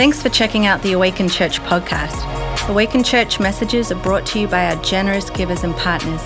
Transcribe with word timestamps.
Thanks 0.00 0.22
for 0.22 0.30
checking 0.30 0.64
out 0.64 0.80
the 0.80 0.92
Awaken 0.92 1.28
Church 1.28 1.60
podcast. 1.60 2.16
Awaken 2.70 3.04
Church 3.04 3.38
messages 3.38 3.92
are 3.92 4.02
brought 4.02 4.24
to 4.28 4.40
you 4.40 4.48
by 4.48 4.74
our 4.74 4.82
generous 4.82 5.28
givers 5.28 5.62
and 5.62 5.76
partners. 5.76 6.22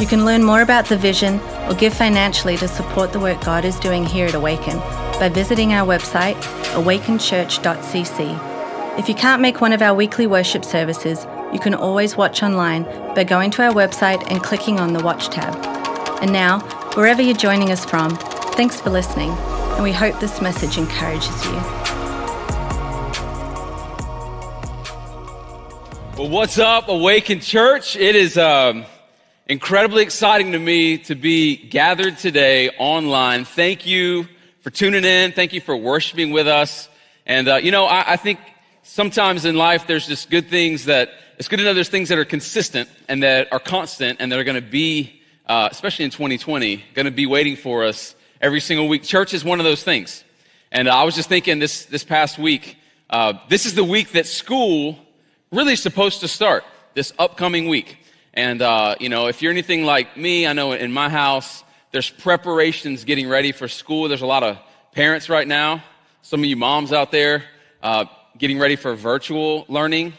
You 0.00 0.08
can 0.08 0.24
learn 0.24 0.42
more 0.42 0.62
about 0.62 0.86
the 0.86 0.96
vision 0.96 1.38
or 1.68 1.74
give 1.74 1.94
financially 1.94 2.56
to 2.56 2.66
support 2.66 3.12
the 3.12 3.20
work 3.20 3.40
God 3.44 3.64
is 3.64 3.78
doing 3.78 4.04
here 4.04 4.26
at 4.26 4.34
Awaken 4.34 4.78
by 5.20 5.30
visiting 5.32 5.72
our 5.72 5.86
website, 5.86 6.34
awakenchurch.cc. 6.72 8.98
If 8.98 9.08
you 9.08 9.14
can't 9.14 9.40
make 9.40 9.60
one 9.60 9.72
of 9.72 9.80
our 9.80 9.94
weekly 9.94 10.26
worship 10.26 10.64
services, 10.64 11.24
you 11.52 11.60
can 11.60 11.72
always 11.72 12.16
watch 12.16 12.42
online 12.42 12.82
by 13.14 13.22
going 13.22 13.52
to 13.52 13.62
our 13.62 13.72
website 13.72 14.28
and 14.28 14.42
clicking 14.42 14.80
on 14.80 14.92
the 14.92 15.04
Watch 15.04 15.28
tab. 15.28 15.54
And 16.20 16.32
now, 16.32 16.58
wherever 16.96 17.22
you're 17.22 17.36
joining 17.36 17.70
us 17.70 17.84
from, 17.84 18.16
thanks 18.56 18.80
for 18.80 18.90
listening, 18.90 19.30
and 19.30 19.84
we 19.84 19.92
hope 19.92 20.18
this 20.18 20.42
message 20.42 20.78
encourages 20.78 21.44
you. 21.44 21.83
Well, 26.16 26.28
what's 26.28 26.60
up, 26.60 26.86
Awaken 26.86 27.40
Church? 27.40 27.96
It 27.96 28.14
is 28.14 28.38
um, 28.38 28.84
incredibly 29.48 30.04
exciting 30.04 30.52
to 30.52 30.60
me 30.60 30.98
to 30.98 31.16
be 31.16 31.56
gathered 31.56 32.18
today 32.18 32.70
online. 32.78 33.44
Thank 33.44 33.84
you 33.84 34.28
for 34.60 34.70
tuning 34.70 35.04
in. 35.04 35.32
Thank 35.32 35.52
you 35.52 35.60
for 35.60 35.76
worshiping 35.76 36.30
with 36.30 36.46
us. 36.46 36.88
And, 37.26 37.48
uh, 37.48 37.56
you 37.56 37.72
know, 37.72 37.86
I, 37.86 38.12
I 38.12 38.16
think 38.16 38.38
sometimes 38.84 39.44
in 39.44 39.56
life 39.56 39.88
there's 39.88 40.06
just 40.06 40.30
good 40.30 40.46
things 40.46 40.84
that 40.84 41.10
it's 41.36 41.48
good 41.48 41.56
to 41.56 41.64
know 41.64 41.74
there's 41.74 41.88
things 41.88 42.10
that 42.10 42.18
are 42.18 42.24
consistent 42.24 42.88
and 43.08 43.24
that 43.24 43.52
are 43.52 43.58
constant 43.58 44.20
and 44.20 44.30
that 44.30 44.38
are 44.38 44.44
going 44.44 44.54
to 44.54 44.70
be, 44.70 45.20
uh, 45.48 45.68
especially 45.68 46.04
in 46.04 46.12
2020, 46.12 46.76
going 46.94 47.06
to 47.06 47.10
be 47.10 47.26
waiting 47.26 47.56
for 47.56 47.82
us 47.82 48.14
every 48.40 48.60
single 48.60 48.86
week. 48.86 49.02
Church 49.02 49.34
is 49.34 49.44
one 49.44 49.58
of 49.58 49.64
those 49.64 49.82
things. 49.82 50.22
And 50.70 50.86
uh, 50.86 50.94
I 50.94 51.02
was 51.02 51.16
just 51.16 51.28
thinking 51.28 51.58
this, 51.58 51.86
this 51.86 52.04
past 52.04 52.38
week, 52.38 52.76
uh, 53.10 53.32
this 53.48 53.66
is 53.66 53.74
the 53.74 53.82
week 53.82 54.12
that 54.12 54.28
school 54.28 54.96
really 55.54 55.76
supposed 55.76 56.20
to 56.20 56.28
start, 56.28 56.64
this 56.94 57.12
upcoming 57.18 57.68
week. 57.68 57.98
And, 58.34 58.60
uh, 58.60 58.96
you 58.98 59.08
know, 59.08 59.28
if 59.28 59.40
you're 59.40 59.52
anything 59.52 59.84
like 59.84 60.16
me, 60.16 60.46
I 60.46 60.52
know 60.52 60.72
in 60.72 60.92
my 60.92 61.08
house, 61.08 61.62
there's 61.92 62.10
preparations 62.10 63.04
getting 63.04 63.28
ready 63.28 63.52
for 63.52 63.68
school. 63.68 64.08
There's 64.08 64.22
a 64.22 64.26
lot 64.26 64.42
of 64.42 64.58
parents 64.92 65.28
right 65.28 65.46
now, 65.46 65.84
some 66.22 66.40
of 66.40 66.46
you 66.46 66.56
moms 66.56 66.92
out 66.92 67.12
there, 67.12 67.44
uh, 67.82 68.06
getting 68.36 68.58
ready 68.58 68.74
for 68.74 68.96
virtual 68.96 69.64
learning. 69.68 70.14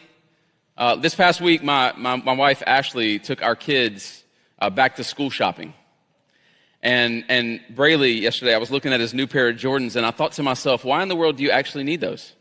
Uh, 0.78 0.96
this 0.96 1.14
past 1.14 1.40
week, 1.40 1.62
my, 1.62 1.92
my, 1.96 2.16
my, 2.16 2.32
wife 2.32 2.62
Ashley 2.66 3.18
took 3.18 3.42
our 3.42 3.56
kids 3.56 4.24
uh, 4.58 4.70
back 4.70 4.96
to 4.96 5.04
school 5.04 5.30
shopping. 5.30 5.74
And, 6.82 7.24
and 7.28 7.60
Brayley, 7.70 8.12
yesterday, 8.12 8.54
I 8.54 8.58
was 8.58 8.70
looking 8.70 8.92
at 8.92 9.00
his 9.00 9.12
new 9.12 9.26
pair 9.26 9.48
of 9.48 9.56
Jordans, 9.56 9.96
and 9.96 10.06
I 10.06 10.10
thought 10.10 10.32
to 10.32 10.42
myself, 10.42 10.84
why 10.84 11.02
in 11.02 11.08
the 11.08 11.16
world 11.16 11.36
do 11.36 11.42
you 11.42 11.50
actually 11.50 11.84
need 11.84 12.00
those? 12.00 12.32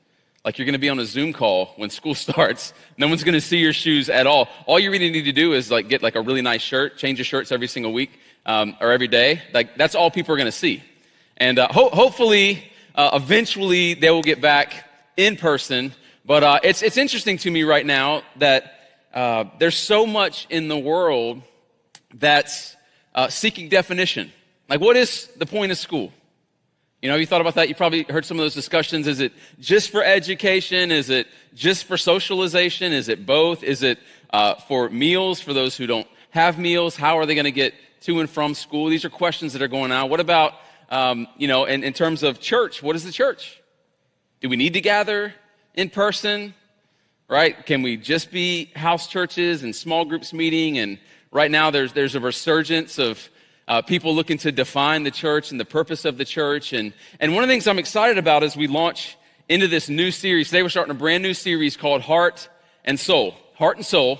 Like 0.45 0.57
you're 0.57 0.65
going 0.65 0.73
to 0.73 0.79
be 0.79 0.89
on 0.89 0.99
a 0.99 1.05
Zoom 1.05 1.33
call 1.33 1.73
when 1.75 1.89
school 1.89 2.15
starts. 2.27 2.73
No 2.97 3.07
one's 3.07 3.23
going 3.23 3.33
to 3.33 3.41
see 3.41 3.57
your 3.57 3.73
shoes 3.73 4.09
at 4.09 4.27
all. 4.27 4.47
All 4.65 4.79
you 4.79 4.91
really 4.91 5.09
need 5.09 5.25
to 5.25 5.33
do 5.33 5.53
is 5.53 5.69
like 5.69 5.89
get 5.89 6.01
like 6.01 6.15
a 6.15 6.21
really 6.21 6.41
nice 6.41 6.61
shirt, 6.61 6.97
change 6.97 7.19
your 7.19 7.25
shirts 7.25 7.51
every 7.51 7.67
single 7.67 7.91
week 7.91 8.11
um, 8.45 8.77
or 8.79 8.91
every 8.91 9.07
day. 9.09 9.41
Like 9.53 9.75
that's 9.75 9.95
all 9.95 10.09
people 10.09 10.33
are 10.33 10.37
going 10.37 10.45
to 10.45 10.51
see. 10.51 10.83
And 11.35 11.59
uh, 11.59 11.67
ho- 11.69 11.89
hopefully, 11.89 12.63
uh, 12.93 13.09
eventually, 13.13 13.95
they 13.95 14.09
will 14.09 14.23
get 14.23 14.39
back 14.39 14.85
in 15.17 15.35
person 15.35 15.93
but 16.25 16.43
uh, 16.43 16.59
it's, 16.63 16.81
it's 16.81 16.97
interesting 16.97 17.37
to 17.39 17.51
me 17.51 17.63
right 17.63 17.85
now 17.85 18.23
that 18.37 18.79
uh, 19.13 19.45
there's 19.59 19.77
so 19.77 20.07
much 20.07 20.47
in 20.49 20.67
the 20.67 20.77
world 20.77 21.43
that's 22.15 22.75
uh, 23.13 23.27
seeking 23.27 23.69
definition. 23.69 24.31
Like, 24.67 24.81
what 24.81 24.97
is 24.97 25.27
the 25.37 25.45
point 25.45 25.71
of 25.71 25.77
school? 25.77 26.11
You 27.05 27.09
know, 27.09 27.13
have 27.13 27.21
you 27.21 27.27
thought 27.27 27.41
about 27.41 27.53
that? 27.53 27.69
You 27.69 27.75
probably 27.75 28.01
heard 28.09 28.25
some 28.25 28.39
of 28.39 28.43
those 28.43 28.55
discussions. 28.55 29.05
Is 29.05 29.19
it 29.19 29.31
just 29.59 29.91
for 29.91 30.03
education? 30.03 30.89
Is 30.89 31.11
it 31.11 31.27
just 31.53 31.85
for 31.85 31.97
socialization? 31.97 32.91
Is 32.93 33.09
it 33.09 33.27
both? 33.27 33.61
Is 33.61 33.83
it 33.83 33.99
uh, 34.31 34.55
for 34.55 34.89
meals 34.89 35.39
for 35.39 35.53
those 35.53 35.77
who 35.77 35.85
don't 35.85 36.07
have 36.31 36.57
meals? 36.57 36.95
How 36.95 37.19
are 37.19 37.27
they 37.27 37.35
going 37.35 37.45
to 37.45 37.51
get 37.51 37.75
to 38.01 38.21
and 38.21 38.27
from 38.27 38.55
school? 38.55 38.89
These 38.89 39.05
are 39.05 39.11
questions 39.11 39.53
that 39.53 39.61
are 39.61 39.67
going 39.67 39.91
on. 39.91 40.09
What 40.09 40.19
about, 40.19 40.55
um, 40.89 41.27
you 41.37 41.47
know, 41.47 41.65
in, 41.65 41.83
in 41.83 41.93
terms 41.93 42.23
of 42.23 42.39
church? 42.39 42.81
What 42.81 42.95
is 42.95 43.03
the 43.03 43.11
church? 43.11 43.61
Do 44.41 44.49
we 44.49 44.55
need 44.55 44.73
to 44.73 44.81
gather? 44.81 45.31
in 45.75 45.89
person, 45.89 46.53
right? 47.27 47.65
Can 47.65 47.81
we 47.81 47.97
just 47.97 48.31
be 48.31 48.71
house 48.75 49.07
churches 49.07 49.63
and 49.63 49.75
small 49.75 50.05
groups 50.05 50.33
meeting? 50.33 50.79
And 50.79 50.97
right 51.31 51.51
now 51.51 51.69
there's, 51.69 51.93
there's 51.93 52.15
a 52.15 52.19
resurgence 52.19 52.97
of 52.97 53.29
uh, 53.67 53.81
people 53.81 54.15
looking 54.15 54.37
to 54.39 54.51
define 54.51 55.03
the 55.03 55.11
church 55.11 55.51
and 55.51 55.59
the 55.59 55.65
purpose 55.65 56.05
of 56.05 56.17
the 56.17 56.25
church. 56.25 56.73
And, 56.73 56.93
and 57.19 57.33
one 57.33 57.43
of 57.43 57.47
the 57.47 57.53
things 57.53 57.67
I'm 57.67 57.79
excited 57.79 58.17
about 58.17 58.43
as 58.43 58.55
we 58.55 58.67
launch 58.67 59.17
into 59.49 59.67
this 59.67 59.89
new 59.89 60.11
series, 60.11 60.47
today 60.47 60.63
we're 60.63 60.69
starting 60.69 60.91
a 60.91 60.97
brand 60.97 61.23
new 61.23 61.33
series 61.33 61.77
called 61.77 62.01
Heart 62.01 62.49
and 62.83 62.99
Soul. 62.99 63.35
Heart 63.55 63.77
and 63.77 63.85
Soul, 63.85 64.19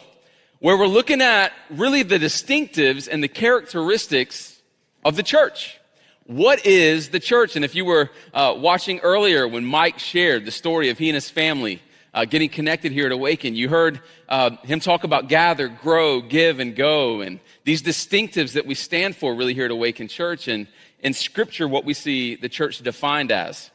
where 0.60 0.78
we're 0.78 0.88
looking 0.88 1.22
at 1.22 1.52
really 1.70 2.04
the 2.04 2.18
distinctives 2.18 3.08
and 3.12 3.22
the 3.22 3.28
characteristics 3.28 4.62
of 5.04 5.16
the 5.16 5.24
church. 5.24 5.80
What 6.26 6.66
is 6.66 7.10
the 7.10 7.20
church? 7.20 7.56
And 7.56 7.64
if 7.64 7.76
you 7.76 7.86
were 7.86 8.10
uh, 8.34 8.56
watching 8.58 9.00
earlier 9.00 9.48
when 9.48 9.64
Mike 9.64 10.00
shared 10.00 10.46
the 10.46 10.52
story 10.52 10.90
of 10.90 10.98
he 10.98 11.10
and 11.10 11.16
his 11.16 11.30
family 11.30 11.84
uh, 12.16 12.24
getting 12.24 12.48
connected 12.48 12.94
here 12.94 13.06
at 13.06 13.12
Awaken, 13.12 13.56
you 13.56 13.68
heard 13.68 14.00
uh, 14.30 14.52
him 14.64 14.80
talk 14.80 15.04
about 15.04 15.28
gather, 15.28 15.68
grow, 15.68 16.22
give, 16.22 16.62
and 16.62 16.74
go, 16.74 17.20
and 17.20 17.42
these 17.66 17.84
distinctives 17.84 18.54
that 18.54 18.66
we 18.66 18.74
stand 18.74 19.18
for 19.18 19.36
really 19.36 19.54
here 19.54 19.66
at 19.66 19.72
Awaken 19.72 20.08
Church, 20.08 20.48
and 20.48 20.66
in 21.02 21.14
Scripture, 21.14 21.68
what 21.68 21.84
we 21.84 21.94
see 21.94 22.36
the 22.36 22.48
church 22.48 22.80
defined 22.80 23.34
as. 23.34 23.70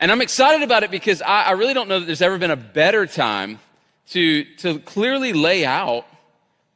And 0.00 0.10
I'm 0.10 0.22
excited 0.22 0.62
about 0.62 0.84
it 0.84 0.90
because 0.90 1.20
I, 1.20 1.42
I 1.42 1.50
really 1.52 1.74
don't 1.74 1.86
know 1.86 2.00
that 2.00 2.06
there's 2.06 2.22
ever 2.22 2.38
been 2.38 2.50
a 2.50 2.56
better 2.56 3.06
time 3.06 3.60
to, 4.08 4.44
to 4.56 4.78
clearly 4.80 5.34
lay 5.34 5.66
out 5.66 6.06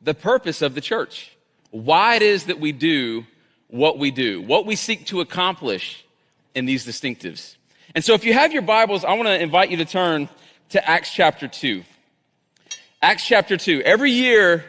the 0.02 0.14
purpose 0.14 0.60
of 0.60 0.74
the 0.74 0.82
church, 0.82 1.34
why 1.70 2.16
it 2.16 2.22
is 2.22 2.44
that 2.44 2.60
we 2.60 2.72
do 2.72 3.24
what 3.68 3.98
we 3.98 4.10
do, 4.10 4.42
what 4.42 4.66
we 4.66 4.76
seek 4.76 5.06
to 5.06 5.22
accomplish 5.22 6.04
in 6.54 6.66
these 6.66 6.86
distinctives. 6.86 7.56
And 7.94 8.04
so 8.04 8.12
if 8.12 8.22
you 8.22 8.34
have 8.34 8.52
your 8.52 8.62
Bibles, 8.62 9.02
I 9.02 9.14
want 9.14 9.28
to 9.28 9.40
invite 9.40 9.70
you 9.70 9.78
to 9.78 9.86
turn 9.86 10.28
to 10.70 10.88
Acts 10.88 11.12
chapter 11.12 11.46
2. 11.46 11.84
Acts 13.00 13.26
chapter 13.26 13.56
2. 13.56 13.82
Every 13.82 14.10
year 14.10 14.64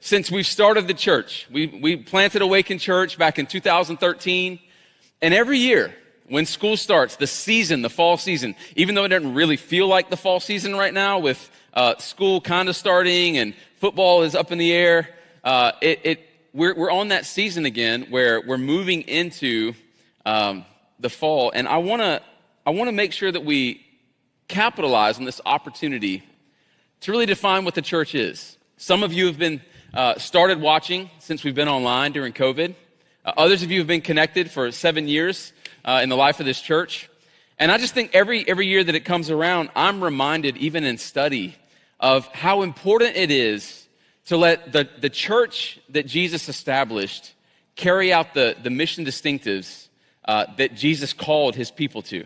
since 0.00 0.30
we've 0.30 0.46
started 0.46 0.86
the 0.86 0.94
church, 0.94 1.46
we, 1.50 1.66
we 1.66 1.96
planted 1.96 2.42
Awaken 2.42 2.78
Church 2.78 3.16
back 3.16 3.38
in 3.38 3.46
2013. 3.46 4.58
And 5.22 5.34
every 5.34 5.58
year 5.58 5.94
when 6.28 6.44
school 6.44 6.76
starts, 6.76 7.16
the 7.16 7.26
season, 7.26 7.80
the 7.80 7.90
fall 7.90 8.18
season, 8.18 8.54
even 8.76 8.94
though 8.94 9.04
it 9.04 9.08
doesn't 9.08 9.34
really 9.34 9.56
feel 9.56 9.88
like 9.88 10.10
the 10.10 10.16
fall 10.16 10.38
season 10.38 10.76
right 10.76 10.92
now 10.92 11.18
with 11.18 11.50
uh, 11.72 11.96
school 11.96 12.40
kind 12.40 12.68
of 12.68 12.76
starting 12.76 13.38
and 13.38 13.54
football 13.76 14.22
is 14.22 14.34
up 14.34 14.52
in 14.52 14.58
the 14.58 14.72
air, 14.72 15.08
uh, 15.44 15.72
it, 15.80 16.00
it 16.04 16.28
we're, 16.52 16.74
we're 16.74 16.92
on 16.92 17.08
that 17.08 17.24
season 17.24 17.64
again 17.64 18.06
where 18.10 18.42
we're 18.42 18.58
moving 18.58 19.02
into 19.02 19.72
um, 20.26 20.66
the 21.00 21.08
fall. 21.08 21.50
And 21.54 21.66
I 21.66 21.78
want 21.78 22.02
to 22.02 22.20
I 22.66 22.70
wanna 22.70 22.92
make 22.92 23.14
sure 23.14 23.32
that 23.32 23.46
we 23.46 23.87
capitalize 24.48 25.18
on 25.18 25.24
this 25.24 25.40
opportunity 25.46 26.24
to 27.00 27.12
really 27.12 27.26
define 27.26 27.64
what 27.64 27.74
the 27.74 27.82
church 27.82 28.14
is. 28.14 28.56
Some 28.76 29.02
of 29.02 29.12
you 29.12 29.26
have 29.26 29.38
been 29.38 29.60
uh, 29.94 30.18
started 30.18 30.60
watching 30.60 31.10
since 31.18 31.44
we've 31.44 31.54
been 31.54 31.68
online 31.68 32.12
during 32.12 32.32
COVID. 32.32 32.74
Uh, 33.24 33.32
others 33.36 33.62
of 33.62 33.70
you 33.70 33.78
have 33.78 33.86
been 33.86 34.00
connected 34.00 34.50
for 34.50 34.72
seven 34.72 35.06
years 35.06 35.52
uh, 35.84 36.00
in 36.02 36.08
the 36.08 36.16
life 36.16 36.40
of 36.40 36.46
this 36.46 36.60
church. 36.60 37.08
And 37.58 37.70
I 37.72 37.78
just 37.78 37.94
think 37.94 38.14
every, 38.14 38.48
every 38.48 38.66
year 38.66 38.82
that 38.82 38.94
it 38.94 39.04
comes 39.04 39.30
around, 39.30 39.70
I'm 39.74 40.02
reminded, 40.02 40.56
even 40.56 40.84
in 40.84 40.96
study, 40.98 41.56
of 42.00 42.26
how 42.28 42.62
important 42.62 43.16
it 43.16 43.30
is 43.30 43.86
to 44.26 44.36
let 44.36 44.72
the, 44.72 44.88
the 45.00 45.10
church 45.10 45.80
that 45.88 46.06
Jesus 46.06 46.48
established 46.48 47.34
carry 47.74 48.12
out 48.12 48.34
the, 48.34 48.56
the 48.62 48.70
mission 48.70 49.04
distinctives 49.04 49.88
uh, 50.24 50.46
that 50.56 50.74
Jesus 50.74 51.12
called 51.12 51.56
his 51.56 51.70
people 51.70 52.02
to. 52.02 52.24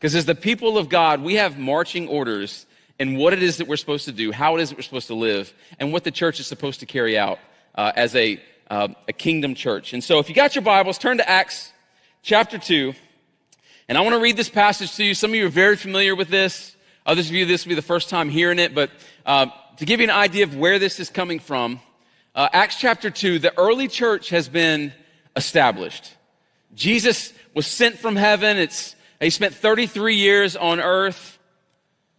Because 0.00 0.14
as 0.14 0.24
the 0.24 0.34
people 0.34 0.78
of 0.78 0.88
God, 0.88 1.20
we 1.20 1.34
have 1.34 1.58
marching 1.58 2.08
orders 2.08 2.64
in 2.98 3.18
what 3.18 3.34
it 3.34 3.42
is 3.42 3.58
that 3.58 3.68
we're 3.68 3.76
supposed 3.76 4.06
to 4.06 4.12
do, 4.12 4.32
how 4.32 4.56
it 4.56 4.62
is 4.62 4.70
that 4.70 4.78
we're 4.78 4.82
supposed 4.82 5.08
to 5.08 5.14
live, 5.14 5.52
and 5.78 5.92
what 5.92 6.04
the 6.04 6.10
church 6.10 6.40
is 6.40 6.46
supposed 6.46 6.80
to 6.80 6.86
carry 6.86 7.18
out 7.18 7.38
uh, 7.74 7.92
as 7.94 8.16
a, 8.16 8.40
uh, 8.70 8.88
a 9.08 9.12
kingdom 9.12 9.54
church. 9.54 9.92
And 9.92 10.02
so 10.02 10.18
if 10.18 10.30
you 10.30 10.34
got 10.34 10.54
your 10.54 10.62
Bibles, 10.62 10.96
turn 10.96 11.18
to 11.18 11.28
Acts 11.28 11.70
chapter 12.22 12.56
2. 12.56 12.94
And 13.90 13.98
I 13.98 14.00
want 14.00 14.14
to 14.14 14.20
read 14.20 14.38
this 14.38 14.48
passage 14.48 14.96
to 14.96 15.04
you. 15.04 15.12
Some 15.14 15.32
of 15.32 15.34
you 15.36 15.44
are 15.44 15.50
very 15.50 15.76
familiar 15.76 16.16
with 16.16 16.28
this. 16.28 16.74
Others 17.04 17.28
of 17.28 17.34
you, 17.34 17.44
this 17.44 17.66
will 17.66 17.70
be 17.70 17.74
the 17.74 17.82
first 17.82 18.08
time 18.08 18.30
hearing 18.30 18.58
it, 18.58 18.74
but 18.74 18.90
uh, 19.26 19.48
to 19.76 19.84
give 19.84 20.00
you 20.00 20.04
an 20.04 20.10
idea 20.10 20.44
of 20.44 20.56
where 20.56 20.78
this 20.78 20.98
is 20.98 21.10
coming 21.10 21.40
from, 21.40 21.78
uh, 22.34 22.48
Acts 22.54 22.76
chapter 22.76 23.10
2, 23.10 23.38
the 23.38 23.56
early 23.58 23.86
church 23.86 24.30
has 24.30 24.48
been 24.48 24.94
established. 25.36 26.14
Jesus 26.74 27.34
was 27.54 27.66
sent 27.66 27.98
from 27.98 28.16
heaven. 28.16 28.56
It's, 28.56 28.94
he 29.20 29.30
spent 29.30 29.54
33 29.54 30.14
years 30.14 30.56
on 30.56 30.80
earth. 30.80 31.38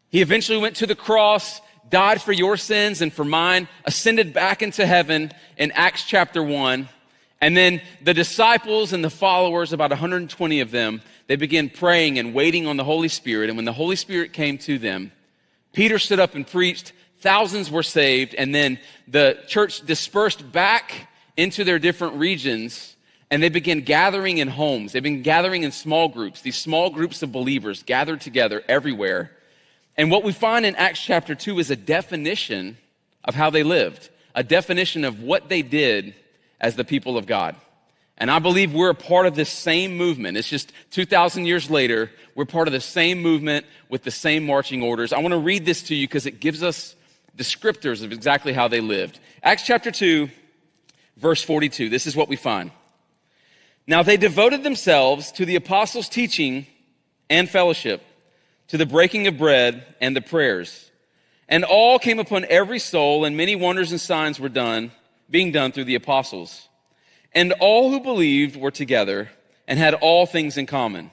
He 0.09 0.21
eventually 0.21 0.59
went 0.59 0.75
to 0.77 0.87
the 0.87 0.95
cross, 0.95 1.61
died 1.89 2.21
for 2.21 2.31
your 2.31 2.57
sins 2.57 3.01
and 3.01 3.11
for 3.11 3.25
mine, 3.25 3.67
ascended 3.85 4.33
back 4.33 4.61
into 4.61 4.85
heaven 4.85 5.31
in 5.57 5.71
Acts 5.71 6.03
chapter 6.03 6.43
1. 6.43 6.87
And 7.41 7.57
then 7.57 7.81
the 8.03 8.13
disciples 8.13 8.93
and 8.93 9.03
the 9.03 9.09
followers, 9.09 9.73
about 9.73 9.89
120 9.89 10.59
of 10.59 10.69
them, 10.69 11.01
they 11.25 11.35
began 11.35 11.69
praying 11.69 12.19
and 12.19 12.35
waiting 12.35 12.67
on 12.67 12.77
the 12.77 12.83
Holy 12.83 13.07
Spirit. 13.07 13.49
And 13.49 13.57
when 13.57 13.65
the 13.65 13.73
Holy 13.73 13.95
Spirit 13.95 14.31
came 14.31 14.59
to 14.59 14.77
them, 14.77 15.11
Peter 15.73 15.97
stood 15.97 16.19
up 16.19 16.35
and 16.35 16.45
preached. 16.45 16.93
Thousands 17.19 17.71
were 17.71 17.83
saved. 17.83 18.35
And 18.35 18.53
then 18.53 18.77
the 19.07 19.39
church 19.47 19.81
dispersed 19.81 20.51
back 20.51 21.09
into 21.35 21.63
their 21.63 21.79
different 21.79 22.15
regions 22.15 22.90
and 23.31 23.41
they 23.41 23.49
began 23.49 23.79
gathering 23.79 24.39
in 24.39 24.49
homes. 24.49 24.91
They've 24.91 25.01
been 25.01 25.23
gathering 25.23 25.63
in 25.63 25.71
small 25.71 26.09
groups. 26.09 26.41
These 26.41 26.57
small 26.57 26.89
groups 26.89 27.23
of 27.23 27.31
believers 27.31 27.81
gathered 27.81 28.19
together 28.19 28.61
everywhere. 28.67 29.31
And 29.97 30.11
what 30.11 30.25
we 30.25 30.33
find 30.33 30.65
in 30.65 30.75
Acts 30.75 30.99
chapter 30.99 31.33
2 31.33 31.57
is 31.59 31.71
a 31.71 31.77
definition 31.77 32.77
of 33.23 33.33
how 33.33 33.49
they 33.49 33.63
lived, 33.63 34.09
a 34.35 34.43
definition 34.43 35.05
of 35.05 35.21
what 35.21 35.47
they 35.47 35.61
did 35.61 36.13
as 36.59 36.75
the 36.75 36.83
people 36.83 37.17
of 37.17 37.25
God. 37.25 37.55
And 38.17 38.29
I 38.29 38.39
believe 38.39 38.73
we're 38.73 38.89
a 38.89 38.95
part 38.95 39.25
of 39.25 39.35
this 39.35 39.49
same 39.49 39.95
movement. 39.95 40.37
It's 40.37 40.49
just 40.49 40.73
2,000 40.91 41.45
years 41.45 41.69
later, 41.69 42.11
we're 42.35 42.45
part 42.45 42.67
of 42.67 42.73
the 42.73 42.81
same 42.81 43.21
movement 43.21 43.65
with 43.89 44.03
the 44.03 44.11
same 44.11 44.45
marching 44.45 44.83
orders. 44.83 45.13
I 45.13 45.19
want 45.19 45.31
to 45.31 45.39
read 45.39 45.65
this 45.65 45.83
to 45.83 45.95
you 45.95 46.05
because 46.05 46.25
it 46.25 46.41
gives 46.41 46.61
us 46.61 46.95
descriptors 47.37 48.03
of 48.03 48.11
exactly 48.11 48.51
how 48.51 48.67
they 48.67 48.81
lived. 48.81 49.19
Acts 49.41 49.63
chapter 49.63 49.89
2, 49.89 50.29
verse 51.15 51.41
42. 51.41 51.87
This 51.89 52.05
is 52.05 52.15
what 52.15 52.27
we 52.27 52.35
find. 52.35 52.71
Now 53.91 54.03
they 54.03 54.15
devoted 54.15 54.63
themselves 54.63 55.33
to 55.33 55.45
the 55.45 55.57
apostles' 55.57 56.07
teaching 56.07 56.65
and 57.29 57.49
fellowship, 57.49 58.01
to 58.69 58.77
the 58.77 58.85
breaking 58.85 59.27
of 59.27 59.37
bread 59.37 59.85
and 59.99 60.15
the 60.15 60.21
prayers. 60.21 60.89
And 61.49 61.65
all 61.65 61.99
came 61.99 62.17
upon 62.17 62.45
every 62.45 62.79
soul, 62.79 63.25
and 63.25 63.35
many 63.35 63.53
wonders 63.53 63.91
and 63.91 63.99
signs 63.99 64.39
were 64.39 64.47
done, 64.47 64.93
being 65.29 65.51
done 65.51 65.73
through 65.73 65.83
the 65.83 65.95
apostles. 65.95 66.69
And 67.33 67.51
all 67.59 67.91
who 67.91 67.99
believed 67.99 68.55
were 68.55 68.71
together 68.71 69.29
and 69.67 69.77
had 69.77 69.95
all 69.95 70.25
things 70.25 70.55
in 70.55 70.67
common. 70.67 71.11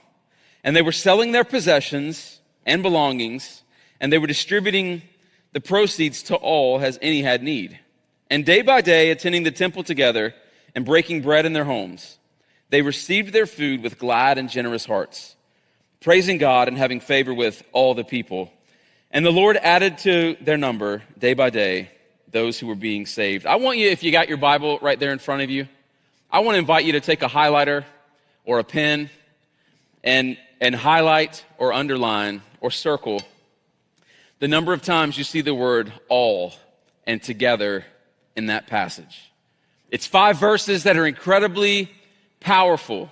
And 0.62 0.76
they 0.76 0.82
were 0.82 0.92
selling 0.92 1.32
their 1.32 1.42
possessions 1.42 2.38
and 2.64 2.80
belongings, 2.80 3.64
and 4.00 4.12
they 4.12 4.18
were 4.18 4.28
distributing 4.28 5.02
the 5.52 5.60
proceeds 5.60 6.22
to 6.22 6.36
all 6.36 6.78
as 6.78 6.96
any 7.02 7.22
had 7.22 7.42
need. 7.42 7.80
And 8.30 8.46
day 8.46 8.62
by 8.62 8.82
day, 8.82 9.10
attending 9.10 9.42
the 9.42 9.50
temple 9.50 9.82
together 9.82 10.32
and 10.76 10.84
breaking 10.84 11.22
bread 11.22 11.44
in 11.44 11.54
their 11.54 11.64
homes 11.64 12.17
they 12.70 12.82
received 12.82 13.32
their 13.32 13.46
food 13.46 13.82
with 13.82 13.98
glad 13.98 14.38
and 14.38 14.48
generous 14.48 14.84
hearts, 14.84 15.36
praising 16.00 16.38
God 16.38 16.68
and 16.68 16.76
having 16.76 17.00
favor 17.00 17.32
with 17.32 17.62
all 17.72 17.94
the 17.94 18.04
people. 18.04 18.52
And 19.10 19.24
the 19.24 19.32
Lord 19.32 19.56
added 19.56 19.98
to 19.98 20.36
their 20.40 20.56
number 20.56 21.02
day 21.18 21.34
by 21.34 21.50
day 21.50 21.90
those 22.30 22.58
who 22.58 22.66
were 22.66 22.74
being 22.74 23.06
saved. 23.06 23.46
I 23.46 23.56
want 23.56 23.78
you, 23.78 23.88
if 23.88 24.02
you 24.02 24.12
got 24.12 24.28
your 24.28 24.36
Bible 24.36 24.78
right 24.82 24.98
there 24.98 25.12
in 25.12 25.18
front 25.18 25.42
of 25.42 25.50
you, 25.50 25.66
I 26.30 26.40
want 26.40 26.56
to 26.56 26.58
invite 26.58 26.84
you 26.84 26.92
to 26.92 27.00
take 27.00 27.22
a 27.22 27.28
highlighter 27.28 27.84
or 28.44 28.58
a 28.58 28.64
pen 28.64 29.08
and, 30.04 30.36
and 30.60 30.74
highlight 30.74 31.44
or 31.56 31.72
underline 31.72 32.42
or 32.60 32.70
circle 32.70 33.22
the 34.40 34.48
number 34.48 34.72
of 34.72 34.82
times 34.82 35.18
you 35.18 35.24
see 35.24 35.40
the 35.40 35.54
word 35.54 35.92
all 36.08 36.52
and 37.06 37.22
together 37.22 37.84
in 38.36 38.46
that 38.46 38.66
passage. 38.66 39.32
It's 39.90 40.06
five 40.06 40.38
verses 40.38 40.84
that 40.84 40.96
are 40.96 41.06
incredibly 41.06 41.90
powerful, 42.40 43.10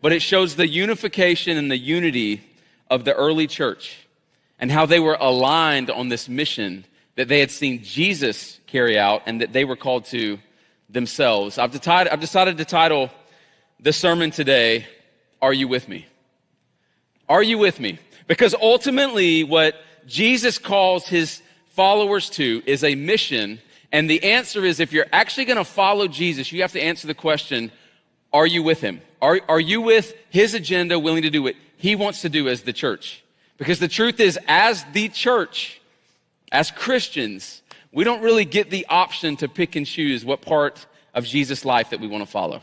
but 0.00 0.12
it 0.12 0.20
shows 0.20 0.56
the 0.56 0.66
unification 0.66 1.56
and 1.56 1.70
the 1.70 1.78
unity 1.78 2.42
of 2.90 3.04
the 3.04 3.14
early 3.14 3.46
church 3.46 4.06
and 4.58 4.70
how 4.70 4.86
they 4.86 5.00
were 5.00 5.16
aligned 5.18 5.90
on 5.90 6.08
this 6.08 6.28
mission 6.28 6.84
that 7.16 7.28
they 7.28 7.40
had 7.40 7.50
seen 7.50 7.82
Jesus 7.82 8.60
carry 8.66 8.98
out 8.98 9.22
and 9.26 9.40
that 9.40 9.52
they 9.52 9.64
were 9.64 9.76
called 9.76 10.04
to 10.06 10.38
themselves. 10.88 11.58
I've 11.58 11.72
decided, 11.72 12.12
I've 12.12 12.20
decided 12.20 12.58
to 12.58 12.64
title 12.64 13.10
the 13.80 13.92
sermon 13.92 14.30
today, 14.30 14.86
Are 15.40 15.52
You 15.52 15.68
With 15.68 15.88
Me? 15.88 16.06
Are 17.28 17.42
you 17.42 17.58
with 17.58 17.80
me? 17.80 17.98
Because 18.28 18.54
ultimately, 18.54 19.42
what 19.42 19.74
Jesus 20.06 20.58
calls 20.58 21.08
his 21.08 21.42
followers 21.66 22.30
to 22.30 22.62
is 22.66 22.84
a 22.84 22.94
mission. 22.94 23.60
And 23.90 24.08
the 24.08 24.22
answer 24.22 24.64
is 24.64 24.78
if 24.78 24.92
you're 24.92 25.06
actually 25.12 25.46
going 25.46 25.58
to 25.58 25.64
follow 25.64 26.06
Jesus, 26.06 26.52
you 26.52 26.62
have 26.62 26.72
to 26.72 26.80
answer 26.80 27.06
the 27.06 27.14
question 27.14 27.72
are 28.36 28.46
you 28.46 28.62
with 28.62 28.82
him? 28.82 29.00
Are, 29.22 29.40
are 29.48 29.60
you 29.60 29.80
with 29.80 30.14
his 30.28 30.52
agenda, 30.52 30.98
willing 30.98 31.22
to 31.22 31.30
do 31.30 31.42
what 31.42 31.54
he 31.78 31.96
wants 31.96 32.20
to 32.20 32.28
do 32.28 32.48
as 32.48 32.62
the 32.62 32.72
church? 32.72 33.24
Because 33.56 33.78
the 33.78 33.88
truth 33.88 34.20
is, 34.20 34.38
as 34.46 34.84
the 34.92 35.08
church, 35.08 35.80
as 36.52 36.70
Christians, 36.70 37.62
we 37.92 38.04
don't 38.04 38.22
really 38.22 38.44
get 38.44 38.68
the 38.68 38.84
option 38.90 39.36
to 39.38 39.48
pick 39.48 39.74
and 39.74 39.86
choose 39.86 40.22
what 40.22 40.42
part 40.42 40.86
of 41.14 41.24
Jesus' 41.24 41.64
life 41.64 41.90
that 41.90 42.00
we 42.00 42.06
want 42.06 42.24
to 42.24 42.30
follow. 42.30 42.60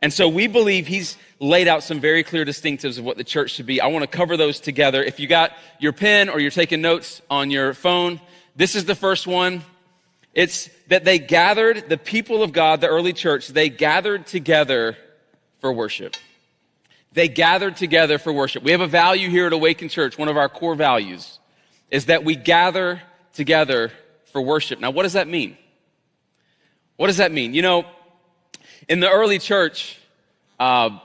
And 0.00 0.10
so 0.10 0.28
we 0.28 0.46
believe 0.46 0.86
he's 0.86 1.18
laid 1.40 1.68
out 1.68 1.82
some 1.82 2.00
very 2.00 2.22
clear 2.22 2.46
distinctives 2.46 2.98
of 2.98 3.04
what 3.04 3.18
the 3.18 3.24
church 3.24 3.50
should 3.50 3.66
be. 3.66 3.82
I 3.82 3.88
want 3.88 4.10
to 4.10 4.16
cover 4.16 4.38
those 4.38 4.60
together. 4.60 5.02
If 5.02 5.20
you 5.20 5.26
got 5.26 5.52
your 5.78 5.92
pen 5.92 6.30
or 6.30 6.40
you're 6.40 6.50
taking 6.50 6.80
notes 6.80 7.20
on 7.28 7.50
your 7.50 7.74
phone, 7.74 8.18
this 8.56 8.74
is 8.74 8.86
the 8.86 8.94
first 8.94 9.26
one. 9.26 9.62
It's 10.34 10.70
that 10.88 11.04
they 11.04 11.18
gathered, 11.18 11.88
the 11.88 11.98
people 11.98 12.42
of 12.42 12.52
God, 12.52 12.80
the 12.80 12.88
early 12.88 13.12
church, 13.12 13.48
they 13.48 13.68
gathered 13.68 14.26
together 14.26 14.96
for 15.60 15.72
worship. 15.72 16.16
They 17.12 17.28
gathered 17.28 17.76
together 17.76 18.18
for 18.18 18.32
worship. 18.32 18.62
We 18.62 18.72
have 18.72 18.80
a 18.80 18.86
value 18.86 19.28
here 19.28 19.46
at 19.46 19.52
Awaken 19.52 19.88
Church. 19.88 20.18
One 20.18 20.28
of 20.28 20.36
our 20.36 20.48
core 20.48 20.74
values 20.74 21.38
is 21.90 22.06
that 22.06 22.24
we 22.24 22.36
gather 22.36 23.02
together 23.32 23.90
for 24.32 24.42
worship. 24.42 24.78
Now, 24.78 24.90
what 24.90 25.04
does 25.04 25.14
that 25.14 25.26
mean? 25.26 25.56
What 26.96 27.06
does 27.06 27.16
that 27.16 27.32
mean? 27.32 27.54
You 27.54 27.62
know, 27.62 27.86
in 28.88 29.00
the 29.00 29.10
early 29.10 29.38
church, 29.38 29.98
uh, 30.60 30.98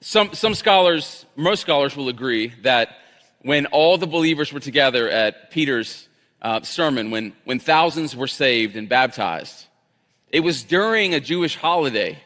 some, 0.00 0.34
some 0.34 0.54
scholars, 0.54 1.26
most 1.36 1.60
scholars 1.60 1.96
will 1.96 2.08
agree 2.08 2.48
that 2.62 2.96
when 3.40 3.66
all 3.66 3.98
the 3.98 4.06
believers 4.06 4.52
were 4.52 4.60
together 4.60 5.08
at 5.08 5.50
Peter's 5.50 6.07
uh, 6.42 6.62
sermon 6.62 7.10
when, 7.10 7.32
when 7.44 7.58
thousands 7.58 8.14
were 8.14 8.26
saved 8.26 8.76
and 8.76 8.88
baptized. 8.88 9.66
It 10.30 10.40
was 10.40 10.62
during 10.62 11.14
a 11.14 11.20
Jewish 11.20 11.56
holiday. 11.56 12.18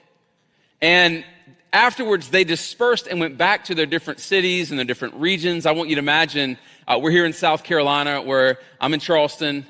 And 0.80 1.24
afterwards, 1.72 2.28
they 2.28 2.44
dispersed 2.44 3.06
and 3.06 3.20
went 3.20 3.38
back 3.38 3.64
to 3.66 3.74
their 3.74 3.86
different 3.86 4.20
cities 4.20 4.70
and 4.70 4.78
their 4.78 4.84
different 4.84 5.14
regions. 5.14 5.66
I 5.66 5.72
want 5.72 5.88
you 5.88 5.96
to 5.96 6.00
imagine 6.00 6.58
uh, 6.86 6.98
we're 7.00 7.12
here 7.12 7.24
in 7.24 7.32
South 7.32 7.62
Carolina, 7.62 8.20
where 8.20 8.58
I'm 8.80 8.92
in 8.92 9.00
Charleston. 9.00 9.66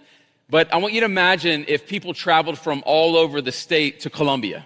But 0.48 0.72
I 0.72 0.78
want 0.78 0.94
you 0.94 1.00
to 1.00 1.06
imagine 1.06 1.64
if 1.68 1.86
people 1.86 2.14
traveled 2.14 2.58
from 2.58 2.82
all 2.86 3.16
over 3.16 3.40
the 3.40 3.52
state 3.52 4.00
to 4.00 4.10
Columbia. 4.10 4.64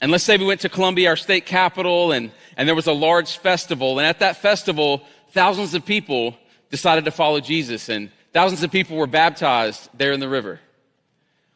And 0.00 0.12
let's 0.12 0.24
say 0.24 0.36
we 0.36 0.44
went 0.46 0.60
to 0.60 0.68
Columbia, 0.68 1.08
our 1.08 1.16
state 1.16 1.46
capital, 1.46 2.12
and, 2.12 2.30
and 2.56 2.68
there 2.68 2.74
was 2.74 2.86
a 2.86 2.92
large 2.92 3.38
festival. 3.38 3.98
And 3.98 4.06
at 4.06 4.20
that 4.20 4.36
festival, 4.36 5.02
thousands 5.30 5.74
of 5.74 5.84
people 5.84 6.36
decided 6.70 7.04
to 7.06 7.10
follow 7.10 7.40
Jesus. 7.40 7.88
And 7.88 8.10
Thousands 8.38 8.62
of 8.62 8.70
people 8.70 8.96
were 8.96 9.08
baptized 9.08 9.90
there 9.94 10.12
in 10.12 10.20
the 10.20 10.28
river. 10.28 10.60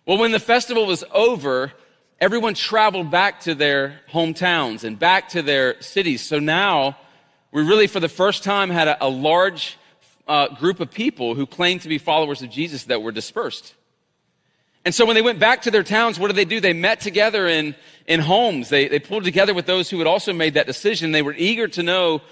Well, 0.04 0.18
when 0.18 0.32
the 0.32 0.40
festival 0.40 0.84
was 0.84 1.04
over, 1.12 1.72
everyone 2.20 2.54
traveled 2.54 3.08
back 3.08 3.42
to 3.42 3.54
their 3.54 4.00
hometowns 4.10 4.82
and 4.82 4.98
back 4.98 5.28
to 5.28 5.42
their 5.42 5.80
cities. 5.80 6.22
So 6.22 6.40
now 6.40 6.98
we 7.52 7.62
really, 7.62 7.86
for 7.86 8.00
the 8.00 8.08
first 8.08 8.42
time, 8.42 8.68
had 8.68 8.88
a, 8.88 9.06
a 9.06 9.08
large 9.08 9.78
uh, 10.26 10.48
group 10.56 10.80
of 10.80 10.90
people 10.90 11.36
who 11.36 11.46
claimed 11.46 11.82
to 11.82 11.88
be 11.88 11.98
followers 11.98 12.42
of 12.42 12.50
Jesus 12.50 12.82
that 12.86 13.00
were 13.00 13.12
dispersed. 13.12 13.74
And 14.84 14.92
so 14.92 15.06
when 15.06 15.14
they 15.14 15.22
went 15.22 15.38
back 15.38 15.62
to 15.62 15.70
their 15.70 15.84
towns, 15.84 16.18
what 16.18 16.26
did 16.26 16.36
they 16.36 16.44
do? 16.44 16.58
They 16.58 16.72
met 16.72 16.98
together 16.98 17.46
in, 17.46 17.76
in 18.08 18.18
homes. 18.18 18.70
They, 18.70 18.88
they 18.88 18.98
pulled 18.98 19.22
together 19.22 19.54
with 19.54 19.66
those 19.66 19.88
who 19.88 19.98
had 19.98 20.08
also 20.08 20.32
made 20.32 20.54
that 20.54 20.66
decision. 20.66 21.12
They 21.12 21.22
were 21.22 21.36
eager 21.38 21.68
to 21.68 21.82
know 21.84 22.22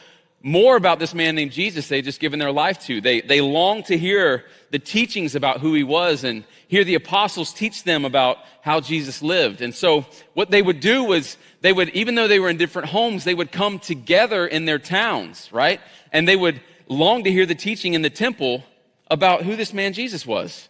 more 0.43 0.77
about 0.77 0.99
this 0.99 1.15
man 1.15 1.35
named 1.35 1.53
Jesus 1.53 1.89
they 1.89 2.03
just 2.03 2.21
given 2.21 2.39
their 2.39 2.53
life 2.53 2.79
to. 2.87 3.01
They, 3.01 3.21
they 3.21 3.41
longed 3.41 3.87
to 3.87 3.99
hear 3.99 4.45
the 4.71 4.79
teachings 4.79 5.35
about 5.35 5.61
who 5.61 5.75
he 5.75 5.85
was 5.85 6.25
and 6.25 6.45
hear 6.69 6.85
the 6.85 6.95
apostles 6.95 7.53
teach 7.53 7.85
them 7.85 8.05
about 8.05 8.39
how 8.63 8.81
Jesus 8.81 9.23
lived. 9.23 9.61
And 9.61 9.75
so 9.75 10.07
what 10.35 10.51
they 10.51 10.63
would 10.63 10.81
do 10.81 11.05
was 11.05 11.37
they 11.61 11.73
would, 11.73 11.91
even 11.91 12.15
though 12.15 12.29
they 12.29 12.41
were 12.41 12.49
in 12.49 12.57
different 12.57 12.89
homes, 12.89 13.25
they 13.25 13.35
would 13.35 13.53
come 13.53 13.79
together 13.79 14.47
in 14.47 14.65
their 14.65 14.79
towns, 14.79 15.49
right? 15.53 15.81
And 16.13 16.27
they 16.27 16.37
would 16.37 16.61
long 16.89 17.25
to 17.25 17.31
hear 17.31 17.45
the 17.45 17.55
teaching 17.55 17.95
in 17.95 18.03
the 18.03 18.11
temple 18.11 18.65
about 19.11 19.43
who 19.43 19.57
this 19.57 19.75
man 19.75 19.93
Jesus 19.93 20.25
was. 20.25 20.69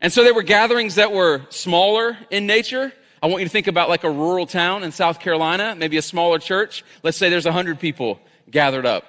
And 0.00 0.12
so 0.12 0.24
there 0.24 0.34
were 0.34 0.42
gatherings 0.42 0.94
that 0.94 1.12
were 1.12 1.42
smaller 1.50 2.16
in 2.30 2.46
nature. 2.46 2.92
I 3.22 3.26
want 3.26 3.42
you 3.42 3.46
to 3.46 3.52
think 3.52 3.66
about 3.66 3.88
like 3.88 4.04
a 4.04 4.10
rural 4.10 4.46
town 4.46 4.82
in 4.84 4.90
South 4.90 5.20
Carolina, 5.20 5.76
maybe 5.76 5.96
a 5.96 6.02
smaller 6.02 6.38
church. 6.38 6.82
Let's 7.02 7.16
say 7.18 7.28
there's 7.28 7.46
a 7.46 7.52
hundred 7.52 7.78
people 7.78 8.18
gathered 8.50 8.86
up. 8.86 9.04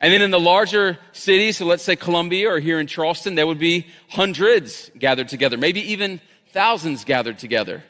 And 0.00 0.12
then 0.12 0.22
in 0.22 0.30
the 0.30 0.40
larger 0.40 0.98
cities, 1.12 1.58
so 1.58 1.66
let's 1.66 1.82
say 1.82 1.94
Columbia 1.94 2.50
or 2.50 2.58
here 2.58 2.80
in 2.80 2.86
Charleston, 2.86 3.34
there 3.34 3.46
would 3.46 3.58
be 3.58 3.86
hundreds 4.08 4.90
gathered 4.98 5.28
together, 5.28 5.58
maybe 5.58 5.92
even 5.92 6.20
thousands 6.52 7.04
gathered 7.04 7.38
together. 7.38 7.82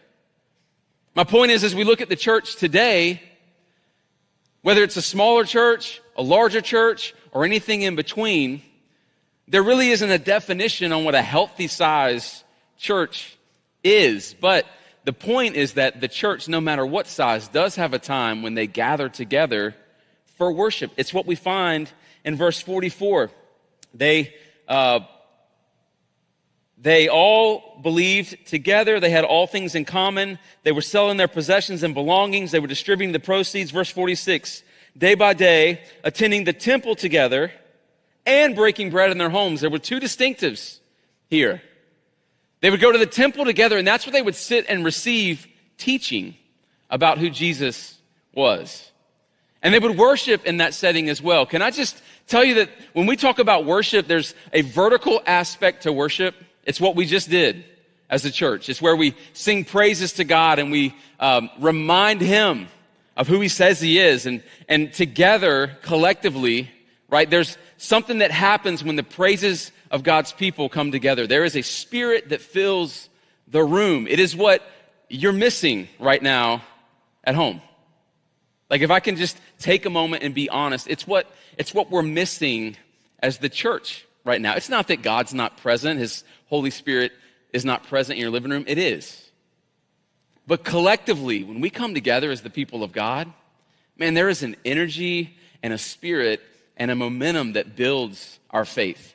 My 1.14 1.24
point 1.24 1.52
is, 1.52 1.62
as 1.62 1.74
we 1.74 1.84
look 1.84 2.00
at 2.00 2.08
the 2.08 2.16
church 2.16 2.56
today, 2.56 3.22
whether 4.62 4.82
it's 4.82 4.96
a 4.96 5.02
smaller 5.02 5.44
church, 5.44 6.00
a 6.16 6.22
larger 6.22 6.60
church, 6.60 7.14
or 7.32 7.44
anything 7.44 7.82
in 7.82 7.94
between, 7.94 8.62
there 9.48 9.62
really 9.62 9.90
isn't 9.90 10.10
a 10.10 10.18
definition 10.18 10.92
on 10.92 11.04
what 11.04 11.14
a 11.14 11.22
healthy 11.22 11.66
size 11.66 12.44
church 12.76 13.36
is. 13.82 14.34
But 14.40 14.66
the 15.04 15.12
point 15.12 15.56
is 15.56 15.74
that 15.74 16.00
the 16.00 16.08
church, 16.08 16.48
no 16.48 16.60
matter 16.60 16.84
what 16.84 17.06
size, 17.06 17.48
does 17.48 17.76
have 17.76 17.94
a 17.94 17.98
time 17.98 18.42
when 18.42 18.54
they 18.54 18.66
gather 18.66 19.08
together 19.08 19.74
for 20.40 20.50
worship. 20.50 20.90
It's 20.96 21.12
what 21.12 21.26
we 21.26 21.34
find 21.34 21.92
in 22.24 22.34
verse 22.34 22.62
44. 22.62 23.30
They, 23.92 24.34
uh, 24.66 25.00
they 26.78 27.10
all 27.10 27.78
believed 27.82 28.46
together. 28.46 29.00
They 29.00 29.10
had 29.10 29.24
all 29.24 29.46
things 29.46 29.74
in 29.74 29.84
common. 29.84 30.38
They 30.62 30.72
were 30.72 30.80
selling 30.80 31.18
their 31.18 31.28
possessions 31.28 31.82
and 31.82 31.92
belongings. 31.92 32.52
They 32.52 32.58
were 32.58 32.68
distributing 32.68 33.12
the 33.12 33.20
proceeds. 33.20 33.70
Verse 33.70 33.90
46. 33.90 34.62
Day 34.96 35.14
by 35.14 35.34
day, 35.34 35.82
attending 36.04 36.44
the 36.44 36.54
temple 36.54 36.96
together 36.96 37.52
and 38.24 38.54
breaking 38.54 38.88
bread 38.88 39.10
in 39.10 39.18
their 39.18 39.28
homes. 39.28 39.60
There 39.60 39.68
were 39.68 39.78
two 39.78 40.00
distinctives 40.00 40.78
here. 41.28 41.60
They 42.62 42.70
would 42.70 42.80
go 42.80 42.90
to 42.90 42.98
the 42.98 43.04
temple 43.04 43.44
together, 43.44 43.76
and 43.76 43.86
that's 43.86 44.06
where 44.06 44.12
they 44.14 44.22
would 44.22 44.34
sit 44.34 44.64
and 44.70 44.86
receive 44.86 45.46
teaching 45.76 46.34
about 46.88 47.18
who 47.18 47.28
Jesus 47.28 47.98
was. 48.32 48.90
And 49.62 49.74
they 49.74 49.78
would 49.78 49.98
worship 49.98 50.46
in 50.46 50.58
that 50.58 50.74
setting 50.74 51.08
as 51.08 51.20
well. 51.20 51.44
Can 51.44 51.60
I 51.62 51.70
just 51.70 52.02
tell 52.26 52.44
you 52.44 52.54
that 52.54 52.70
when 52.92 53.06
we 53.06 53.16
talk 53.16 53.38
about 53.38 53.66
worship, 53.66 54.06
there's 54.06 54.34
a 54.52 54.62
vertical 54.62 55.20
aspect 55.26 55.82
to 55.82 55.92
worship. 55.92 56.34
It's 56.64 56.80
what 56.80 56.96
we 56.96 57.04
just 57.04 57.28
did 57.28 57.64
as 58.08 58.24
a 58.24 58.30
church. 58.30 58.68
It's 58.68 58.80
where 58.80 58.96
we 58.96 59.14
sing 59.32 59.64
praises 59.64 60.14
to 60.14 60.24
God 60.24 60.58
and 60.58 60.70
we 60.70 60.94
um, 61.18 61.50
remind 61.58 62.20
Him 62.20 62.68
of 63.16 63.28
who 63.28 63.40
He 63.40 63.48
says 63.48 63.80
He 63.80 63.98
is. 63.98 64.26
And, 64.26 64.42
and 64.68 64.92
together, 64.92 65.76
collectively, 65.82 66.70
right, 67.08 67.28
there's 67.28 67.58
something 67.76 68.18
that 68.18 68.30
happens 68.30 68.82
when 68.82 68.96
the 68.96 69.02
praises 69.02 69.72
of 69.90 70.02
God's 70.02 70.32
people 70.32 70.68
come 70.68 70.92
together. 70.92 71.26
There 71.26 71.44
is 71.44 71.56
a 71.56 71.62
spirit 71.62 72.30
that 72.30 72.40
fills 72.40 73.08
the 73.48 73.62
room. 73.62 74.06
It 74.06 74.20
is 74.20 74.34
what 74.34 74.62
you're 75.08 75.32
missing 75.32 75.88
right 75.98 76.22
now 76.22 76.62
at 77.24 77.34
home. 77.34 77.60
Like 78.70 78.82
if 78.82 78.90
I 78.90 79.00
can 79.00 79.16
just 79.16 79.36
take 79.58 79.84
a 79.84 79.90
moment 79.90 80.22
and 80.22 80.34
be 80.34 80.48
honest, 80.48 80.86
it's 80.88 81.06
what 81.06 81.26
it's 81.58 81.74
what 81.74 81.90
we're 81.90 82.02
missing 82.02 82.76
as 83.18 83.38
the 83.38 83.48
church 83.48 84.06
right 84.24 84.40
now. 84.40 84.54
It's 84.54 84.68
not 84.68 84.88
that 84.88 85.02
God's 85.02 85.34
not 85.34 85.56
present, 85.58 85.98
his 85.98 86.24
Holy 86.46 86.70
Spirit 86.70 87.12
is 87.52 87.64
not 87.64 87.84
present 87.88 88.16
in 88.16 88.22
your 88.22 88.30
living 88.30 88.50
room. 88.50 88.64
It 88.66 88.78
is. 88.78 89.30
But 90.46 90.64
collectively, 90.64 91.44
when 91.44 91.60
we 91.60 91.68
come 91.68 91.94
together 91.94 92.30
as 92.30 92.42
the 92.42 92.50
people 92.50 92.82
of 92.82 92.92
God, 92.92 93.32
man, 93.96 94.14
there 94.14 94.28
is 94.28 94.42
an 94.42 94.56
energy 94.64 95.36
and 95.62 95.72
a 95.72 95.78
spirit 95.78 96.40
and 96.76 96.90
a 96.90 96.94
momentum 96.94 97.52
that 97.52 97.76
builds 97.76 98.38
our 98.50 98.64
faith. 98.64 99.14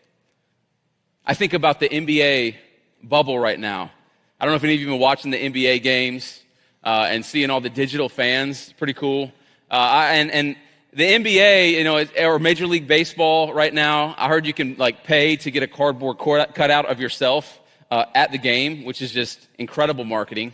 I 1.25 1.33
think 1.33 1.53
about 1.53 1.79
the 1.79 1.89
NBA 1.89 2.55
bubble 3.03 3.39
right 3.39 3.59
now. 3.59 3.91
I 4.39 4.45
don't 4.45 4.51
know 4.51 4.57
if 4.57 4.63
any 4.63 4.75
of 4.75 4.79
you 4.79 4.87
have 4.87 4.93
been 4.93 5.01
watching 5.01 5.31
the 5.31 5.41
NBA 5.41 5.81
games 5.81 6.41
uh, 6.83 7.07
and 7.09 7.25
seeing 7.25 7.49
all 7.49 7.61
the 7.61 7.69
digital 7.69 8.09
fans. 8.09 8.73
Pretty 8.77 8.93
cool. 8.93 9.31
Uh, 9.69 10.07
and, 10.11 10.31
and 10.31 10.55
the 10.93 11.03
NBA, 11.03 11.71
you 11.71 11.83
know, 11.83 12.05
or 12.25 12.39
Major 12.39 12.67
League 12.67 12.87
Baseball 12.87 13.53
right 13.53 13.73
now, 13.73 14.15
I 14.17 14.29
heard 14.29 14.45
you 14.45 14.53
can 14.53 14.75
like 14.77 15.03
pay 15.03 15.35
to 15.37 15.51
get 15.51 15.61
a 15.61 15.67
cardboard 15.67 16.17
cutout 16.17 16.85
of 16.85 16.99
yourself 16.99 17.59
uh, 17.91 18.05
at 18.15 18.31
the 18.31 18.37
game, 18.37 18.85
which 18.85 19.01
is 19.01 19.11
just 19.11 19.47
incredible 19.57 20.05
marketing. 20.05 20.53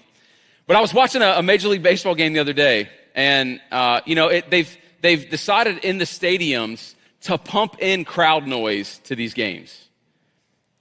But 0.65 0.77
I 0.77 0.81
was 0.81 0.93
watching 0.93 1.21
a, 1.21 1.33
a 1.37 1.43
Major 1.43 1.67
League 1.67 1.83
Baseball 1.83 2.15
game 2.15 2.33
the 2.33 2.39
other 2.39 2.53
day, 2.53 2.89
and 3.13 3.61
uh, 3.71 4.01
you 4.05 4.15
know, 4.15 4.29
it, 4.29 4.49
they've 4.49 4.75
they've 5.01 5.29
decided 5.29 5.79
in 5.79 5.97
the 5.97 6.05
stadiums 6.05 6.95
to 7.21 7.37
pump 7.37 7.75
in 7.79 8.05
crowd 8.05 8.47
noise 8.47 8.99
to 9.05 9.15
these 9.15 9.33
games. 9.33 9.89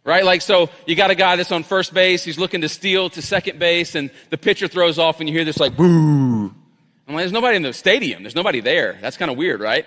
Right? 0.02 0.24
Like, 0.24 0.40
so 0.40 0.70
you 0.86 0.96
got 0.96 1.10
a 1.10 1.14
guy 1.14 1.36
that's 1.36 1.52
on 1.52 1.62
first 1.62 1.92
base, 1.92 2.24
he's 2.24 2.38
looking 2.38 2.62
to 2.62 2.68
steal 2.68 3.10
to 3.10 3.20
second 3.20 3.58
base, 3.58 3.94
and 3.94 4.10
the 4.30 4.38
pitcher 4.38 4.66
throws 4.66 4.98
off, 4.98 5.20
and 5.20 5.28
you 5.28 5.34
hear 5.34 5.44
this 5.44 5.60
like, 5.60 5.76
boo. 5.76 6.54
There's 7.16 7.32
nobody 7.32 7.56
in 7.56 7.62
the 7.62 7.72
stadium. 7.72 8.22
There's 8.22 8.34
nobody 8.34 8.60
there. 8.60 8.98
That's 9.00 9.16
kind 9.16 9.30
of 9.30 9.36
weird, 9.36 9.60
right? 9.60 9.86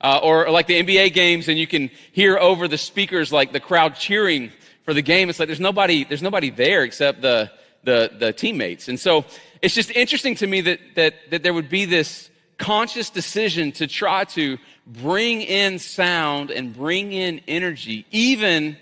Uh, 0.00 0.20
or, 0.22 0.46
or 0.46 0.50
like 0.50 0.66
the 0.66 0.82
NBA 0.82 1.12
games, 1.12 1.48
and 1.48 1.58
you 1.58 1.66
can 1.66 1.90
hear 2.12 2.38
over 2.38 2.68
the 2.68 2.78
speakers 2.78 3.32
like 3.32 3.52
the 3.52 3.60
crowd 3.60 3.96
cheering 3.96 4.52
for 4.84 4.94
the 4.94 5.02
game. 5.02 5.28
It's 5.28 5.38
like 5.38 5.48
there's 5.48 5.60
nobody, 5.60 6.04
there's 6.04 6.22
nobody 6.22 6.50
there 6.50 6.84
except 6.84 7.20
the, 7.20 7.50
the, 7.84 8.10
the 8.16 8.32
teammates. 8.32 8.88
And 8.88 8.98
so 8.98 9.24
it's 9.60 9.74
just 9.74 9.90
interesting 9.90 10.34
to 10.36 10.46
me 10.46 10.60
that, 10.62 10.80
that, 10.94 11.14
that 11.30 11.42
there 11.42 11.52
would 11.52 11.68
be 11.68 11.84
this 11.84 12.30
conscious 12.58 13.10
decision 13.10 13.72
to 13.72 13.86
try 13.86 14.24
to 14.24 14.58
bring 14.86 15.42
in 15.42 15.78
sound 15.78 16.50
and 16.50 16.74
bring 16.74 17.12
in 17.12 17.40
energy, 17.48 18.06
even 18.10 18.76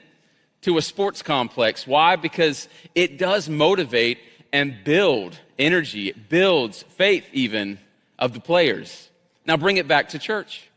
to 0.62 0.78
a 0.78 0.82
sports 0.82 1.22
complex. 1.22 1.86
Why? 1.86 2.16
Because 2.16 2.68
it 2.94 3.18
does 3.18 3.48
motivate 3.48 4.18
and 4.52 4.82
build 4.84 5.38
energy. 5.58 6.08
It 6.08 6.28
builds 6.28 6.82
faith, 6.82 7.24
even 7.32 7.78
of 8.18 8.32
the 8.32 8.40
players. 8.40 9.08
Now 9.46 9.56
bring 9.56 9.76
it 9.76 9.86
back 9.86 10.10
to 10.10 10.18
church. 10.18 10.68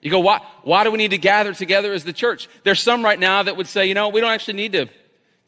You 0.00 0.10
go, 0.10 0.20
why, 0.20 0.40
why 0.62 0.84
do 0.84 0.90
we 0.90 0.98
need 0.98 1.10
to 1.10 1.18
gather 1.18 1.52
together 1.52 1.92
as 1.92 2.04
the 2.04 2.12
church? 2.12 2.48
There's 2.62 2.80
some 2.80 3.04
right 3.04 3.18
now 3.18 3.42
that 3.42 3.56
would 3.56 3.66
say, 3.66 3.86
you 3.86 3.94
know, 3.94 4.08
we 4.10 4.20
don't 4.20 4.30
actually 4.30 4.54
need 4.54 4.72
to, 4.72 4.88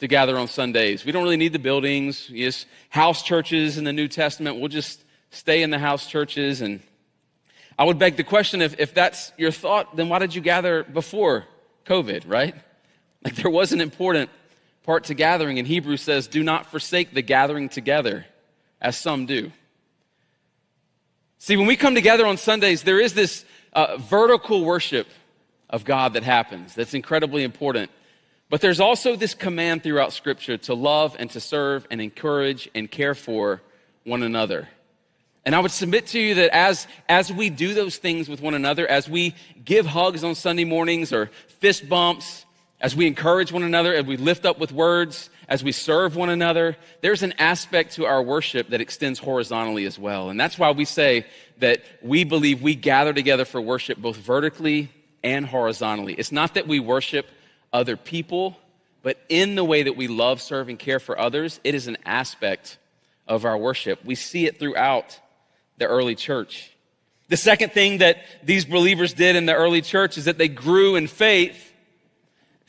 to 0.01 0.09
gather 0.09 0.37
on 0.37 0.49
Sundays. 0.49 1.05
We 1.05 1.13
don't 1.13 1.23
really 1.23 1.37
need 1.37 1.53
the 1.53 1.61
buildings. 1.61 2.29
Yes, 2.31 2.67
house 2.89 3.23
churches 3.23 3.79
in 3.79 3.85
the 3.85 3.93
New 3.93 4.09
Testament. 4.09 4.59
We'll 4.59 4.69
just 4.69 5.05
stay 5.31 5.63
in 5.63 5.71
the 5.71 5.79
house 5.79 6.07
churches. 6.07 6.63
And 6.63 6.81
I 7.79 7.85
would 7.85 7.99
beg 7.99 8.17
the 8.17 8.25
question 8.25 8.61
if, 8.61 8.79
if 8.81 8.93
that's 8.93 9.33
your 9.39 9.53
thought, 9.53 9.95
then 9.95 10.09
why 10.09 10.19
did 10.19 10.35
you 10.35 10.41
gather 10.41 10.83
before 10.83 11.45
COVID, 11.87 12.25
right? 12.27 12.55
Like 13.23 13.37
there 13.37 13.51
was 13.51 13.73
an 13.73 13.81
important 13.81 14.31
part 14.83 15.05
to 15.05 15.15
gathering, 15.15 15.59
and 15.59 15.69
Hebrews 15.69 16.01
says, 16.01 16.27
Do 16.27 16.43
not 16.43 16.71
forsake 16.71 17.13
the 17.13 17.23
gathering 17.23 17.69
together, 17.69 18.27
as 18.81 18.97
some 18.97 19.27
do. 19.27 19.53
See, 21.39 21.57
when 21.57 21.67
we 21.67 21.77
come 21.77 21.95
together 21.95 22.27
on 22.27 22.37
Sundays, 22.37 22.83
there 22.83 23.01
is 23.01 23.15
this 23.15 23.45
uh, 23.73 23.97
vertical 23.97 24.65
worship 24.65 25.07
of 25.69 25.85
God 25.85 26.15
that 26.15 26.23
happens 26.23 26.75
that's 26.75 26.95
incredibly 26.95 27.45
important. 27.45 27.91
But 28.51 28.61
there's 28.61 28.81
also 28.81 29.15
this 29.17 29.33
command 29.33 29.83
throughout 29.83 30.13
Scripture 30.13 30.59
to 30.59 30.75
love 30.75 31.17
and 31.19 31.31
to 31.31 31.41
serve 31.41 31.87
and 31.91 32.01
encourage 32.01 32.69
and 32.75 32.91
care 32.91 33.15
for 33.15 33.63
one 34.05 34.23
another. 34.23 34.69
And 35.45 35.55
I 35.55 35.61
would 35.61 35.71
submit 35.71 36.09
to 36.09 36.21
you 36.21 36.35
that 36.35 36.55
as, 36.55 36.87
as 37.09 37.33
we 37.33 37.49
do 37.49 37.73
those 37.73 37.97
things 37.97 38.29
with 38.29 38.43
one 38.43 38.55
another, 38.55 38.87
as 38.87 39.09
we 39.09 39.35
give 39.65 39.87
hugs 39.87 40.25
on 40.25 40.35
Sunday 40.35 40.65
mornings 40.65 41.13
or 41.13 41.31
fist 41.61 41.89
bumps, 41.89 42.45
as 42.81 42.97
we 42.97 43.07
encourage 43.07 43.53
one 43.53 43.63
another, 43.63 43.95
as 43.95 44.07
we 44.07 44.17
lift 44.17 44.47
up 44.47 44.59
with 44.59 44.73
words, 44.73 45.29
as 45.49 45.63
we 45.63 45.73
serve 45.73 46.17
one 46.17 46.31
another, 46.31 46.77
there's 47.03 47.23
an 47.23 47.35
aspect 47.39 47.95
to 47.95 48.07
our 48.07 48.23
worship 48.23 48.71
that 48.71 48.81
extends 48.81 49.19
horizontally 49.19 49.85
as 49.85 49.99
well. 49.99 50.31
And 50.31 50.41
that's 50.41 50.59
why 50.59 50.71
we 50.71 50.85
say 50.85 51.27
that 51.59 51.83
we 52.01 52.25
believe 52.25 52.63
we 52.63 52.75
gather 52.75 53.13
together 53.13 53.45
for 53.45 53.61
worship 53.61 53.99
both 53.99 54.17
vertically 54.17 54.91
and 55.23 55.45
horizontally. 55.45 56.15
It's 56.15 56.33
not 56.33 56.55
that 56.55 56.67
we 56.67 56.81
worship 56.81 57.27
other 57.73 57.97
people, 57.97 58.57
but 59.03 59.19
in 59.29 59.57
the 59.57 59.65
way 59.65 59.83
that 59.83 59.97
we 59.97 60.09
love, 60.09 60.41
serve, 60.41 60.69
and 60.69 60.79
care 60.79 61.01
for 61.01 61.19
others, 61.19 61.61
it 61.65 61.75
is 61.75 61.87
an 61.87 61.99
aspect 62.07 62.79
of 63.27 63.45
our 63.45 63.59
worship. 63.59 64.03
We 64.05 64.15
see 64.15 64.47
it 64.47 64.59
throughout 64.59 65.19
the 65.77 65.87
early 65.87 66.15
church. 66.15 66.71
The 67.29 67.37
second 67.37 67.73
thing 67.73 67.99
that 67.99 68.19
these 68.43 68.65
believers 68.65 69.13
did 69.13 69.37
in 69.37 69.47
the 69.47 69.55
early 69.55 69.83
church 69.83 70.17
is 70.17 70.25
that 70.25 70.39
they 70.39 70.49
grew 70.49 70.97
in 70.97 71.07
faith 71.07 71.70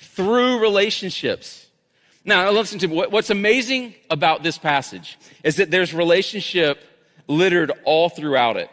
through 0.01 0.59
relationships. 0.59 1.67
Now, 2.23 2.51
listen 2.51 2.79
to 2.79 2.87
me. 2.87 2.95
What's 2.95 3.29
amazing 3.29 3.95
about 4.09 4.43
this 4.43 4.57
passage 4.57 5.17
is 5.43 5.55
that 5.55 5.71
there's 5.71 5.93
relationship 5.93 6.79
littered 7.27 7.71
all 7.83 8.09
throughout 8.09 8.57
it. 8.57 8.69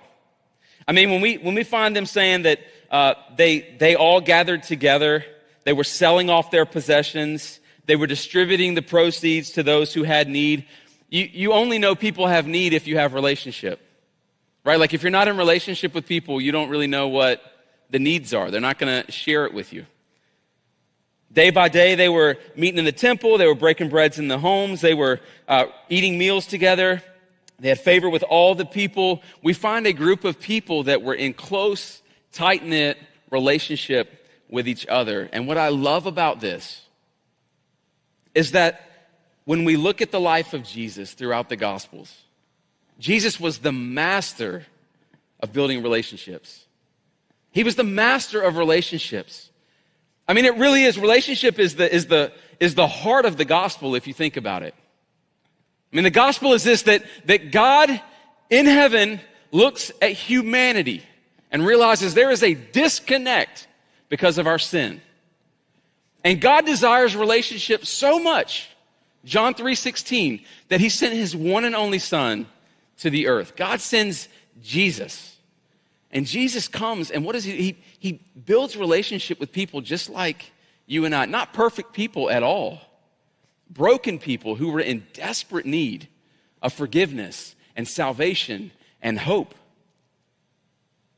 I 0.87 0.93
mean, 0.93 1.11
when 1.11 1.21
we, 1.21 1.37
when 1.37 1.55
we 1.55 1.65
find 1.65 1.95
them 1.95 2.07
saying 2.07 2.43
that 2.43 2.61
uh, 2.91 3.15
they, 3.37 3.77
they 3.79 3.95
all 3.95 4.21
gathered 4.21 4.63
together, 4.63 5.25
they 5.65 5.73
were 5.73 5.85
selling 5.85 6.31
off 6.31 6.51
their 6.51 6.67
possessions, 6.67 7.61
they 7.87 7.97
were 7.97 8.07
distributing 8.07 8.75
the 8.75 8.83
proceeds 8.83 9.53
to 9.53 9.63
those 9.63 9.95
who 9.95 10.03
had 10.03 10.29
need. 10.29 10.67
You, 11.09 11.29
you 11.31 11.53
only 11.53 11.79
know 11.79 11.95
people 11.95 12.27
have 12.27 12.47
need 12.47 12.75
if 12.75 12.87
you 12.87 12.99
have 12.99 13.15
relationship 13.15 13.81
right? 14.69 14.79
Like 14.79 14.93
if 14.93 15.03
you're 15.03 15.11
not 15.11 15.29
in 15.29 15.39
relationship 15.39 15.95
with 15.95 16.07
people, 16.07 16.43
you 16.43 16.53
don't 16.53 16.69
really 16.69 16.87
know 16.87 17.09
what 17.09 17.41
the 17.89 17.99
needs 17.99 18.35
are. 18.35 18.51
They're 18.51 18.61
not 18.61 18.79
going 18.79 19.03
to 19.03 19.11
share 19.11 19.47
it 19.47 19.55
with 19.55 19.73
you. 19.73 19.87
Day 21.33 21.51
by 21.51 21.69
day, 21.69 21.95
they 21.95 22.09
were 22.09 22.39
meeting 22.57 22.79
in 22.79 22.85
the 22.85 22.93
temple. 22.93 23.39
They 23.39 23.47
were 23.47 23.55
breaking 23.55 23.91
breads 23.91 24.19
in 24.19 24.29
the 24.29 24.39
homes. 24.39 24.81
They 24.81 24.95
were 24.95 25.21
uh, 25.47 25.67
eating 25.89 26.19
meals 26.19 26.47
together. 26.47 27.03
They 27.61 27.69
had 27.69 27.81
favor 27.81 28.09
with 28.09 28.23
all 28.23 28.55
the 28.55 28.65
people. 28.65 29.23
We 29.43 29.53
find 29.53 29.87
a 29.87 29.93
group 29.93 30.25
of 30.25 30.41
people 30.41 30.85
that 30.85 31.03
were 31.03 31.15
in 31.15 31.35
close, 31.35 32.01
tight 32.33 32.65
knit 32.65 32.99
relationship 33.31 34.27
with 34.49 34.69
each 34.69 34.87
other. 34.87 35.29
And 35.33 35.47
what 35.47 35.59
I 35.59 35.69
love 35.69 36.07
about 36.07 36.41
this 36.41 36.81
is 38.35 38.53
that 38.53 39.11
when 39.45 39.65
we 39.65 39.77
look 39.77 40.01
at 40.01 40.11
the 40.11 40.21
life 40.21 40.55
of 40.55 40.63
Jesus 40.63 41.13
throughout 41.13 41.49
the 41.49 41.57
Gospels, 41.57 42.15
Jesus 42.99 43.39
was 43.39 43.59
the 43.59 43.73
master 43.73 44.67
of 45.41 45.53
building 45.53 45.83
relationships. 45.83 46.65
He 47.51 47.65
was 47.65 47.77
the 47.77 47.85
master 47.85 48.41
of 48.41 48.57
relationships. 48.57 49.48
I 50.29 50.35
mean, 50.35 50.45
it 50.45 50.57
really 50.57 50.85
is. 50.85 50.99
Relationship 50.99 51.59
is 51.59 51.77
the, 51.77 51.93
is 51.93 52.07
the, 52.07 52.33
is 52.61 52.75
the 52.75 52.87
heart 52.87 53.25
of 53.25 53.39
the 53.39 53.47
gospel 53.47 53.95
if 53.95 54.07
you 54.07 54.13
think 54.13 54.37
about 54.37 54.63
it. 54.63 54.75
I 55.93 55.97
mean, 55.97 56.05
the 56.05 56.11
gospel 56.11 56.53
is 56.53 56.63
this 56.63 56.83
that, 56.83 57.03
that 57.25 57.51
God 57.51 58.01
in 58.51 58.67
heaven 58.67 59.21
looks 59.51 59.91
at 60.03 60.13
humanity 60.13 61.03
and 61.51 61.65
realizes 61.65 62.13
there 62.13 62.31
is 62.31 62.43
a 62.43 62.53
disconnect 62.53 63.67
because 64.11 64.37
of 64.37 64.47
our 64.47 64.59
sin. 64.59 65.01
And 66.25 66.41
God 66.41 66.67
desires 66.67 67.17
relationship 67.17 67.87
so 67.87 68.19
much, 68.19 68.69
John 69.25 69.55
3:16, 69.55 70.45
that 70.69 70.81
he 70.81 70.91
sent 70.91 71.15
his 71.15 71.35
one 71.35 71.65
and 71.65 71.75
only 71.75 71.99
son 71.99 72.47
to 72.99 73.09
the 73.09 73.29
earth. 73.29 73.57
God 73.57 73.81
sends 73.81 74.29
Jesus. 74.63 75.38
And 76.11 76.27
Jesus 76.27 76.69
comes 76.69 77.11
and 77.11 77.25
what 77.25 77.33
does 77.33 77.45
he 77.45 77.57
he, 77.57 77.79
he 77.99 78.21
builds 78.47 78.77
relationship 78.77 79.39
with 79.39 79.53
people 79.53 79.81
just 79.81 80.09
like 80.09 80.53
you 80.87 81.05
and 81.05 81.15
I, 81.15 81.27
not 81.27 81.53
perfect 81.53 81.93
people 81.93 82.31
at 82.31 82.43
all. 82.43 82.81
Broken 83.71 84.19
people 84.19 84.57
who 84.57 84.71
were 84.71 84.81
in 84.81 85.07
desperate 85.13 85.67
need 85.67 86.09
of 86.63 86.73
forgiveness 86.73 87.55
and 87.77 87.87
salvation 87.87 88.71
and 89.03 89.19
hope. 89.19 89.55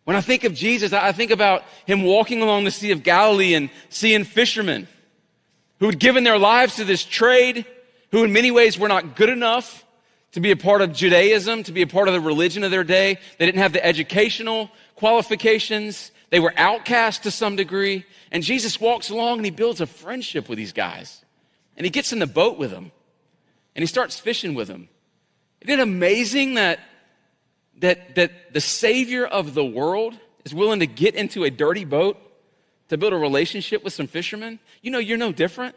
When 0.04 0.16
I 0.16 0.20
think 0.20 0.42
of 0.42 0.54
Jesus, 0.54 0.92
I 0.92 1.12
think 1.12 1.30
about 1.30 1.62
him 1.86 2.02
walking 2.02 2.42
along 2.42 2.64
the 2.64 2.72
Sea 2.72 2.90
of 2.90 3.04
Galilee 3.04 3.54
and 3.54 3.70
seeing 3.90 4.24
fishermen 4.24 4.88
who 5.78 5.86
had 5.86 6.00
given 6.00 6.24
their 6.24 6.38
lives 6.38 6.76
to 6.76 6.84
this 6.84 7.04
trade, 7.04 7.64
who 8.10 8.24
in 8.24 8.32
many 8.32 8.50
ways 8.50 8.76
were 8.76 8.88
not 8.88 9.14
good 9.14 9.28
enough 9.28 9.84
to 10.32 10.40
be 10.40 10.50
a 10.50 10.56
part 10.56 10.80
of 10.80 10.92
Judaism, 10.92 11.62
to 11.64 11.72
be 11.72 11.82
a 11.82 11.86
part 11.86 12.08
of 12.08 12.14
the 12.14 12.20
religion 12.20 12.62
of 12.62 12.70
their 12.70 12.84
day. 12.84 13.18
They 13.38 13.46
didn't 13.46 13.60
have 13.60 13.72
the 13.72 13.84
educational 13.84 14.70
qualifications. 14.94 16.12
They 16.30 16.40
were 16.40 16.54
outcast 16.56 17.24
to 17.24 17.30
some 17.30 17.56
degree. 17.56 18.04
And 18.30 18.42
Jesus 18.42 18.80
walks 18.80 19.10
along 19.10 19.38
and 19.38 19.44
he 19.44 19.50
builds 19.50 19.80
a 19.80 19.86
friendship 19.86 20.48
with 20.48 20.56
these 20.56 20.72
guys. 20.72 21.24
And 21.76 21.84
he 21.84 21.90
gets 21.90 22.12
in 22.12 22.18
the 22.18 22.26
boat 22.26 22.58
with 22.58 22.70
them 22.70 22.92
and 23.74 23.82
he 23.82 23.86
starts 23.86 24.18
fishing 24.18 24.54
with 24.54 24.68
them. 24.68 24.88
Isn't 25.62 25.78
it 25.78 25.82
amazing 25.82 26.54
that 26.54 26.80
that, 27.78 28.14
that 28.14 28.52
the 28.52 28.60
Savior 28.60 29.26
of 29.26 29.54
the 29.54 29.64
world 29.64 30.18
is 30.44 30.54
willing 30.54 30.80
to 30.80 30.86
get 30.86 31.14
into 31.14 31.44
a 31.44 31.50
dirty 31.50 31.84
boat 31.84 32.18
to 32.88 32.98
build 32.98 33.12
a 33.12 33.16
relationship 33.16 33.82
with 33.82 33.92
some 33.92 34.06
fishermen? 34.06 34.58
You 34.82 34.90
know, 34.90 34.98
you're 34.98 35.18
no 35.18 35.32
different. 35.32 35.74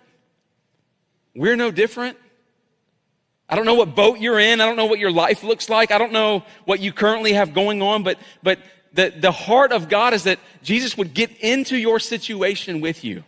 We're 1.35 1.55
no 1.55 1.71
different. 1.71 2.17
I 3.49 3.55
don't 3.55 3.65
know 3.65 3.75
what 3.75 3.95
boat 3.95 4.19
you're 4.19 4.39
in. 4.39 4.61
I 4.61 4.65
don't 4.65 4.77
know 4.77 4.85
what 4.85 4.99
your 4.99 5.11
life 5.11 5.43
looks 5.43 5.69
like. 5.69 5.91
I 5.91 5.97
don't 5.97 6.13
know 6.13 6.43
what 6.65 6.79
you 6.79 6.91
currently 6.91 7.33
have 7.33 7.53
going 7.53 7.81
on, 7.81 8.03
but, 8.03 8.17
but 8.41 8.59
the, 8.93 9.13
the 9.15 9.31
heart 9.31 9.71
of 9.71 9.89
God 9.89 10.13
is 10.13 10.23
that 10.23 10.39
Jesus 10.61 10.97
would 10.97 11.13
get 11.13 11.31
into 11.39 11.77
your 11.77 11.99
situation 11.99 12.81
with 12.81 13.03
you. 13.03 13.23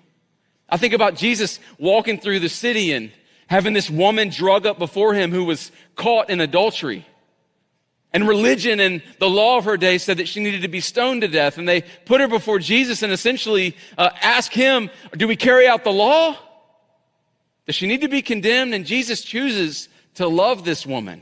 I 0.70 0.78
think 0.78 0.94
about 0.94 1.16
Jesus 1.16 1.60
walking 1.78 2.20
through 2.20 2.40
the 2.40 2.50
city 2.50 2.92
and 2.92 3.12
having 3.48 3.74
this 3.74 3.90
woman 3.90 4.30
drug 4.30 4.66
up 4.66 4.80
before 4.80 5.14
him 5.14 5.32
who 5.32 5.46
was 5.46 5.72
caught 5.96 6.30
in 6.30 6.42
adultery. 6.42 7.06
And 8.14 8.28
religion 8.28 8.80
and 8.80 9.04
the 9.20 9.30
law 9.30 9.58
of 9.58 9.66
her 9.66 9.76
day 9.76 9.98
said 9.98 10.18
that 10.18 10.28
she 10.28 10.40
needed 10.42 10.62
to 10.62 10.68
be 10.70 10.80
stoned 10.80 11.22
to 11.22 11.28
death. 11.28 11.58
And 11.58 11.68
they 11.68 11.82
put 12.06 12.22
her 12.22 12.28
before 12.28 12.60
Jesus 12.60 13.04
and 13.04 13.12
essentially 13.12 13.76
uh, 13.98 14.10
ask 14.22 14.54
him, 14.54 14.90
Do 15.18 15.28
we 15.28 15.36
carry 15.36 15.68
out 15.68 15.84
the 15.84 15.92
law? 15.92 16.38
Does 17.66 17.76
she 17.76 17.88
need 17.88 18.02
to 18.02 18.08
be 18.08 18.22
condemned? 18.22 18.74
And 18.74 18.86
Jesus 18.86 19.22
chooses 19.22 19.90
to 20.16 20.28
love 20.28 20.66
this 20.66 20.86
woman. 20.86 21.22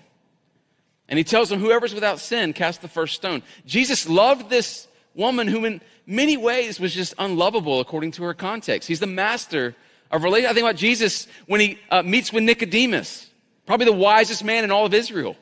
And 1.10 1.18
he 1.18 1.24
tells 1.24 1.50
them, 1.50 1.60
Whoever's 1.60 1.94
without 1.94 2.20
sin, 2.20 2.54
cast 2.54 2.82
the 2.82 2.88
first 2.88 3.16
stone. 3.16 3.44
Jesus 3.66 4.08
loved 4.08 4.50
this 4.50 4.88
woman 5.14 5.48
who, 5.48 5.66
in 5.66 5.82
many 6.08 6.38
ways, 6.38 6.80
was 6.80 6.94
just 6.94 7.14
unlovable 7.18 7.80
according 7.80 8.12
to 8.12 8.24
her 8.24 8.34
context. 8.34 8.88
He's 8.88 9.00
the 9.00 9.08
master 9.08 9.76
of 10.12 10.24
relation. 10.24 10.50
I 10.50 10.54
think 10.54 10.64
about 10.64 10.76
Jesus 10.76 11.28
when 11.48 11.60
he 11.60 11.80
uh, 11.90 12.04
meets 12.04 12.32
with 12.32 12.44
Nicodemus, 12.44 13.30
probably 13.66 13.86
the 13.86 13.94
wisest 13.94 14.44
man 14.44 14.64
in 14.64 14.72
all 14.72 14.86
of 14.86 14.94
Israel. 14.94 15.36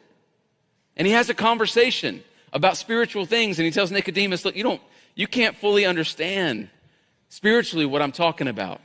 And 0.98 1.08
he 1.08 1.14
has 1.14 1.30
a 1.30 1.34
conversation 1.34 2.24
about 2.54 2.78
spiritual 2.78 3.26
things 3.26 3.60
and 3.60 3.66
he 3.66 3.72
tells 3.72 3.92
Nicodemus, 3.92 4.44
look, 4.44 4.56
you 4.56 4.64
don't, 4.64 4.82
you 5.16 5.28
can't 5.28 5.56
fully 5.56 5.86
understand 5.86 6.70
spiritually 7.30 7.86
what 7.86 8.02
I'm 8.02 8.12
talking 8.12 8.48
about. 8.48 8.82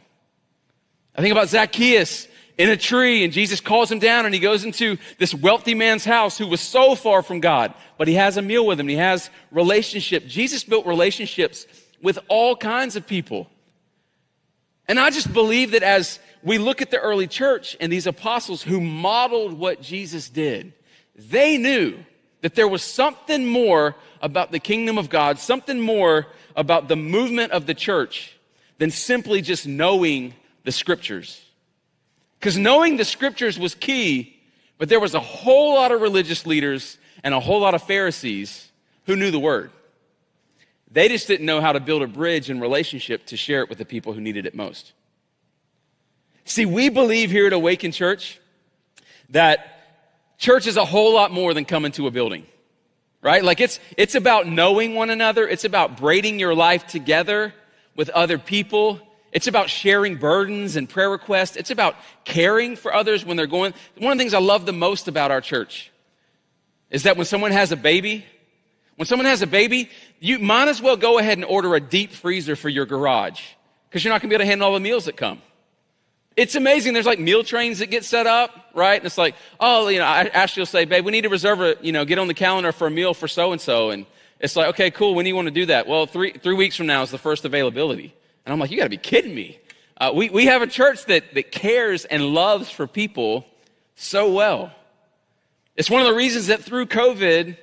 I 1.15 1.23
think 1.23 1.33
about 1.33 1.49
Zacchaeus 1.49 2.29
in 2.59 2.71
a 2.71 2.77
tree 2.77 3.23
and 3.25 3.33
Jesus 3.33 3.61
calls 3.61 3.91
him 3.91 3.99
down 3.99 4.25
and 4.25 4.35
he 4.35 4.41
goes 4.41 4.65
into 4.65 4.97
this 5.19 5.35
wealthy 5.35 5.75
man's 5.75 6.05
house 6.05 6.39
who 6.39 6.47
was 6.47 6.61
so 6.61 6.95
far 6.95 7.23
from 7.23 7.41
God, 7.41 7.75
but 7.99 8.09
he 8.09 8.15
has 8.15 8.37
a 8.37 8.43
meal 8.43 8.67
with 8.67 8.81
him. 8.81 8.89
He 8.89 8.97
has 8.97 9.31
relationship. 9.51 10.27
Jesus 10.27 10.65
built 10.65 10.87
relationships 10.87 11.67
with 12.03 12.19
all 12.29 12.57
kinds 12.57 12.97
of 12.97 13.07
people. 13.07 13.49
And 14.89 14.99
I 14.99 15.11
just 15.11 15.33
believe 15.33 15.73
that 15.73 15.83
as 15.83 16.19
we 16.43 16.59
look 16.59 16.81
at 16.81 16.91
the 16.91 17.01
early 17.01 17.27
church 17.27 17.77
and 17.81 17.93
these 17.93 18.07
apostles 18.07 18.63
who 18.63 18.81
modeled 18.81 19.59
what 19.59 19.83
Jesus 19.83 20.29
did, 20.29 20.73
they 21.17 21.59
knew 21.59 21.97
that 22.43 22.55
there 22.55 22.69
was 22.69 22.83
something 22.83 23.47
more 23.47 23.97
about 24.23 24.53
the 24.53 24.61
kingdom 24.61 24.99
of 24.99 25.11
God, 25.11 25.39
something 25.39 25.81
more 25.81 26.27
about 26.55 26.89
the 26.89 26.97
movement 26.97 27.53
of 27.53 27.67
the 27.67 27.75
church 27.75 28.37
than 28.79 28.91
simply 28.91 29.43
just 29.43 29.67
knowing 29.67 30.35
the 30.65 30.73
scriptures. 30.73 31.46
Because 32.39 32.59
knowing 32.59 32.97
the 32.97 33.05
scriptures 33.05 33.59
was 33.59 33.75
key, 33.75 34.37
but 34.79 34.89
there 34.89 35.01
was 35.01 35.15
a 35.15 35.21
whole 35.21 35.75
lot 35.75 35.93
of 35.93 36.01
religious 36.01 36.47
leaders 36.47 36.99
and 37.25 37.35
a 37.35 37.41
whole 37.41 37.61
lot 37.61 37.75
of 37.75 37.83
Pharisees 37.83 38.71
who 39.07 39.17
knew 39.17 39.31
the 39.31 39.39
word. 39.39 39.71
They 40.91 41.09
just 41.09 41.27
didn't 41.27 41.47
know 41.47 41.61
how 41.61 41.73
to 41.73 41.81
build 41.81 42.03
a 42.03 42.07
bridge 42.07 42.51
in 42.51 42.61
relationship 42.61 43.27
to 43.27 43.37
share 43.37 43.63
it 43.63 43.69
with 43.69 43.79
the 43.79 43.85
people 43.85 44.13
who 44.13 44.21
needed 44.21 44.47
it 44.47 44.55
most. 44.55 44.93
See, 46.45 46.65
we 46.65 46.89
believe 46.89 47.31
here 47.31 47.47
at 47.47 47.53
Awaken 47.53 47.91
Church 47.91 48.41
that 49.31 49.77
church 50.39 50.67
is 50.67 50.77
a 50.77 50.85
whole 50.85 51.13
lot 51.13 51.33
more 51.33 51.53
than 51.55 51.65
coming 51.65 51.91
to 51.93 52.07
a 52.07 52.11
building, 52.11 52.47
right? 53.21 53.43
Like 53.43 53.61
it's, 53.61 53.81
it's 53.97 54.15
about 54.15 54.47
knowing 54.47 54.95
one 54.95 55.11
another. 55.11 55.49
It's 55.49 55.65
about 55.65 55.97
braiding 55.97 56.39
your 56.39 56.55
life 56.55 56.87
together 56.87 57.53
with 57.97 58.09
other 58.11 58.39
people. 58.39 59.01
It's 59.37 59.47
about 59.47 59.69
sharing 59.69 60.17
burdens 60.17 60.77
and 60.77 60.89
prayer 60.89 61.11
requests. 61.11 61.57
It's 61.57 61.71
about 61.71 61.95
caring 62.25 62.75
for 62.75 62.95
others 62.95 63.23
when 63.23 63.37
they're 63.37 63.47
going. 63.47 63.75
One 63.99 64.13
of 64.13 64.17
the 64.17 64.23
things 64.23 64.33
I 64.33 64.39
love 64.39 64.65
the 64.65 64.73
most 64.73 65.09
about 65.09 65.31
our 65.31 65.43
church 65.43 65.93
is 66.89 67.03
that 67.03 67.19
when 67.19 67.27
someone 67.27 67.51
has 67.51 67.71
a 67.71 67.77
baby, 67.77 68.25
when 68.95 69.05
someone 69.05 69.27
has 69.27 69.43
a 69.43 69.47
baby, 69.47 69.91
you 70.21 70.39
might 70.39 70.69
as 70.69 70.81
well 70.81 70.97
go 70.97 71.19
ahead 71.19 71.37
and 71.37 71.45
order 71.45 71.75
a 71.75 71.81
deep 71.81 72.13
freezer 72.13 72.57
for 72.57 72.71
your 72.71 72.87
garage 72.87 73.43
because 73.91 74.03
you're 74.03 74.15
not 74.15 74.23
going 74.23 74.31
to 74.31 74.33
be 74.33 74.37
able 74.37 74.45
to 74.45 74.49
handle 74.49 74.69
all 74.69 74.73
the 74.73 74.81
meals 74.81 75.05
that 75.05 75.19
come. 75.19 75.43
It's 76.35 76.55
amazing. 76.55 76.95
There's 76.95 77.05
like 77.05 77.21
meal 77.21 77.45
trains 77.45 77.81
that 77.81 77.91
get 77.91 78.07
set 78.07 78.27
up, 78.27 78.53
right? 78.73 78.97
And 78.97 79.05
it's 79.05 79.19
like, 79.19 79.35
oh, 79.61 79.89
you 79.89 79.99
know, 79.99 80.07
Ashley 80.07 80.63
will 80.63 80.67
say, 80.67 80.87
babe, 80.87 81.05
we 81.05 81.13
need 81.13 81.25
to 81.25 81.29
reserve 81.29 81.61
a, 81.61 81.77
you 81.83 81.93
know, 81.93 82.07
get 82.07 82.19
on 82.19 82.29
the 82.29 82.33
calendar 82.33 82.73
for 82.73 82.87
a 82.87 82.91
meal 82.91 83.13
for 83.13 83.29
so 83.29 83.53
and 83.53 83.61
so. 83.61 83.91
And 83.91 84.07
it's 84.41 84.57
like, 84.57 84.69
okay, 84.69 84.91
cool. 84.91 85.15
When 85.15 85.27
do 85.27 85.29
you 85.29 85.37
want 85.37 85.49
to 85.49 85.53
do 85.53 85.67
that? 85.67 85.87
Well, 85.87 86.07
three, 86.07 86.33
three 86.33 86.55
weeks 86.55 86.75
from 86.75 86.87
now 86.87 87.03
is 87.03 87.11
the 87.11 87.19
first 87.19 87.45
availability. 87.45 88.15
And 88.47 88.53
I'm 88.53 88.61
like, 88.61 88.71
you 88.71 88.79
got 88.79 88.85
to 88.85 88.91
be 88.91 88.97
kidding 88.97 89.35
me. 89.35 89.59
Uh, 89.99 90.13
we, 90.15 90.31
we 90.31 90.47
have 90.47 90.63
a 90.63 90.67
church 90.67 91.05
that, 91.07 91.35
that 91.35 91.51
cares 91.51 92.05
and 92.05 92.29
loves 92.29 92.71
for 92.71 92.87
people 92.87 93.45
so 93.97 94.33
well. 94.33 94.73
It's 95.75 95.91
one 95.91 96.01
of 96.01 96.07
the 96.07 96.15
reasons 96.15 96.47
that 96.47 96.63
through 96.63 96.87
COVID, 96.87 97.57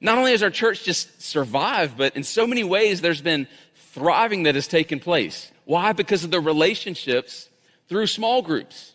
not 0.00 0.16
only 0.16 0.30
has 0.30 0.42
our 0.42 0.50
church 0.50 0.84
just 0.84 1.20
survived, 1.20 1.98
but 1.98 2.14
in 2.16 2.22
so 2.22 2.46
many 2.46 2.62
ways, 2.62 3.00
there's 3.00 3.20
been 3.20 3.48
thriving 3.74 4.44
that 4.44 4.54
has 4.54 4.68
taken 4.68 5.00
place. 5.00 5.50
Why? 5.64 5.92
Because 5.92 6.22
of 6.22 6.30
the 6.30 6.40
relationships 6.40 7.48
through 7.88 8.06
small 8.06 8.40
groups. 8.40 8.94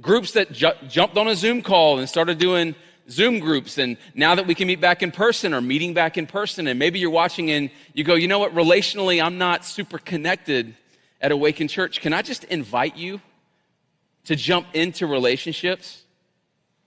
Groups 0.00 0.32
that 0.32 0.50
ju- 0.50 0.72
jumped 0.88 1.18
on 1.18 1.28
a 1.28 1.34
Zoom 1.34 1.60
call 1.60 1.98
and 1.98 2.08
started 2.08 2.38
doing 2.38 2.74
Zoom 3.10 3.40
groups. 3.40 3.78
And 3.78 3.96
now 4.14 4.34
that 4.34 4.46
we 4.46 4.54
can 4.54 4.66
meet 4.68 4.80
back 4.80 5.02
in 5.02 5.10
person 5.10 5.52
or 5.52 5.60
meeting 5.60 5.94
back 5.94 6.16
in 6.16 6.26
person, 6.26 6.66
and 6.66 6.78
maybe 6.78 6.98
you're 6.98 7.10
watching 7.10 7.50
and 7.50 7.70
you 7.92 8.04
go, 8.04 8.14
you 8.14 8.28
know 8.28 8.38
what, 8.38 8.54
relationally, 8.54 9.22
I'm 9.22 9.38
not 9.38 9.64
super 9.64 9.98
connected 9.98 10.74
at 11.20 11.32
Awaken 11.32 11.68
Church. 11.68 12.00
Can 12.00 12.12
I 12.12 12.22
just 12.22 12.44
invite 12.44 12.96
you 12.96 13.20
to 14.24 14.36
jump 14.36 14.66
into 14.74 15.06
relationships? 15.06 16.02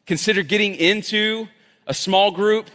Consider 0.06 0.44
getting 0.44 0.76
into 0.76 1.48
a 1.88 1.94
small 1.94 2.32
group 2.32 2.70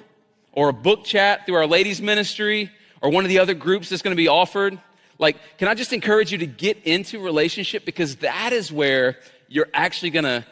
or 0.52 0.68
a 0.68 0.72
book 0.72 1.04
chat 1.04 1.46
through 1.46 1.56
our 1.56 1.66
ladies' 1.66 2.00
ministry 2.00 2.70
or 3.00 3.10
one 3.10 3.24
of 3.24 3.28
the 3.28 3.38
other 3.38 3.54
groups 3.54 3.88
that's 3.88 4.02
going 4.02 4.14
to 4.14 4.20
be 4.20 4.28
offered. 4.28 4.78
Like, 5.18 5.36
can 5.58 5.68
I 5.68 5.74
just 5.74 5.92
encourage 5.92 6.32
you 6.32 6.38
to 6.38 6.46
get 6.46 6.78
into 6.84 7.20
relationship 7.20 7.84
because 7.84 8.16
that 8.16 8.52
is 8.52 8.70
where 8.70 9.16
you're 9.48 9.68
actually 9.74 10.10
going 10.10 10.24
to 10.24 10.44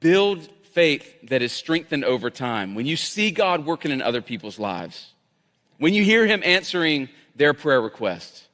build 0.00 0.48
faith 0.72 1.28
that 1.28 1.42
is 1.42 1.52
strengthened 1.52 2.04
over 2.04 2.30
time. 2.30 2.74
When 2.74 2.86
you 2.86 2.96
see 2.96 3.30
God 3.30 3.66
working 3.66 3.90
in 3.90 4.02
other 4.02 4.22
people's 4.22 4.58
lives, 4.58 5.12
when 5.78 5.94
you 5.94 6.04
hear 6.04 6.26
Him 6.26 6.42
answering 6.44 7.08
their 7.36 7.54
prayer 7.54 7.80
requests, 7.80 8.46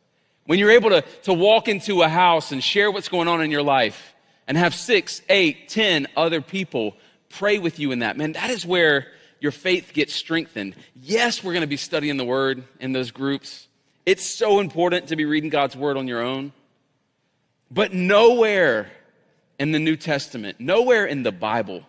when 0.47 0.59
you're 0.59 0.71
able 0.71 0.91
to, 0.91 1.03
to 1.25 1.35
walk 1.35 1.69
into 1.69 2.03
a 2.03 2.09
house 2.09 2.53
and 2.53 2.63
share 2.63 2.91
what's 2.91 3.09
going 3.09 3.29
on 3.29 3.43
in 3.43 3.51
your 3.51 3.63
life 3.63 4.15
and 4.47 4.57
have 4.57 4.75
six, 4.75 5.21
eight, 5.29 5.69
ten 5.69 6.07
other 6.17 6.41
people 6.41 6.97
pray 7.29 7.59
with 7.59 7.79
you 7.79 7.93
in 7.93 7.99
that, 7.99 8.17
man, 8.17 8.33
that 8.33 8.51
is 8.51 8.65
where 8.65 9.09
your 9.41 9.53
faith 9.53 9.93
gets 9.93 10.15
strengthened. 10.15 10.75
Yes, 11.01 11.45
we're 11.45 11.53
going 11.53 11.61
to 11.61 11.67
be 11.69 11.77
studying 11.77 12.17
the 12.17 12.25
Word 12.25 12.65
in 12.81 12.93
those 12.93 13.11
groups. 13.11 13.69
It's 14.07 14.25
so 14.25 14.59
important 14.59 15.09
to 15.09 15.17
be 15.17 15.27
reading 15.27 15.51
God's 15.51 15.77
word 15.77 15.99
on 15.99 16.09
your 16.09 16.23
own. 16.23 16.53
But 17.71 17.93
nowhere 17.93 18.91
in 19.59 19.73
the 19.73 19.79
New 19.79 19.97
Testament, 19.97 20.59
nowhere 20.59 21.05
in 21.05 21.23
the 21.23 21.31
Bible, 21.31 21.83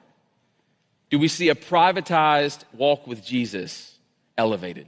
do 1.09 1.19
we 1.19 1.27
see 1.27 1.49
a 1.49 1.55
privatized 1.55 2.63
walk 2.73 3.07
with 3.07 3.23
Jesus 3.23 3.95
elevated. 4.37 4.87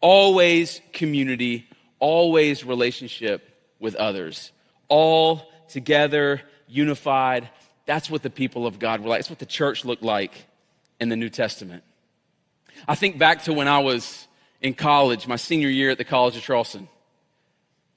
always 0.00 0.80
community, 0.92 1.68
always 1.98 2.64
relationship 2.64 3.42
with 3.78 3.94
others, 3.96 4.52
all 4.88 5.50
together, 5.68 6.40
unified. 6.68 7.48
That's 7.86 8.08
what 8.08 8.22
the 8.22 8.30
people 8.30 8.66
of 8.66 8.78
God 8.78 9.00
were 9.00 9.08
like. 9.08 9.18
That's 9.18 9.30
what 9.30 9.40
the 9.40 9.46
church 9.46 9.84
looked 9.84 10.02
like 10.02 10.46
in 11.00 11.08
the 11.08 11.16
New 11.16 11.28
Testament. 11.28 11.82
I 12.88 12.94
think 12.94 13.18
back 13.18 13.44
to 13.44 13.52
when 13.52 13.68
I 13.68 13.80
was 13.80 14.26
in 14.62 14.74
college, 14.74 15.26
my 15.26 15.36
senior 15.36 15.68
year 15.68 15.90
at 15.90 15.98
the 15.98 16.04
College 16.04 16.36
of 16.36 16.42
Charleston. 16.42 16.88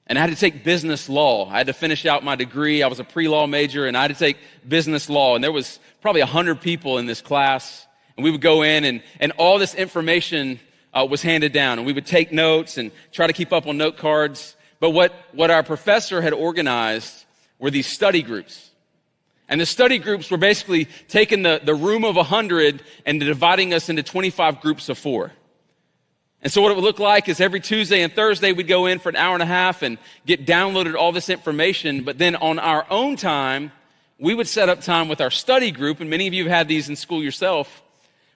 And 0.07 0.17
I 0.17 0.21
had 0.21 0.31
to 0.31 0.35
take 0.35 0.63
business 0.63 1.07
law. 1.07 1.49
I 1.49 1.57
had 1.57 1.67
to 1.67 1.73
finish 1.73 2.05
out 2.05 2.23
my 2.23 2.35
degree. 2.35 2.83
I 2.83 2.87
was 2.87 2.99
a 2.99 3.05
pre-law 3.05 3.47
major 3.47 3.85
and 3.85 3.95
I 3.95 4.01
had 4.01 4.09
to 4.09 4.19
take 4.19 4.37
business 4.67 5.09
law. 5.09 5.35
And 5.35 5.43
there 5.43 5.51
was 5.51 5.79
probably 6.01 6.21
a 6.21 6.25
hundred 6.25 6.59
people 6.61 6.97
in 6.97 7.05
this 7.05 7.21
class. 7.21 7.87
And 8.17 8.23
we 8.23 8.31
would 8.31 8.41
go 8.41 8.63
in 8.63 8.83
and, 8.83 9.01
and 9.19 9.31
all 9.33 9.59
this 9.59 9.73
information 9.73 10.59
uh, 10.93 11.07
was 11.09 11.21
handed 11.21 11.53
down. 11.53 11.79
And 11.79 11.87
we 11.87 11.93
would 11.93 12.05
take 12.05 12.31
notes 12.31 12.77
and 12.77 12.91
try 13.11 13.27
to 13.27 13.33
keep 13.33 13.53
up 13.53 13.65
on 13.65 13.77
note 13.77 13.97
cards. 13.97 14.55
But 14.79 14.89
what, 14.89 15.13
what 15.31 15.49
our 15.49 15.63
professor 15.63 16.21
had 16.21 16.33
organized 16.33 17.25
were 17.57 17.71
these 17.71 17.87
study 17.87 18.21
groups. 18.21 18.71
And 19.47 19.59
the 19.59 19.65
study 19.65 19.99
groups 19.99 20.29
were 20.29 20.37
basically 20.37 20.89
taking 21.07 21.43
the, 21.43 21.61
the 21.63 21.75
room 21.75 22.03
of 22.03 22.17
100 22.17 22.83
and 23.05 23.19
dividing 23.19 23.73
us 23.73 23.87
into 23.87 24.03
25 24.03 24.59
groups 24.59 24.89
of 24.89 24.97
four. 24.97 25.31
And 26.43 26.51
so 26.51 26.61
what 26.61 26.71
it 26.71 26.75
would 26.75 26.83
look 26.83 26.99
like 26.99 27.29
is 27.29 27.39
every 27.39 27.61
Tuesday 27.61 28.01
and 28.01 28.11
Thursday 28.11 28.51
we'd 28.51 28.67
go 28.67 28.85
in 28.85 28.99
for 28.99 29.07
an 29.07 29.15
hour 29.15 29.33
and 29.33 29.41
a 29.41 29.47
half 29.47 29.81
and 29.81 29.97
get 30.25 30.45
downloaded 30.45 30.93
all 30.93 31.13
this 31.13 31.29
information. 31.29 32.03
But 32.03 32.17
then 32.17 32.35
on 32.35 32.59
our 32.59 32.85
own 32.89 33.15
time, 33.15 33.71
we 34.19 34.35
would 34.35 34.47
set 34.47 34.67
up 34.67 34.81
time 34.81 35.07
with 35.07 35.21
our 35.21 35.31
study 35.31 35.71
group. 35.71 36.01
And 36.01 36.09
many 36.09 36.27
of 36.27 36.33
you 36.33 36.43
have 36.43 36.51
had 36.51 36.67
these 36.67 36.89
in 36.89 36.97
school 36.97 37.23
yourself. 37.23 37.81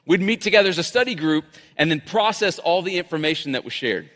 We'd 0.06 0.22
meet 0.22 0.40
together 0.40 0.70
as 0.70 0.78
a 0.78 0.84
study 0.84 1.16
group 1.16 1.44
and 1.76 1.92
then 1.92 2.00
process 2.00 2.60
all 2.60 2.82
the 2.82 2.98
information 2.98 3.52
that 3.52 3.66
was 3.66 3.74
shared. 3.74 4.10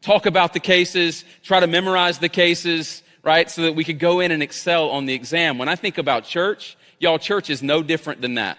Talk 0.00 0.24
about 0.24 0.54
the 0.54 0.60
cases, 0.60 1.26
try 1.42 1.60
to 1.60 1.66
memorize 1.66 2.18
the 2.18 2.30
cases, 2.30 3.02
right? 3.22 3.50
So 3.50 3.62
that 3.62 3.74
we 3.74 3.84
could 3.84 3.98
go 3.98 4.20
in 4.20 4.30
and 4.30 4.42
excel 4.42 4.88
on 4.88 5.04
the 5.04 5.12
exam. 5.12 5.58
When 5.58 5.68
I 5.68 5.76
think 5.76 5.98
about 5.98 6.24
church, 6.24 6.78
y'all, 6.98 7.18
church 7.18 7.50
is 7.50 7.62
no 7.62 7.82
different 7.82 8.22
than 8.22 8.34
that. 8.34 8.56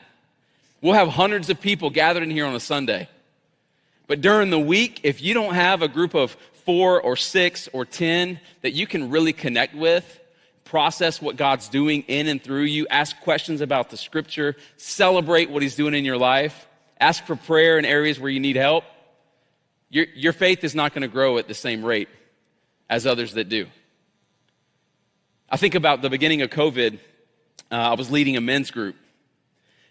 We'll 0.79 0.93
have 0.93 1.07
hundreds 1.07 1.49
of 1.49 1.59
people 1.59 1.89
gathered 1.89 2.21
in 2.21 2.29
here 2.29 2.45
on 2.45 2.53
a 2.53 2.59
Sunday. 2.59 3.09
But 4.07 4.21
during 4.21 4.49
the 4.49 4.59
week, 4.59 5.01
if 5.03 5.21
you 5.21 5.33
don't 5.33 5.53
have 5.53 5.81
a 5.81 5.87
group 5.87 6.13
of 6.13 6.35
four 6.65 7.01
or 7.01 7.15
six 7.15 7.69
or 7.73 7.85
10 7.85 8.39
that 8.61 8.71
you 8.71 8.87
can 8.87 9.09
really 9.09 9.33
connect 9.33 9.75
with, 9.75 10.19
process 10.65 11.21
what 11.21 11.35
God's 11.35 11.69
doing 11.69 12.03
in 12.07 12.27
and 12.27 12.41
through 12.41 12.63
you, 12.63 12.87
ask 12.89 13.19
questions 13.21 13.61
about 13.61 13.89
the 13.89 13.97
scripture, 13.97 14.55
celebrate 14.77 15.49
what 15.49 15.61
He's 15.61 15.75
doing 15.75 15.93
in 15.93 16.05
your 16.05 16.17
life, 16.17 16.67
ask 16.99 17.25
for 17.25 17.35
prayer 17.35 17.77
in 17.77 17.85
areas 17.85 18.19
where 18.19 18.31
you 18.31 18.39
need 18.39 18.55
help, 18.55 18.83
your, 19.89 20.07
your 20.15 20.33
faith 20.33 20.63
is 20.63 20.73
not 20.73 20.93
going 20.93 21.03
to 21.03 21.07
grow 21.07 21.37
at 21.37 21.47
the 21.47 21.53
same 21.53 21.85
rate 21.85 22.09
as 22.89 23.05
others 23.05 23.33
that 23.33 23.49
do. 23.49 23.67
I 25.49 25.57
think 25.57 25.75
about 25.75 26.01
the 26.01 26.09
beginning 26.09 26.41
of 26.41 26.49
COVID, 26.49 26.97
uh, 27.71 27.75
I 27.75 27.93
was 27.93 28.09
leading 28.09 28.35
a 28.35 28.41
men's 28.41 28.71
group. 28.71 28.95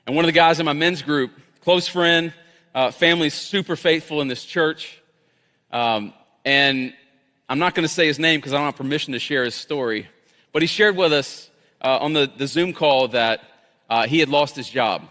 And 0.07 0.17
one 0.17 0.25
of 0.25 0.27
the 0.27 0.33
guys 0.33 0.59
in 0.59 0.67
my 0.67 0.73
men's 0.73 1.03
group, 1.03 1.31
close 1.61 1.87
friend, 1.87 2.33
uh, 2.75 2.91
family's 2.91 3.35
super 3.35 3.77
faithful 3.77 4.21
in 4.21 4.29
this 4.29 4.45
church. 4.45 5.01
Um, 5.71 6.13
and 6.45 6.95
I'm 7.49 7.59
not 7.59 7.75
going 7.75 7.87
to 7.87 7.93
say 7.93 8.07
his 8.07 8.19
name 8.19 8.41
because 8.41 8.53
I 8.53 8.57
don't 8.57 8.67
have 8.67 8.77
permission 8.77 9.13
to 9.13 9.19
share 9.19 9.45
his 9.45 9.55
story. 9.55 10.09
But 10.53 10.63
he 10.63 10.69
shared 10.69 10.97
with 10.97 11.13
us 11.13 11.51
uh, 11.83 11.99
on 11.99 12.13
the, 12.13 12.31
the 12.35 12.47
Zoom 12.47 12.73
call 12.73 13.09
that 13.09 13.41
uh, 13.91 14.07
he 14.07 14.21
had 14.21 14.29
lost 14.29 14.57
his 14.57 14.69
job. 14.69 15.03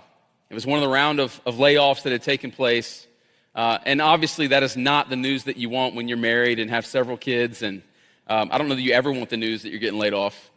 It 0.49 0.53
was 0.53 0.65
one 0.65 0.79
of 0.79 0.83
the 0.83 0.93
round 0.93 1.19
of, 1.19 1.39
of 1.45 1.55
layoffs 1.55 2.03
that 2.03 2.11
had 2.11 2.23
taken 2.23 2.51
place. 2.51 3.07
Uh, 3.53 3.77
and 3.85 4.01
obviously, 4.01 4.47
that 4.47 4.63
is 4.63 4.75
not 4.75 5.09
the 5.09 5.15
news 5.15 5.43
that 5.45 5.57
you 5.57 5.69
want 5.69 5.95
when 5.95 6.07
you're 6.07 6.17
married 6.17 6.59
and 6.59 6.69
have 6.69 6.85
several 6.85 7.17
kids. 7.17 7.61
And 7.61 7.81
um, 8.27 8.49
I 8.51 8.57
don't 8.57 8.69
know 8.69 8.75
that 8.75 8.81
you 8.81 8.93
ever 8.93 9.11
want 9.11 9.29
the 9.29 9.37
news 9.37 9.63
that 9.63 9.69
you're 9.69 9.79
getting 9.79 9.99
laid 9.99 10.13
off. 10.13 10.49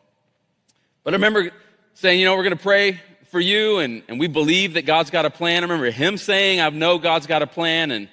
But 1.03 1.13
I 1.13 1.17
remember 1.17 1.51
saying, 1.95 2.19
you 2.19 2.25
know, 2.25 2.37
we're 2.37 2.45
going 2.45 2.57
to 2.57 2.63
pray 2.63 3.01
for 3.35 3.41
you, 3.41 3.81
and, 3.81 4.05
and 4.07 4.21
we 4.21 4.29
believe 4.29 4.75
that 4.75 4.87
God's 4.87 5.11
got 5.11 5.25
a 5.25 5.31
plan. 5.31 5.65
I 5.65 5.67
remember 5.67 5.91
him 5.91 6.17
saying, 6.19 6.61
I 6.61 6.69
know 6.69 6.99
God's 6.99 7.27
got 7.27 7.43
a 7.43 7.49
plan, 7.49 7.91
and 7.91 8.09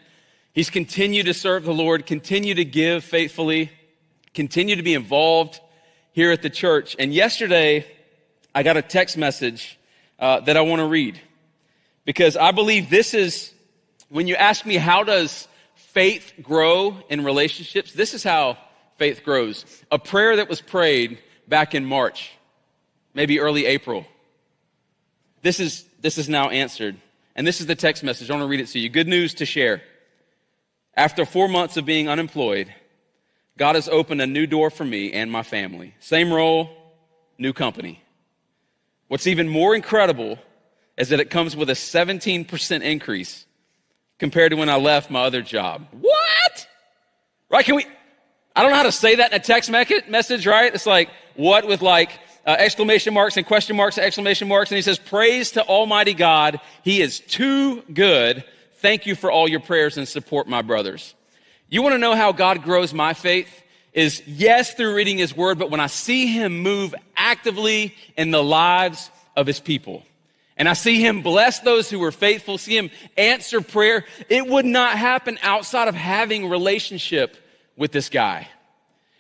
he's 0.52 0.72
continued 0.72 1.28
to 1.28 1.34
serve 1.36 1.64
the 1.64 1.76
Lord, 1.76 2.08
continue 2.08 2.56
to 2.56 2.66
give 2.66 3.04
faithfully, 3.04 3.70
continue 4.34 4.76
to 4.78 4.82
be 4.82 4.96
involved 4.96 5.60
here 6.12 6.32
at 6.32 6.42
the 6.42 6.50
church. 6.50 6.96
And 6.98 7.14
yesterday, 7.14 7.86
I 8.56 8.64
got 8.64 8.78
a 8.78 8.82
text 8.82 9.16
message 9.16 9.78
uh, 10.18 10.40
that 10.40 10.58
I 10.58 10.62
want 10.62 10.80
to 10.80 10.88
read 10.88 11.22
because 12.04 12.36
I 12.36 12.50
believe 12.50 12.90
this 12.90 13.14
is 13.14 13.54
when 14.10 14.26
you 14.26 14.34
ask 14.34 14.66
me 14.66 14.78
how 14.78 15.04
does 15.04 15.48
faith 15.76 16.34
grow 16.42 16.98
in 17.10 17.24
relationships, 17.24 17.94
this 17.94 18.16
is 18.16 18.24
how 18.24 18.58
faith 18.98 19.24
grows. 19.24 19.66
A 19.92 20.00
prayer 20.00 20.38
that 20.38 20.50
was 20.50 20.62
prayed 20.62 21.20
back 21.48 21.76
in 21.76 21.86
March, 21.86 22.32
maybe 23.14 23.40
early 23.40 23.68
April. 23.68 24.04
This 25.42 25.60
is, 25.60 25.86
this 26.02 26.18
is 26.18 26.30
now 26.30 26.50
answered. 26.50 26.98
And 27.36 27.48
this 27.48 27.62
is 27.62 27.68
the 27.68 27.76
text 27.76 28.04
message. 28.04 28.30
I 28.30 28.34
want 28.34 28.44
to 28.44 28.48
read 28.48 28.60
it 28.60 28.68
to 28.68 28.80
you. 28.80 28.90
Good 28.90 29.08
news 29.08 29.34
to 29.36 29.46
share. 29.46 29.82
After 30.96 31.26
four 31.26 31.48
months 31.48 31.78
of 31.78 31.86
being 31.86 32.10
unemployed, 32.10 32.74
God 33.58 33.76
has 33.76 33.88
opened 33.88 34.22
a 34.22 34.28
new 34.28 34.46
door 34.46 34.70
for 34.70 34.86
me 34.86 35.14
and 35.14 35.32
my 35.32 35.44
family. 35.44 35.94
Same 36.00 36.34
role, 36.34 36.70
new 37.38 37.54
company. 37.54 38.02
What's 39.08 39.28
even 39.28 39.48
more 39.48 39.76
incredible 39.76 40.38
is 40.98 41.10
that 41.10 41.20
it 41.20 41.30
comes 41.30 41.56
with 41.56 41.70
a 41.70 41.74
17% 41.74 42.82
increase 42.82 43.46
compared 44.20 44.52
to 44.52 44.58
when 44.58 44.70
I 44.70 44.76
left 44.76 45.10
my 45.10 45.24
other 45.24 45.42
job. 45.42 45.88
What? 45.92 46.68
Right? 47.50 47.66
Can 47.66 47.76
we? 47.76 47.86
I 48.56 48.62
don't 48.62 48.72
know 48.72 48.78
how 48.78 48.84
to 48.84 48.92
say 48.92 49.16
that 49.16 49.32
in 49.32 49.40
a 49.40 49.44
text 49.44 49.70
message, 49.70 50.46
right? 50.46 50.74
It's 50.74 50.86
like, 50.86 51.10
what 51.36 51.68
with 51.68 51.82
like 51.82 52.12
uh, 52.46 52.56
exclamation 52.58 53.14
marks 53.14 53.38
and 53.38 53.46
question 53.46 53.76
marks 53.76 53.98
and 53.98 54.06
exclamation 54.06 54.48
marks. 54.48 54.72
And 54.72 54.78
he 54.78 54.82
says, 54.82 55.00
Praise 55.00 55.52
to 55.52 55.64
Almighty 55.64 56.14
God. 56.14 56.60
He 56.84 57.02
is 57.02 57.20
too 57.20 57.82
good. 57.94 58.44
Thank 58.76 59.06
you 59.06 59.16
for 59.16 59.32
all 59.32 59.48
your 59.48 59.60
prayers 59.60 59.98
and 59.98 60.08
support, 60.08 60.48
my 60.48 60.62
brothers. 60.62 61.14
You 61.70 61.82
want 61.82 61.94
to 61.94 62.00
know 62.00 62.16
how 62.16 62.32
God 62.32 62.64
grows 62.64 62.94
my 62.94 63.14
faith? 63.14 63.50
Is 63.94 64.24
yes, 64.26 64.74
through 64.74 64.96
reading 64.96 65.18
his 65.18 65.36
word, 65.36 65.60
but 65.60 65.70
when 65.70 65.80
I 65.80 65.88
see 65.88 66.28
him 66.28 66.60
move 66.60 66.96
actively 67.16 67.94
in 68.18 68.32
the 68.32 68.44
lives 68.44 69.12
of 69.36 69.46
his 69.46 69.60
people. 69.60 70.04
And 70.58 70.70
I 70.70 70.74
see 70.74 71.02
him 71.02 71.22
bless 71.22 71.60
those 71.60 71.90
who 71.90 72.04
are 72.04 72.12
faithful, 72.12 72.58
see 72.58 72.78
him 72.78 72.90
answer 73.18 73.62
prayer. 73.62 74.06
It 74.30 74.48
would 74.48 74.66
not 74.66 74.98
happen 74.98 75.40
outside 75.42 75.88
of 75.88 75.96
having 75.96 76.50
relationship 76.50 77.36
with 77.76 77.92
this 77.92 78.10
guy. 78.10 78.48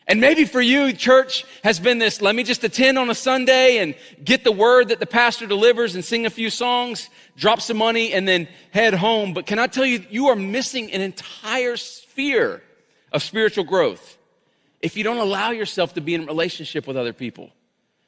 And 0.07 0.19
maybe 0.19 0.45
for 0.45 0.61
you, 0.61 0.91
church 0.93 1.45
has 1.63 1.79
been 1.79 1.99
this, 1.99 2.21
let 2.21 2.35
me 2.35 2.43
just 2.43 2.63
attend 2.63 2.97
on 2.97 3.09
a 3.09 3.15
Sunday 3.15 3.77
and 3.77 3.95
get 4.23 4.43
the 4.43 4.51
word 4.51 4.89
that 4.89 4.99
the 4.99 5.05
pastor 5.05 5.45
delivers 5.45 5.95
and 5.95 6.03
sing 6.03 6.25
a 6.25 6.29
few 6.29 6.49
songs, 6.49 7.09
drop 7.37 7.61
some 7.61 7.77
money, 7.77 8.11
and 8.11 8.27
then 8.27 8.47
head 8.71 8.93
home. 8.93 9.33
But 9.33 9.45
can 9.45 9.59
I 9.59 9.67
tell 9.67 9.85
you, 9.85 10.03
you 10.09 10.27
are 10.27 10.35
missing 10.35 10.91
an 10.91 11.01
entire 11.01 11.77
sphere 11.77 12.61
of 13.11 13.21
spiritual 13.21 13.63
growth 13.63 14.17
if 14.81 14.97
you 14.97 15.03
don't 15.03 15.17
allow 15.17 15.51
yourself 15.51 15.93
to 15.93 16.01
be 16.01 16.15
in 16.15 16.25
relationship 16.25 16.87
with 16.87 16.97
other 16.97 17.13
people. 17.13 17.51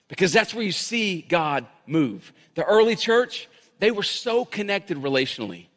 Because 0.08 0.34
that's 0.34 0.54
where 0.54 0.64
you 0.64 0.72
see 0.72 1.22
God 1.22 1.66
move. 1.86 2.34
The 2.56 2.64
early 2.64 2.96
church, 2.96 3.48
they 3.80 3.92
were 3.92 4.04
so 4.04 4.46
connected 4.46 4.98
relationally 4.98 5.68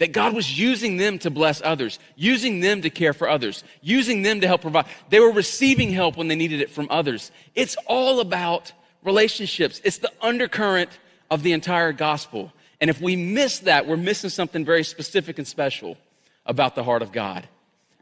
that 0.00 0.12
God 0.12 0.34
was 0.34 0.58
using 0.58 0.96
them 0.96 1.18
to 1.18 1.30
bless 1.30 1.60
others, 1.60 1.98
using 2.16 2.60
them 2.60 2.80
to 2.82 2.88
care 2.88 3.12
for 3.12 3.28
others, 3.28 3.62
using 3.82 4.22
them 4.22 4.40
to 4.40 4.46
help 4.46 4.62
provide. 4.62 4.86
They 5.10 5.20
were 5.20 5.30
receiving 5.30 5.92
help 5.92 6.16
when 6.16 6.26
they 6.26 6.36
needed 6.36 6.62
it 6.62 6.70
from 6.70 6.86
others. 6.88 7.30
It's 7.54 7.76
all 7.86 8.20
about 8.20 8.72
relationships. 9.04 9.78
It's 9.84 9.98
the 9.98 10.10
undercurrent 10.22 10.98
of 11.30 11.42
the 11.42 11.52
entire 11.52 11.92
gospel. 11.92 12.50
And 12.80 12.88
if 12.88 12.98
we 12.98 13.14
miss 13.14 13.58
that, 13.60 13.86
we're 13.86 13.98
missing 13.98 14.30
something 14.30 14.64
very 14.64 14.84
specific 14.84 15.36
and 15.36 15.46
special 15.46 15.98
about 16.46 16.74
the 16.74 16.82
heart 16.82 17.02
of 17.02 17.12
God. 17.12 17.46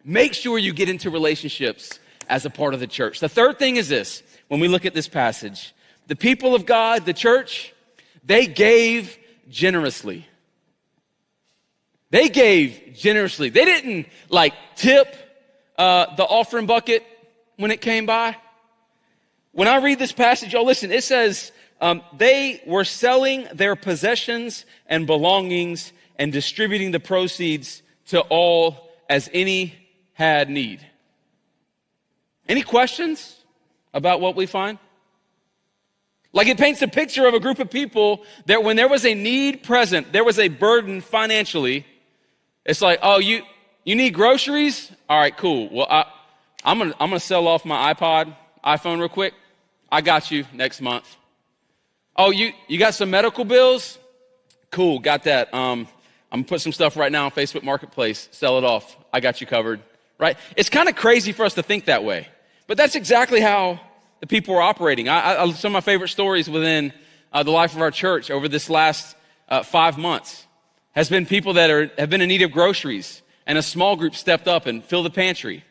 Make 0.04 0.34
sure 0.34 0.56
you 0.56 0.72
get 0.72 0.88
into 0.88 1.10
relationships 1.10 1.98
as 2.28 2.46
a 2.46 2.50
part 2.50 2.74
of 2.74 2.80
the 2.80 2.86
church. 2.86 3.18
The 3.18 3.28
third 3.28 3.58
thing 3.58 3.74
is 3.74 3.88
this 3.88 4.22
when 4.46 4.60
we 4.60 4.68
look 4.68 4.86
at 4.86 4.94
this 4.94 5.08
passage 5.08 5.74
the 6.06 6.16
people 6.16 6.54
of 6.54 6.64
God, 6.64 7.06
the 7.06 7.12
church, 7.12 7.74
they 8.24 8.46
gave 8.46 9.18
generously. 9.50 10.28
They 12.10 12.28
gave 12.28 12.94
generously. 12.94 13.50
They 13.50 13.64
didn't 13.64 14.06
like 14.30 14.54
tip 14.76 15.14
uh, 15.76 16.14
the 16.16 16.24
offering 16.24 16.66
bucket 16.66 17.04
when 17.56 17.70
it 17.70 17.80
came 17.80 18.06
by. 18.06 18.36
When 19.52 19.68
I 19.68 19.78
read 19.78 19.98
this 19.98 20.12
passage, 20.12 20.52
y'all 20.52 20.64
listen, 20.64 20.90
it 20.90 21.04
says 21.04 21.52
um, 21.80 22.02
they 22.16 22.62
were 22.66 22.84
selling 22.84 23.46
their 23.52 23.76
possessions 23.76 24.64
and 24.86 25.06
belongings 25.06 25.92
and 26.18 26.32
distributing 26.32 26.90
the 26.90 27.00
proceeds 27.00 27.82
to 28.06 28.20
all 28.22 28.90
as 29.08 29.28
any 29.32 29.74
had 30.14 30.50
need. 30.50 30.84
Any 32.48 32.62
questions 32.62 33.36
about 33.92 34.20
what 34.20 34.34
we 34.34 34.46
find? 34.46 34.78
Like 36.32 36.48
it 36.48 36.58
paints 36.58 36.82
a 36.82 36.88
picture 36.88 37.26
of 37.26 37.34
a 37.34 37.40
group 37.40 37.58
of 37.58 37.70
people 37.70 38.22
that 38.46 38.62
when 38.62 38.76
there 38.76 38.88
was 38.88 39.04
a 39.04 39.14
need 39.14 39.62
present, 39.62 40.12
there 40.12 40.24
was 40.24 40.38
a 40.38 40.48
burden 40.48 41.00
financially, 41.00 41.86
it's 42.68 42.82
like, 42.82 42.98
oh, 43.02 43.18
you, 43.18 43.42
you 43.84 43.96
need 43.96 44.12
groceries? 44.12 44.92
All 45.08 45.18
right, 45.18 45.34
cool. 45.34 45.70
Well, 45.72 45.86
I, 45.88 46.04
I'm 46.62 46.76
gonna, 46.76 46.94
I'm 47.00 47.08
gonna 47.08 47.18
sell 47.18 47.48
off 47.48 47.64
my 47.64 47.94
iPod, 47.94 48.36
iPhone 48.62 48.98
real 48.98 49.08
quick. 49.08 49.32
I 49.90 50.02
got 50.02 50.30
you 50.30 50.44
next 50.52 50.82
month. 50.82 51.16
Oh, 52.14 52.30
you, 52.30 52.52
you 52.66 52.78
got 52.78 52.92
some 52.92 53.08
medical 53.08 53.46
bills? 53.46 53.98
Cool, 54.70 54.98
got 54.98 55.22
that. 55.24 55.52
Um, 55.54 55.88
I'm 56.30 56.40
gonna 56.40 56.48
put 56.48 56.60
some 56.60 56.72
stuff 56.72 56.98
right 56.98 57.10
now 57.10 57.24
on 57.24 57.30
Facebook 57.30 57.62
Marketplace, 57.62 58.28
sell 58.32 58.58
it 58.58 58.64
off. 58.64 58.98
I 59.14 59.20
got 59.20 59.40
you 59.40 59.46
covered, 59.46 59.80
right? 60.18 60.36
It's 60.54 60.68
kind 60.68 60.90
of 60.90 60.94
crazy 60.94 61.32
for 61.32 61.46
us 61.46 61.54
to 61.54 61.62
think 61.62 61.86
that 61.86 62.04
way, 62.04 62.28
but 62.66 62.76
that's 62.76 62.96
exactly 62.96 63.40
how 63.40 63.80
the 64.20 64.26
people 64.26 64.54
are 64.54 64.62
operating. 64.62 65.08
I, 65.08 65.42
I, 65.42 65.52
some 65.52 65.70
of 65.70 65.72
my 65.72 65.80
favorite 65.80 66.08
stories 66.08 66.50
within 66.50 66.92
uh, 67.32 67.44
the 67.44 67.50
life 67.50 67.74
of 67.74 67.80
our 67.80 67.90
church 67.90 68.30
over 68.30 68.46
this 68.46 68.68
last 68.68 69.16
uh, 69.48 69.62
five 69.62 69.96
months 69.96 70.44
has 70.92 71.08
been 71.08 71.26
people 71.26 71.54
that 71.54 71.70
are, 71.70 71.90
have 71.98 72.10
been 72.10 72.20
in 72.20 72.28
need 72.28 72.42
of 72.42 72.52
groceries, 72.52 73.22
and 73.46 73.58
a 73.58 73.62
small 73.62 73.96
group 73.96 74.14
stepped 74.14 74.48
up 74.48 74.66
and 74.66 74.84
filled 74.84 75.06
the 75.06 75.10
pantry. 75.10 75.64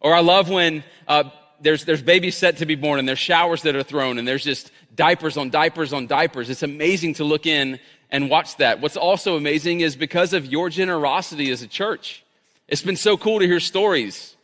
Or 0.00 0.14
I 0.14 0.20
love 0.20 0.48
when 0.48 0.82
uh, 1.06 1.24
there's, 1.60 1.84
there's 1.84 2.02
babies 2.02 2.36
set 2.36 2.58
to 2.58 2.66
be 2.66 2.74
born, 2.74 2.98
and 2.98 3.08
there's 3.08 3.18
showers 3.18 3.62
that 3.62 3.76
are 3.76 3.82
thrown, 3.82 4.18
and 4.18 4.26
there's 4.26 4.44
just 4.44 4.70
diapers 4.94 5.36
on 5.36 5.50
diapers 5.50 5.92
on 5.92 6.06
diapers. 6.06 6.50
It's 6.50 6.62
amazing 6.62 7.14
to 7.14 7.24
look 7.24 7.46
in 7.46 7.78
and 8.10 8.28
watch 8.28 8.56
that. 8.58 8.80
What's 8.80 8.96
also 8.96 9.36
amazing 9.36 9.80
is 9.80 9.96
because 9.96 10.32
of 10.32 10.46
your 10.46 10.68
generosity 10.68 11.50
as 11.50 11.62
a 11.62 11.68
church, 11.68 12.24
it's 12.68 12.82
been 12.82 12.96
so 12.96 13.16
cool 13.16 13.38
to 13.40 13.46
hear 13.46 13.60
stories 13.60 14.36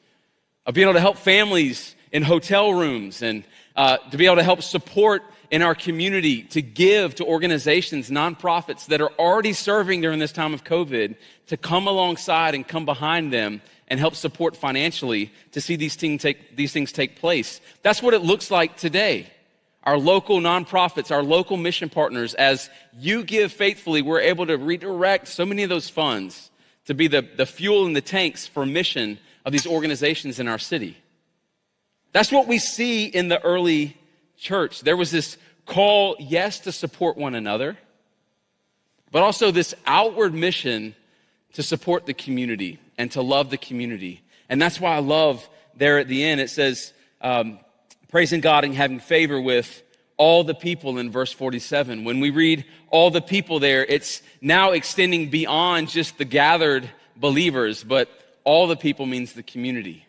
of 0.67 0.75
being 0.75 0.87
able 0.87 0.95
to 0.95 1.01
help 1.01 1.17
families 1.17 1.95
in 2.13 2.23
hotel 2.23 2.73
rooms 2.73 3.23
and 3.23 3.45
uh, 3.77 3.99
to 4.11 4.17
be 4.17 4.27
able 4.27 4.37
to 4.37 4.43
help 4.43 4.63
support 4.63 5.23
in 5.51 5.63
our 5.63 5.75
community, 5.75 6.43
to 6.43 6.61
give 6.61 7.15
to 7.17 7.25
organizations, 7.25 8.11
nonprofits 8.11 8.87
that 8.87 9.01
are 9.01 9.11
already 9.19 9.53
serving 9.53 10.01
during 10.01 10.19
this 10.19 10.33
time 10.33 10.53
of 10.53 10.65
COVID, 10.65 11.17
to 11.47 11.57
come 11.57 11.87
alongside 11.87 12.55
and 12.55 12.67
come 12.67 12.85
behind 12.85 13.33
them 13.33 13.63
and 13.89 13.99
help 13.99 14.15
support 14.15 14.57
financially 14.57 15.33
to 15.53 15.61
see 15.61 15.77
these 15.77 15.97
things 15.97 16.23
take, 16.23 16.57
these 16.57 16.73
things 16.73 16.93
take 16.93 17.17
place. 17.17 17.61
That's 17.83 18.03
what 18.03 18.15
it 18.15 18.21
looks 18.23 18.51
like 18.51 18.77
today 18.77 19.31
our 19.85 19.99
local 19.99 20.39
nonprofits, 20.39 21.11
our 21.11 21.23
local 21.23 21.57
mission 21.57 21.89
partners, 21.89 22.35
as 22.35 22.69
you 22.99 23.25
give 23.25 23.51
faithfully, 23.51 24.03
we're 24.03 24.21
able 24.21 24.45
to 24.45 24.59
redirect 24.59 25.29
so 25.29 25.47
many 25.47 25.63
of 25.63 25.71
those 25.71 25.89
funds 25.89 26.51
to 26.85 26.93
be 26.93 27.07
the, 27.07 27.23
the 27.37 27.47
fuel 27.47 27.87
in 27.87 27.95
the 27.95 28.03
tanks 28.03 28.47
for 28.47 28.67
mission 28.67 29.19
of 29.47 29.53
these 29.53 29.67
organizations 29.67 30.39
in 30.39 30.47
our 30.47 30.59
city. 30.59 30.99
That's 32.13 32.33
what 32.33 32.47
we 32.47 32.59
see 32.59 33.07
in 33.07 33.29
the 33.29 33.43
early 33.43 33.97
church. 34.39 34.81
There 34.81 34.97
was 34.97 35.11
this 35.11 35.37
call, 35.67 36.17
yes, 36.19 36.61
to 36.61 36.73
support 36.73 37.17
one 37.17 37.35
another, 37.35 37.77
but 39.11 39.23
also 39.23 39.51
this 39.51 39.75
outward 39.87 40.35
mission 40.35 40.95
to 41.55 41.63
support 41.63 42.07
the 42.07 42.15
community 42.15 42.79
and 42.97 43.11
to 43.13 43.23
love 43.23 43.51
the 43.51 43.59
community. 43.59 44.23
And 44.49 44.61
that's 44.61 44.81
why 44.81 44.95
I 44.95 45.01
love 45.01 45.49
there 45.77 45.99
at 45.99 46.09
the 46.09 46.25
end, 46.25 46.41
it 46.41 46.51
says, 46.51 46.93
um, 47.21 47.59
praising 48.09 48.41
God 48.41 48.65
and 48.65 48.75
having 48.75 49.01
favor 49.01 49.41
with 49.41 49.83
all 50.17 50.45
the 50.45 50.55
people 50.55 50.99
in 50.99 51.11
verse 51.11 51.33
47. 51.33 52.05
When 52.05 52.21
we 52.21 52.31
read 52.31 52.65
all 52.91 53.11
the 53.11 53.21
people 53.21 53.61
there, 53.61 53.85
it's 53.85 54.23
now 54.41 54.73
extending 54.73 55.31
beyond 55.31 55.89
just 55.89 56.19
the 56.19 56.25
gathered 56.25 56.91
believers, 57.17 57.85
but 57.85 58.09
all 58.45 58.67
the 58.67 58.77
people 58.77 59.07
means 59.07 59.33
the 59.33 59.43
community. 59.43 60.07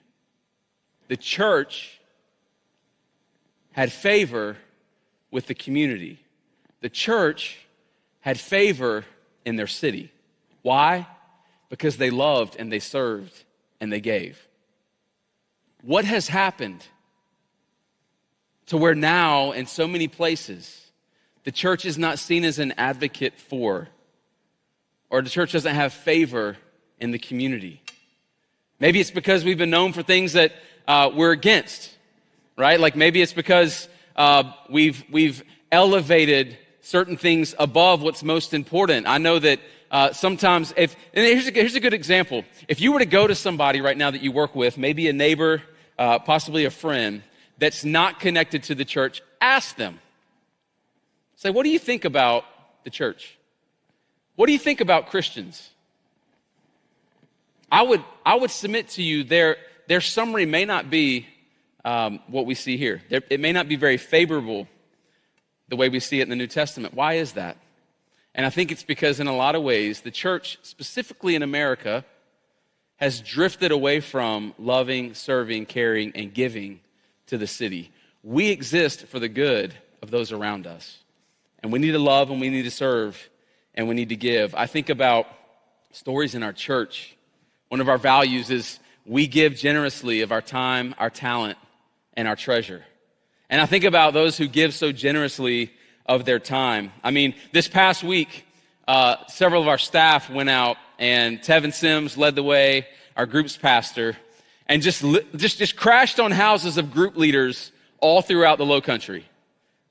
The 1.07 1.17
church 1.17 1.98
had 3.79 3.93
favor 3.93 4.57
with 5.31 5.47
the 5.47 5.53
community. 5.55 6.19
The 6.81 6.89
church 6.89 7.59
had 8.19 8.37
favor 8.37 9.05
in 9.45 9.55
their 9.55 9.67
city. 9.67 10.11
Why? 10.63 11.07
Because 11.69 11.95
they 11.95 12.09
loved 12.09 12.57
and 12.59 12.69
they 12.69 12.79
served 12.79 13.45
and 13.79 13.89
they 13.89 14.01
gave. 14.01 14.37
What 15.81 16.03
has 16.03 16.27
happened 16.27 16.85
to 18.65 18.75
where 18.75 18.95
now, 18.95 19.53
in 19.53 19.65
so 19.65 19.87
many 19.87 20.09
places, 20.09 20.91
the 21.45 21.51
church 21.53 21.85
is 21.85 21.97
not 21.97 22.19
seen 22.19 22.43
as 22.43 22.59
an 22.59 22.73
advocate 22.77 23.39
for, 23.39 23.87
or 25.09 25.21
the 25.21 25.29
church 25.29 25.53
doesn't 25.53 25.75
have 25.75 25.93
favor 25.93 26.57
in 26.99 27.11
the 27.11 27.19
community. 27.19 27.81
Maybe 28.77 28.99
it's 28.99 29.09
because 29.09 29.45
we've 29.45 29.57
been 29.57 29.69
known 29.69 29.93
for 29.93 30.03
things 30.03 30.33
that 30.33 30.51
uh, 30.85 31.11
we're 31.15 31.31
against, 31.31 31.95
right? 32.59 32.79
Like 32.79 32.95
maybe 32.97 33.21
it's 33.21 33.33
because 33.33 33.87
uh, 34.17 34.43
we've 34.69 35.03
we've 35.09 35.43
elevated 35.71 36.57
certain 36.81 37.15
things 37.15 37.55
above 37.57 38.01
what's 38.01 38.21
most 38.21 38.53
important. 38.53 39.07
I 39.07 39.17
know 39.17 39.39
that 39.39 39.59
uh, 39.89 40.11
sometimes 40.11 40.73
if 40.75 40.95
and 41.13 41.25
here's 41.25 41.47
a, 41.47 41.51
here's 41.51 41.75
a 41.75 41.79
good 41.79 41.93
example. 41.93 42.43
If 42.67 42.81
you 42.81 42.91
were 42.91 42.99
to 42.99 43.05
go 43.05 43.25
to 43.25 43.33
somebody 43.33 43.79
right 43.79 43.97
now 43.97 44.11
that 44.11 44.21
you 44.21 44.33
work 44.33 44.55
with, 44.55 44.77
maybe 44.77 45.07
a 45.07 45.13
neighbor, 45.13 45.63
uh, 45.97 46.19
possibly 46.19 46.65
a 46.65 46.69
friend, 46.69 47.23
that's 47.57 47.85
not 47.85 48.19
connected 48.19 48.63
to 48.63 48.75
the 48.75 48.85
church, 48.85 49.21
ask 49.39 49.77
them. 49.77 49.99
Say, 51.37 51.51
what 51.51 51.63
do 51.63 51.69
you 51.69 51.79
think 51.79 52.03
about 52.03 52.43
the 52.83 52.89
church? 52.89 53.37
What 54.35 54.47
do 54.47 54.51
you 54.51 54.59
think 54.59 54.81
about 54.81 55.07
Christians? 55.07 55.69
I 57.71 57.83
would, 57.83 58.03
I 58.25 58.35
would 58.35 58.51
submit 58.51 58.89
to 58.89 59.03
you 59.03 59.23
their, 59.23 59.57
their 59.87 60.01
summary 60.01 60.45
may 60.45 60.65
not 60.65 60.89
be 60.89 61.27
um, 61.85 62.19
what 62.27 62.45
we 62.45 62.55
see 62.55 62.77
here. 62.77 63.01
It 63.09 63.39
may 63.39 63.51
not 63.51 63.67
be 63.67 63.75
very 63.75 63.97
favorable 63.97 64.67
the 65.69 65.75
way 65.75 65.89
we 65.89 65.99
see 65.99 66.19
it 66.19 66.23
in 66.23 66.29
the 66.29 66.35
New 66.35 66.47
Testament. 66.47 66.93
Why 66.93 67.13
is 67.13 67.33
that? 67.33 67.57
And 68.35 68.45
I 68.45 68.49
think 68.49 68.71
it's 68.71 68.83
because, 68.83 69.19
in 69.19 69.27
a 69.27 69.35
lot 69.35 69.55
of 69.55 69.63
ways, 69.63 70.01
the 70.01 70.11
church, 70.11 70.59
specifically 70.61 71.35
in 71.35 71.43
America, 71.43 72.05
has 72.97 73.21
drifted 73.21 73.71
away 73.71 73.99
from 74.01 74.53
loving, 74.57 75.13
serving, 75.13 75.65
caring, 75.65 76.11
and 76.15 76.33
giving 76.33 76.79
to 77.27 77.37
the 77.37 77.47
city. 77.47 77.91
We 78.23 78.49
exist 78.49 79.05
for 79.07 79.19
the 79.19 79.29
good 79.29 79.73
of 80.01 80.11
those 80.11 80.31
around 80.31 80.67
us. 80.67 80.97
And 81.61 81.71
we 81.71 81.79
need 81.79 81.91
to 81.91 81.99
love 81.99 82.29
and 82.29 82.39
we 82.39 82.49
need 82.49 82.63
to 82.63 82.71
serve 82.71 83.29
and 83.73 83.87
we 83.87 83.95
need 83.95 84.09
to 84.09 84.15
give. 84.15 84.53
I 84.55 84.65
think 84.65 84.89
about 84.89 85.27
stories 85.91 86.35
in 86.35 86.43
our 86.43 86.53
church. 86.53 87.15
One 87.69 87.81
of 87.81 87.89
our 87.89 87.97
values 87.97 88.49
is 88.49 88.79
we 89.05 89.27
give 89.27 89.55
generously 89.55 90.21
of 90.21 90.31
our 90.31 90.41
time, 90.41 90.93
our 90.97 91.09
talent, 91.09 91.57
and 92.13 92.27
our 92.27 92.35
treasure. 92.35 92.83
And 93.49 93.61
I 93.61 93.65
think 93.65 93.83
about 93.83 94.13
those 94.13 94.37
who 94.37 94.47
give 94.47 94.73
so 94.73 94.91
generously 94.91 95.71
of 96.05 96.25
their 96.25 96.39
time. 96.39 96.91
I 97.03 97.11
mean, 97.11 97.35
this 97.51 97.67
past 97.67 98.03
week, 98.03 98.45
uh, 98.87 99.17
several 99.27 99.61
of 99.61 99.67
our 99.67 99.77
staff 99.77 100.29
went 100.29 100.49
out, 100.49 100.77
and 100.97 101.39
Tevin 101.39 101.73
Sims 101.73 102.17
led 102.17 102.35
the 102.35 102.43
way, 102.43 102.87
our 103.15 103.25
group's 103.25 103.57
pastor, 103.57 104.17
and 104.67 104.81
just, 104.81 105.03
just, 105.35 105.57
just 105.57 105.75
crashed 105.75 106.19
on 106.19 106.31
houses 106.31 106.77
of 106.77 106.91
group 106.91 107.15
leaders 107.15 107.71
all 107.99 108.21
throughout 108.21 108.57
the 108.57 108.65
low 108.65 108.81
country, 108.81 109.25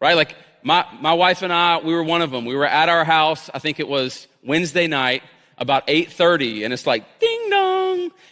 right? 0.00 0.14
Like 0.14 0.35
my, 0.62 0.87
my 1.00 1.12
wife 1.12 1.42
and 1.42 1.52
I, 1.52 1.78
we 1.78 1.94
were 1.94 2.02
one 2.02 2.22
of 2.22 2.31
them. 2.31 2.44
We 2.44 2.54
were 2.54 2.66
at 2.66 2.88
our 2.88 3.04
house, 3.04 3.50
I 3.54 3.59
think 3.59 3.81
it 3.81 3.88
was 3.88 4.26
Wednesday 4.42 4.87
night, 4.87 5.22
about 5.57 5.87
8.30, 5.87 6.64
and 6.64 6.72
it's 6.72 6.87
like, 6.87 7.20
ding 7.20 7.50
dong. 7.50 7.78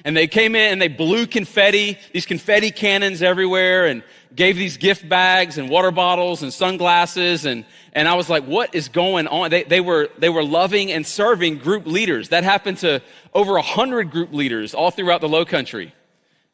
And 0.04 0.16
they 0.16 0.26
came 0.26 0.54
in 0.54 0.72
and 0.72 0.80
they 0.80 0.88
blew 0.88 1.26
confetti, 1.26 1.98
these 2.12 2.26
confetti 2.26 2.70
cannons 2.70 3.22
everywhere, 3.22 3.86
and 3.86 4.02
gave 4.34 4.56
these 4.56 4.76
gift 4.76 5.08
bags 5.08 5.58
and 5.58 5.68
water 5.70 5.90
bottles 5.90 6.42
and 6.42 6.52
sunglasses. 6.52 7.44
And, 7.44 7.64
and 7.92 8.06
I 8.08 8.14
was 8.14 8.28
like, 8.28 8.44
what 8.44 8.74
is 8.74 8.88
going 8.88 9.26
on? 9.26 9.50
They, 9.50 9.64
they, 9.64 9.80
were, 9.80 10.08
they 10.18 10.28
were 10.28 10.44
loving 10.44 10.92
and 10.92 11.06
serving 11.06 11.58
group 11.58 11.86
leaders. 11.86 12.28
That 12.28 12.44
happened 12.44 12.78
to 12.78 13.02
over 13.34 13.56
a 13.56 13.62
hundred 13.62 14.10
group 14.10 14.32
leaders 14.32 14.74
all 14.74 14.90
throughout 14.90 15.20
the 15.20 15.28
low 15.28 15.44
country 15.44 15.92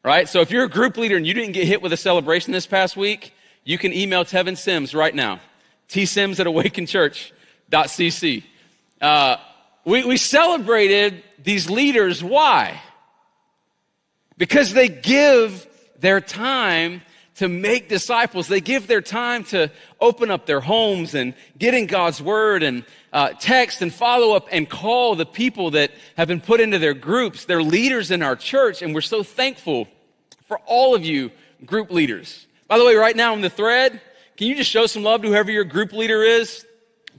right? 0.03 0.27
So 0.27 0.41
if 0.41 0.51
you're 0.51 0.65
a 0.65 0.69
group 0.69 0.97
leader 0.97 1.15
and 1.15 1.25
you 1.25 1.33
didn't 1.33 1.53
get 1.53 1.65
hit 1.65 1.81
with 1.81 1.93
a 1.93 1.97
celebration 1.97 2.51
this 2.51 2.67
past 2.67 2.97
week, 2.97 3.33
you 3.63 3.77
can 3.77 3.93
email 3.93 4.25
Tevin 4.25 4.57
Sims 4.57 4.93
right 4.93 5.15
now. 5.15 5.39
T-Sims 5.87 6.39
at 6.39 6.47
awakenchurch.cc. 6.47 8.43
Uh, 9.01 9.37
we, 9.85 10.03
we 10.03 10.17
celebrated 10.17 11.23
these 11.41 11.69
leaders. 11.69 12.23
Why? 12.23 12.81
Because 14.37 14.73
they 14.73 14.89
give 14.89 15.67
their 15.99 16.21
time 16.21 17.01
to 17.35 17.47
make 17.47 17.89
disciples. 17.89 18.47
They 18.47 18.61
give 18.61 18.87
their 18.87 19.01
time 19.01 19.43
to 19.45 19.71
open 19.99 20.29
up 20.29 20.45
their 20.45 20.59
homes 20.59 21.15
and 21.15 21.33
get 21.57 21.73
in 21.73 21.87
God's 21.87 22.21
word 22.21 22.61
and 22.61 22.85
uh, 23.11 23.29
text 23.39 23.81
and 23.81 23.93
follow 23.93 24.35
up 24.35 24.47
and 24.51 24.69
call 24.69 25.15
the 25.15 25.25
people 25.25 25.71
that 25.71 25.91
have 26.15 26.27
been 26.27 26.41
put 26.41 26.59
into 26.59 26.77
their 26.77 26.93
groups. 26.93 27.45
They're 27.45 27.63
leaders 27.63 28.11
in 28.11 28.21
our 28.21 28.35
church, 28.35 28.81
and 28.81 28.93
we're 28.93 29.01
so 29.01 29.23
thankful 29.23 29.87
for 30.47 30.59
all 30.65 30.93
of 30.93 31.03
you 31.03 31.31
group 31.65 31.91
leaders. 31.91 32.45
By 32.67 32.77
the 32.77 32.85
way, 32.85 32.95
right 32.95 33.15
now 33.15 33.33
in 33.33 33.41
the 33.41 33.49
thread, 33.49 34.01
can 34.37 34.47
you 34.47 34.55
just 34.55 34.69
show 34.69 34.85
some 34.85 35.03
love 35.03 35.21
to 35.23 35.27
whoever 35.27 35.51
your 35.51 35.63
group 35.63 35.93
leader 35.93 36.23
is? 36.23 36.65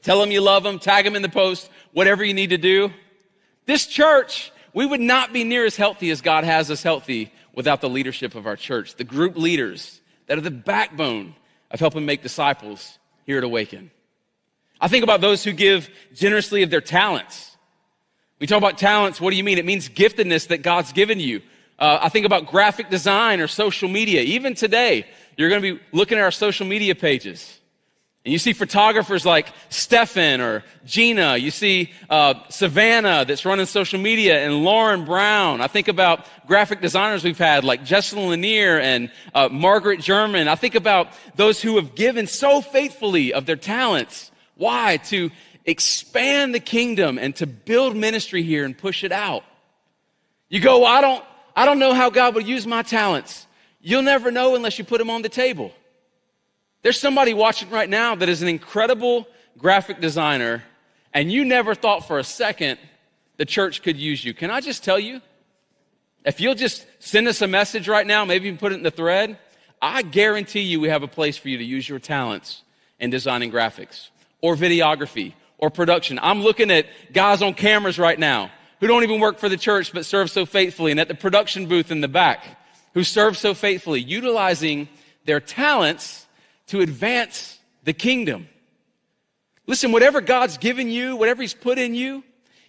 Tell 0.02 0.20
them 0.20 0.30
you 0.30 0.40
love 0.40 0.62
them, 0.62 0.78
tag 0.78 1.04
them 1.04 1.16
in 1.16 1.22
the 1.22 1.28
post, 1.28 1.70
whatever 1.92 2.24
you 2.24 2.34
need 2.34 2.50
to 2.50 2.58
do. 2.58 2.90
This 3.66 3.86
church, 3.86 4.52
we 4.74 4.84
would 4.84 5.00
not 5.00 5.32
be 5.32 5.44
near 5.44 5.64
as 5.64 5.76
healthy 5.76 6.10
as 6.10 6.20
God 6.20 6.44
has 6.44 6.70
us 6.70 6.82
healthy 6.82 7.32
without 7.54 7.80
the 7.80 7.88
leadership 7.88 8.34
of 8.34 8.46
our 8.46 8.56
church, 8.56 8.96
the 8.96 9.04
group 9.04 9.36
leaders 9.36 10.00
that 10.26 10.36
are 10.36 10.42
the 10.42 10.50
backbone 10.50 11.34
of 11.70 11.80
helping 11.80 12.04
make 12.04 12.22
disciples 12.22 12.98
here 13.24 13.38
at 13.38 13.44
Awaken. 13.44 13.90
I 14.80 14.88
think 14.88 15.04
about 15.04 15.20
those 15.20 15.44
who 15.44 15.52
give 15.52 15.88
generously 16.12 16.62
of 16.62 16.70
their 16.70 16.80
talents. 16.80 17.56
We 18.40 18.48
talk 18.48 18.58
about 18.58 18.76
talents. 18.76 19.20
What 19.20 19.30
do 19.30 19.36
you 19.36 19.44
mean? 19.44 19.58
It 19.58 19.64
means 19.64 19.88
giftedness 19.88 20.48
that 20.48 20.62
God's 20.62 20.92
given 20.92 21.20
you. 21.20 21.40
Uh, 21.78 21.98
I 22.02 22.08
think 22.08 22.26
about 22.26 22.46
graphic 22.46 22.90
design 22.90 23.40
or 23.40 23.46
social 23.46 23.88
media. 23.88 24.22
Even 24.22 24.54
today, 24.54 25.06
you're 25.36 25.48
going 25.48 25.62
to 25.62 25.74
be 25.76 25.80
looking 25.92 26.18
at 26.18 26.24
our 26.24 26.30
social 26.30 26.66
media 26.66 26.94
pages. 26.94 27.60
And 28.24 28.32
you 28.32 28.38
see 28.38 28.54
photographers 28.54 29.26
like 29.26 29.48
Stefan 29.68 30.40
or 30.40 30.64
Gina. 30.86 31.36
You 31.36 31.50
see 31.50 31.92
uh, 32.08 32.34
Savannah 32.48 33.26
that's 33.26 33.44
running 33.44 33.66
social 33.66 34.00
media 34.00 34.42
and 34.42 34.64
Lauren 34.64 35.04
Brown. 35.04 35.60
I 35.60 35.66
think 35.66 35.88
about 35.88 36.24
graphic 36.46 36.80
designers 36.80 37.22
we've 37.22 37.36
had 37.36 37.64
like 37.64 37.84
Jessalyn 37.84 38.30
Lanier 38.30 38.78
and 38.78 39.10
uh, 39.34 39.50
Margaret 39.50 40.00
German. 40.00 40.48
I 40.48 40.54
think 40.54 40.74
about 40.74 41.08
those 41.36 41.60
who 41.60 41.76
have 41.76 41.94
given 41.94 42.26
so 42.26 42.62
faithfully 42.62 43.34
of 43.34 43.44
their 43.44 43.56
talents. 43.56 44.30
Why? 44.54 44.96
To 45.08 45.30
expand 45.66 46.54
the 46.54 46.60
kingdom 46.60 47.18
and 47.18 47.36
to 47.36 47.46
build 47.46 47.94
ministry 47.94 48.42
here 48.42 48.64
and 48.64 48.76
push 48.76 49.04
it 49.04 49.12
out. 49.12 49.44
You 50.48 50.60
go, 50.60 50.78
well, 50.80 50.92
I 50.92 51.02
don't, 51.02 51.24
I 51.54 51.66
don't 51.66 51.78
know 51.78 51.92
how 51.92 52.08
God 52.08 52.36
would 52.36 52.48
use 52.48 52.66
my 52.66 52.82
talents. 52.82 53.46
You'll 53.82 54.02
never 54.02 54.30
know 54.30 54.54
unless 54.54 54.78
you 54.78 54.84
put 54.84 54.96
them 54.96 55.10
on 55.10 55.20
the 55.20 55.28
table. 55.28 55.72
There's 56.84 57.00
somebody 57.00 57.32
watching 57.32 57.70
right 57.70 57.88
now 57.88 58.14
that 58.14 58.28
is 58.28 58.42
an 58.42 58.48
incredible 58.48 59.26
graphic 59.56 60.02
designer, 60.02 60.62
and 61.14 61.32
you 61.32 61.42
never 61.46 61.74
thought 61.74 62.06
for 62.06 62.18
a 62.18 62.24
second 62.24 62.78
the 63.38 63.46
church 63.46 63.82
could 63.82 63.96
use 63.96 64.22
you. 64.22 64.34
Can 64.34 64.50
I 64.50 64.60
just 64.60 64.84
tell 64.84 64.98
you? 64.98 65.22
If 66.26 66.42
you'll 66.42 66.54
just 66.54 66.84
send 66.98 67.26
us 67.26 67.40
a 67.40 67.46
message 67.46 67.88
right 67.88 68.06
now, 68.06 68.26
maybe 68.26 68.48
even 68.48 68.58
put 68.58 68.72
it 68.72 68.74
in 68.74 68.82
the 68.82 68.90
thread, 68.90 69.38
I 69.80 70.02
guarantee 70.02 70.60
you 70.60 70.78
we 70.78 70.90
have 70.90 71.02
a 71.02 71.08
place 71.08 71.38
for 71.38 71.48
you 71.48 71.56
to 71.56 71.64
use 71.64 71.88
your 71.88 71.98
talents 71.98 72.62
in 73.00 73.08
designing 73.08 73.50
graphics 73.50 74.08
or 74.42 74.54
videography 74.54 75.32
or 75.56 75.70
production. 75.70 76.18
I'm 76.20 76.42
looking 76.42 76.70
at 76.70 76.84
guys 77.14 77.40
on 77.40 77.54
cameras 77.54 77.98
right 77.98 78.18
now 78.18 78.50
who 78.80 78.88
don't 78.88 79.04
even 79.04 79.20
work 79.20 79.38
for 79.38 79.48
the 79.48 79.56
church 79.56 79.90
but 79.90 80.04
serve 80.04 80.30
so 80.30 80.44
faithfully, 80.44 80.90
and 80.90 81.00
at 81.00 81.08
the 81.08 81.14
production 81.14 81.66
booth 81.66 81.90
in 81.90 82.02
the 82.02 82.08
back 82.08 82.44
who 82.92 83.04
serve 83.04 83.38
so 83.38 83.54
faithfully, 83.54 84.02
utilizing 84.02 84.86
their 85.24 85.40
talents 85.40 86.23
to 86.68 86.80
advance 86.80 87.58
the 87.84 87.92
kingdom. 87.92 88.48
Listen, 89.66 89.92
whatever 89.92 90.20
God's 90.20 90.58
given 90.58 90.90
you, 90.90 91.16
whatever 91.16 91.42
He's 91.42 91.54
put 91.54 91.78
in 91.78 91.94
you, 91.94 92.22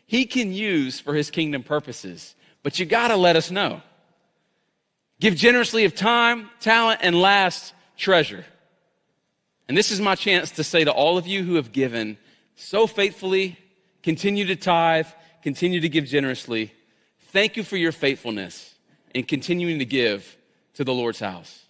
He 0.05 0.25
can 0.25 0.53
use 0.53 0.99
for 0.99 1.13
His 1.13 1.29
kingdom 1.29 1.63
purposes. 1.63 2.35
But 2.63 2.79
you 2.79 2.85
gotta 2.85 3.15
let 3.15 3.35
us 3.35 3.51
know. 3.51 3.81
Give 5.19 5.35
generously 5.35 5.85
of 5.85 5.95
time, 5.95 6.49
talent, 6.59 6.99
and 7.03 7.19
last, 7.19 7.73
treasure. 7.97 8.45
And 9.67 9.77
this 9.77 9.91
is 9.91 9.99
my 10.01 10.15
chance 10.15 10.51
to 10.51 10.63
say 10.63 10.83
to 10.83 10.91
all 10.91 11.17
of 11.17 11.25
you 11.25 11.43
who 11.43 11.55
have 11.55 11.71
given 11.71 12.17
so 12.55 12.87
faithfully, 12.87 13.57
continue 14.03 14.45
to 14.45 14.55
tithe, 14.55 15.07
continue 15.41 15.79
to 15.81 15.89
give 15.89 16.05
generously, 16.05 16.73
thank 17.31 17.57
you 17.57 17.63
for 17.63 17.75
your 17.77 17.91
faithfulness 17.91 18.75
in 19.13 19.23
continuing 19.23 19.79
to 19.79 19.85
give 19.85 20.37
to 20.75 20.83
the 20.83 20.93
Lord's 20.93 21.19
house. 21.19 21.64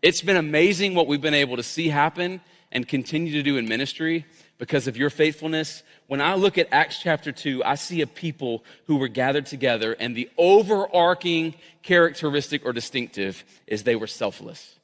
It's 0.00 0.22
been 0.22 0.36
amazing 0.36 0.94
what 0.94 1.08
we've 1.08 1.20
been 1.20 1.34
able 1.34 1.56
to 1.56 1.62
see 1.62 1.88
happen 1.88 2.40
and 2.70 2.86
continue 2.86 3.32
to 3.32 3.42
do 3.42 3.56
in 3.56 3.66
ministry 3.66 4.26
because 4.58 4.86
of 4.86 4.96
your 4.96 5.10
faithfulness. 5.10 5.82
When 6.06 6.20
I 6.20 6.34
look 6.34 6.56
at 6.56 6.68
Acts 6.70 7.00
chapter 7.00 7.32
2, 7.32 7.64
I 7.64 7.74
see 7.74 8.00
a 8.02 8.06
people 8.06 8.64
who 8.86 8.96
were 8.96 9.08
gathered 9.08 9.46
together, 9.46 9.96
and 9.98 10.14
the 10.14 10.30
overarching 10.38 11.54
characteristic 11.82 12.64
or 12.64 12.72
distinctive 12.72 13.44
is 13.66 13.82
they 13.82 13.96
were 13.96 14.06
selfless. 14.06 14.76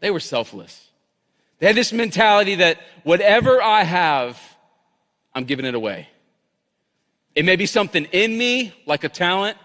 They 0.00 0.10
were 0.10 0.20
selfless. 0.20 0.88
They 1.58 1.66
had 1.66 1.76
this 1.76 1.92
mentality 1.92 2.56
that 2.56 2.78
whatever 3.04 3.62
I 3.62 3.84
have, 3.84 4.40
I'm 5.34 5.44
giving 5.44 5.64
it 5.64 5.74
away. 5.74 6.08
It 7.34 7.44
may 7.44 7.56
be 7.56 7.66
something 7.66 8.04
in 8.06 8.36
me, 8.36 8.74
like 8.86 9.04
a 9.04 9.08
talent 9.08 9.56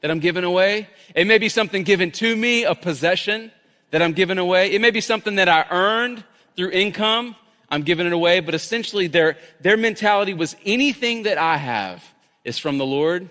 that 0.00 0.10
I'm 0.10 0.18
giving 0.18 0.44
away. 0.44 0.88
It 1.14 1.26
may 1.26 1.38
be 1.38 1.48
something 1.48 1.82
given 1.82 2.10
to 2.12 2.36
me, 2.36 2.64
a 2.64 2.74
possession 2.74 3.52
that 3.92 4.02
I'm 4.02 4.12
giving 4.14 4.38
away. 4.38 4.72
It 4.72 4.80
may 4.80 4.90
be 4.90 5.00
something 5.00 5.36
that 5.36 5.48
I 5.48 5.64
earned 5.70 6.24
through 6.56 6.70
income. 6.70 7.36
I'm 7.70 7.82
giving 7.82 8.06
it 8.06 8.12
away. 8.12 8.40
But 8.40 8.54
essentially, 8.54 9.06
their, 9.06 9.36
their 9.60 9.76
mentality 9.76 10.34
was 10.34 10.56
anything 10.64 11.22
that 11.24 11.38
I 11.38 11.58
have 11.58 12.02
is 12.44 12.58
from 12.58 12.78
the 12.78 12.86
Lord 12.86 13.28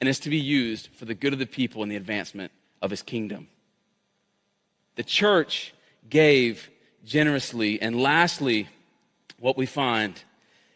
and 0.00 0.08
is 0.08 0.20
to 0.20 0.30
be 0.30 0.38
used 0.38 0.88
for 0.94 1.04
the 1.04 1.14
good 1.14 1.32
of 1.32 1.38
the 1.38 1.46
people 1.46 1.82
and 1.82 1.92
the 1.92 1.96
advancement 1.96 2.52
of 2.80 2.90
his 2.90 3.02
kingdom. 3.02 3.48
The 4.94 5.02
church 5.02 5.74
gave 6.08 6.70
generously. 7.04 7.82
And 7.82 8.00
lastly, 8.00 8.68
what 9.38 9.56
we 9.56 9.66
find 9.66 10.22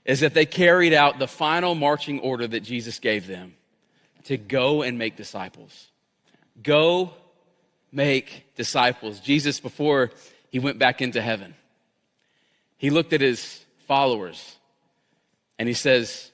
is 0.05 0.20
that 0.20 0.35
they 0.35 0.44
carried 0.44 0.92
out 0.92 1.18
the 1.18 1.29
final 1.29 1.74
marching 1.74 2.20
order 2.20 2.46
that 2.46 2.61
Jesus 2.61 2.98
gave 2.98 3.27
them 3.27 3.55
to 4.24 4.37
go 4.37 4.83
and 4.83 4.98
make 4.98 5.16
disciples. 5.16 5.88
Go 6.62 7.12
make 7.94 8.46
disciples. 8.57 9.20
Jesus, 9.20 9.61
before 9.61 10.11
he 10.50 10.59
went 10.59 10.78
back 10.78 11.00
into 11.00 11.20
heaven, 11.20 11.54
he 12.76 12.90
looked 12.90 13.12
at 13.12 13.20
his 13.20 13.64
followers 13.87 14.57
and 15.59 15.68
he 15.68 15.74
says, 15.74 16.30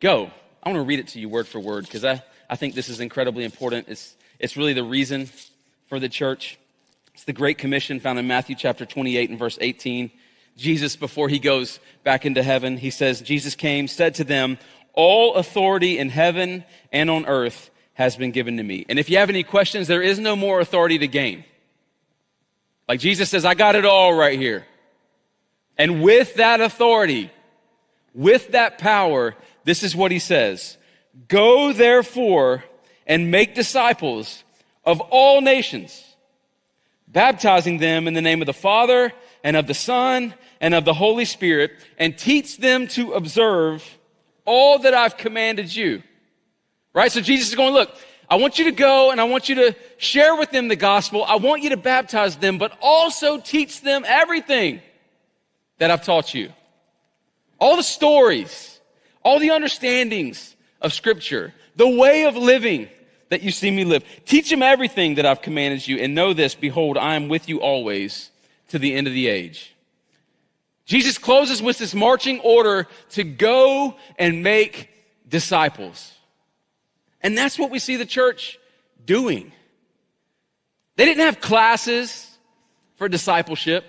Go. 0.00 0.30
I 0.62 0.68
want 0.68 0.76
to 0.76 0.82
read 0.82 0.98
it 0.98 1.08
to 1.08 1.20
you 1.20 1.28
word 1.28 1.48
for 1.48 1.58
word 1.58 1.84
because 1.84 2.04
I, 2.04 2.22
I 2.48 2.56
think 2.56 2.74
this 2.74 2.88
is 2.88 3.00
incredibly 3.00 3.44
important. 3.44 3.88
It's, 3.88 4.14
it's 4.38 4.56
really 4.56 4.72
the 4.72 4.84
reason 4.84 5.28
for 5.88 5.98
the 5.98 6.08
church. 6.08 6.58
It's 7.14 7.24
the 7.24 7.32
Great 7.32 7.58
Commission 7.58 7.98
found 8.00 8.18
in 8.18 8.26
Matthew 8.26 8.56
chapter 8.56 8.84
28 8.84 9.30
and 9.30 9.38
verse 9.38 9.58
18. 9.60 10.10
Jesus, 10.56 10.96
before 10.96 11.28
he 11.28 11.38
goes 11.38 11.80
back 12.04 12.26
into 12.26 12.42
heaven, 12.42 12.76
he 12.76 12.90
says, 12.90 13.22
Jesus 13.22 13.54
came, 13.54 13.88
said 13.88 14.14
to 14.16 14.24
them, 14.24 14.58
All 14.92 15.34
authority 15.34 15.98
in 15.98 16.10
heaven 16.10 16.64
and 16.92 17.08
on 17.08 17.24
earth 17.24 17.70
has 18.00 18.16
been 18.16 18.30
given 18.30 18.56
to 18.56 18.62
me. 18.62 18.86
And 18.88 18.98
if 18.98 19.10
you 19.10 19.18
have 19.18 19.28
any 19.28 19.42
questions, 19.42 19.86
there 19.86 20.00
is 20.00 20.18
no 20.18 20.34
more 20.34 20.58
authority 20.58 20.96
to 21.00 21.06
gain. 21.06 21.44
Like 22.88 22.98
Jesus 22.98 23.28
says, 23.28 23.44
I 23.44 23.52
got 23.52 23.76
it 23.76 23.84
all 23.84 24.14
right 24.14 24.38
here. 24.38 24.66
And 25.76 26.02
with 26.02 26.36
that 26.36 26.62
authority, 26.62 27.30
with 28.14 28.52
that 28.52 28.78
power, 28.78 29.36
this 29.64 29.82
is 29.82 29.94
what 29.94 30.10
he 30.10 30.18
says 30.18 30.78
Go 31.28 31.74
therefore 31.74 32.64
and 33.06 33.30
make 33.30 33.54
disciples 33.54 34.44
of 34.82 35.02
all 35.02 35.42
nations, 35.42 36.02
baptizing 37.06 37.76
them 37.76 38.08
in 38.08 38.14
the 38.14 38.22
name 38.22 38.40
of 38.40 38.46
the 38.46 38.54
Father 38.54 39.12
and 39.44 39.58
of 39.58 39.66
the 39.66 39.74
Son 39.74 40.32
and 40.58 40.74
of 40.74 40.86
the 40.86 40.94
Holy 40.94 41.26
Spirit, 41.26 41.72
and 41.98 42.16
teach 42.16 42.56
them 42.56 42.88
to 42.88 43.12
observe 43.12 43.98
all 44.46 44.78
that 44.78 44.94
I've 44.94 45.18
commanded 45.18 45.76
you. 45.76 46.02
Right? 46.92 47.10
So 47.10 47.20
Jesus 47.20 47.48
is 47.48 47.54
going, 47.54 47.72
look, 47.72 47.94
I 48.28 48.36
want 48.36 48.58
you 48.58 48.66
to 48.66 48.72
go 48.72 49.10
and 49.10 49.20
I 49.20 49.24
want 49.24 49.48
you 49.48 49.56
to 49.56 49.76
share 49.98 50.36
with 50.36 50.50
them 50.50 50.68
the 50.68 50.76
gospel. 50.76 51.24
I 51.24 51.36
want 51.36 51.62
you 51.62 51.70
to 51.70 51.76
baptize 51.76 52.36
them, 52.36 52.58
but 52.58 52.76
also 52.80 53.40
teach 53.40 53.80
them 53.80 54.04
everything 54.06 54.80
that 55.78 55.90
I've 55.90 56.04
taught 56.04 56.34
you. 56.34 56.52
All 57.58 57.76
the 57.76 57.82
stories, 57.82 58.80
all 59.22 59.38
the 59.38 59.50
understandings 59.50 60.54
of 60.80 60.92
scripture, 60.92 61.52
the 61.76 61.88
way 61.88 62.24
of 62.24 62.36
living 62.36 62.88
that 63.30 63.42
you 63.42 63.50
see 63.50 63.70
me 63.70 63.84
live. 63.84 64.04
Teach 64.26 64.50
them 64.50 64.62
everything 64.62 65.16
that 65.16 65.26
I've 65.26 65.42
commanded 65.42 65.86
you 65.86 65.98
and 65.98 66.14
know 66.14 66.32
this, 66.32 66.54
behold, 66.54 66.98
I 66.98 67.14
am 67.14 67.28
with 67.28 67.48
you 67.48 67.60
always 67.60 68.30
to 68.68 68.78
the 68.78 68.94
end 68.94 69.06
of 69.06 69.12
the 69.12 69.28
age. 69.28 69.74
Jesus 70.84 71.18
closes 71.18 71.62
with 71.62 71.78
this 71.78 71.94
marching 71.94 72.40
order 72.40 72.88
to 73.10 73.24
go 73.24 73.96
and 74.18 74.42
make 74.42 74.90
disciples. 75.28 76.12
And 77.22 77.36
that's 77.36 77.58
what 77.58 77.70
we 77.70 77.78
see 77.78 77.96
the 77.96 78.06
church 78.06 78.58
doing. 79.04 79.52
They 80.96 81.04
didn't 81.04 81.24
have 81.24 81.40
classes 81.40 82.26
for 82.96 83.08
discipleship, 83.08 83.84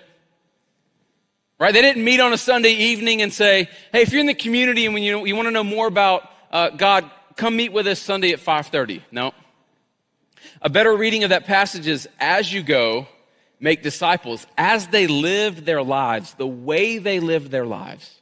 right? 1.58 1.72
They 1.72 1.82
didn't 1.82 2.04
meet 2.04 2.20
on 2.20 2.32
a 2.32 2.38
Sunday 2.38 2.72
evening 2.72 3.22
and 3.22 3.32
say, 3.32 3.68
hey, 3.92 4.02
if 4.02 4.12
you're 4.12 4.20
in 4.20 4.26
the 4.26 4.34
community 4.34 4.86
and 4.86 4.98
you, 4.98 5.26
you 5.26 5.36
want 5.36 5.46
to 5.46 5.52
know 5.52 5.64
more 5.64 5.86
about 5.86 6.28
uh, 6.50 6.70
God, 6.70 7.10
come 7.36 7.56
meet 7.56 7.72
with 7.72 7.86
us 7.86 7.98
Sunday 7.98 8.32
at 8.32 8.40
5.30. 8.40 9.02
No. 9.10 9.32
A 10.60 10.70
better 10.70 10.94
reading 10.94 11.24
of 11.24 11.30
that 11.30 11.46
passage 11.46 11.86
is, 11.86 12.08
as 12.18 12.52
you 12.52 12.62
go, 12.62 13.06
make 13.60 13.82
disciples, 13.82 14.46
as 14.58 14.88
they 14.88 15.06
lived 15.06 15.64
their 15.64 15.82
lives, 15.82 16.34
the 16.34 16.46
way 16.46 16.98
they 16.98 17.20
lived 17.20 17.50
their 17.50 17.66
lives. 17.66 18.20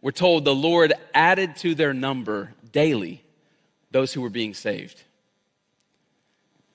We're 0.00 0.12
told 0.12 0.44
the 0.44 0.54
Lord 0.54 0.92
added 1.14 1.56
to 1.56 1.74
their 1.74 1.94
number 1.94 2.52
daily 2.72 3.23
those 3.94 4.12
who 4.12 4.20
were 4.20 4.28
being 4.28 4.54
saved. 4.54 5.00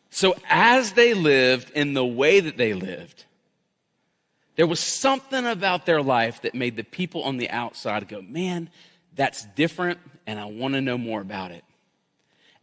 So, 0.10 0.38
as 0.50 0.94
they 0.94 1.14
lived 1.14 1.70
in 1.72 1.94
the 1.94 2.06
way 2.06 2.40
that 2.40 2.56
they 2.56 2.74
lived, 2.74 3.26
there 4.56 4.66
was 4.66 4.80
something 4.80 5.46
about 5.46 5.86
their 5.86 6.02
life 6.02 6.44
that 6.44 6.56
made 6.56 6.78
the 6.78 6.84
people 6.86 7.24
on 7.24 7.36
the 7.36 7.50
outside 7.50 8.08
go, 8.08 8.22
man, 8.22 8.70
that's 9.18 9.44
different, 9.56 10.00
and 10.26 10.40
I 10.40 10.46
want 10.46 10.76
to 10.76 10.82
know 10.82 10.98
more 10.98 11.20
about 11.20 11.52
it. 11.52 11.66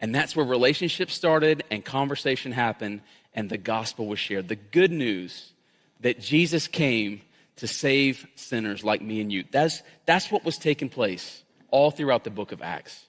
And 0.00 0.14
that's 0.14 0.34
where 0.34 0.46
relationships 0.46 1.12
started 1.12 1.62
and 1.70 1.84
conversation 1.84 2.50
happened, 2.50 3.02
and 3.34 3.50
the 3.50 3.58
gospel 3.58 4.06
was 4.06 4.18
shared. 4.18 4.48
The 4.48 4.56
good 4.56 4.90
news 4.90 5.52
that 6.00 6.18
Jesus 6.18 6.66
came 6.66 7.20
to 7.56 7.66
save 7.66 8.26
sinners 8.36 8.82
like 8.82 9.02
me 9.02 9.20
and 9.20 9.30
you. 9.30 9.44
That's, 9.50 9.82
that's 10.06 10.30
what 10.30 10.46
was 10.46 10.56
taking 10.56 10.88
place 10.88 11.42
all 11.70 11.90
throughout 11.90 12.24
the 12.24 12.30
book 12.30 12.52
of 12.52 12.62
Acts. 12.62 13.05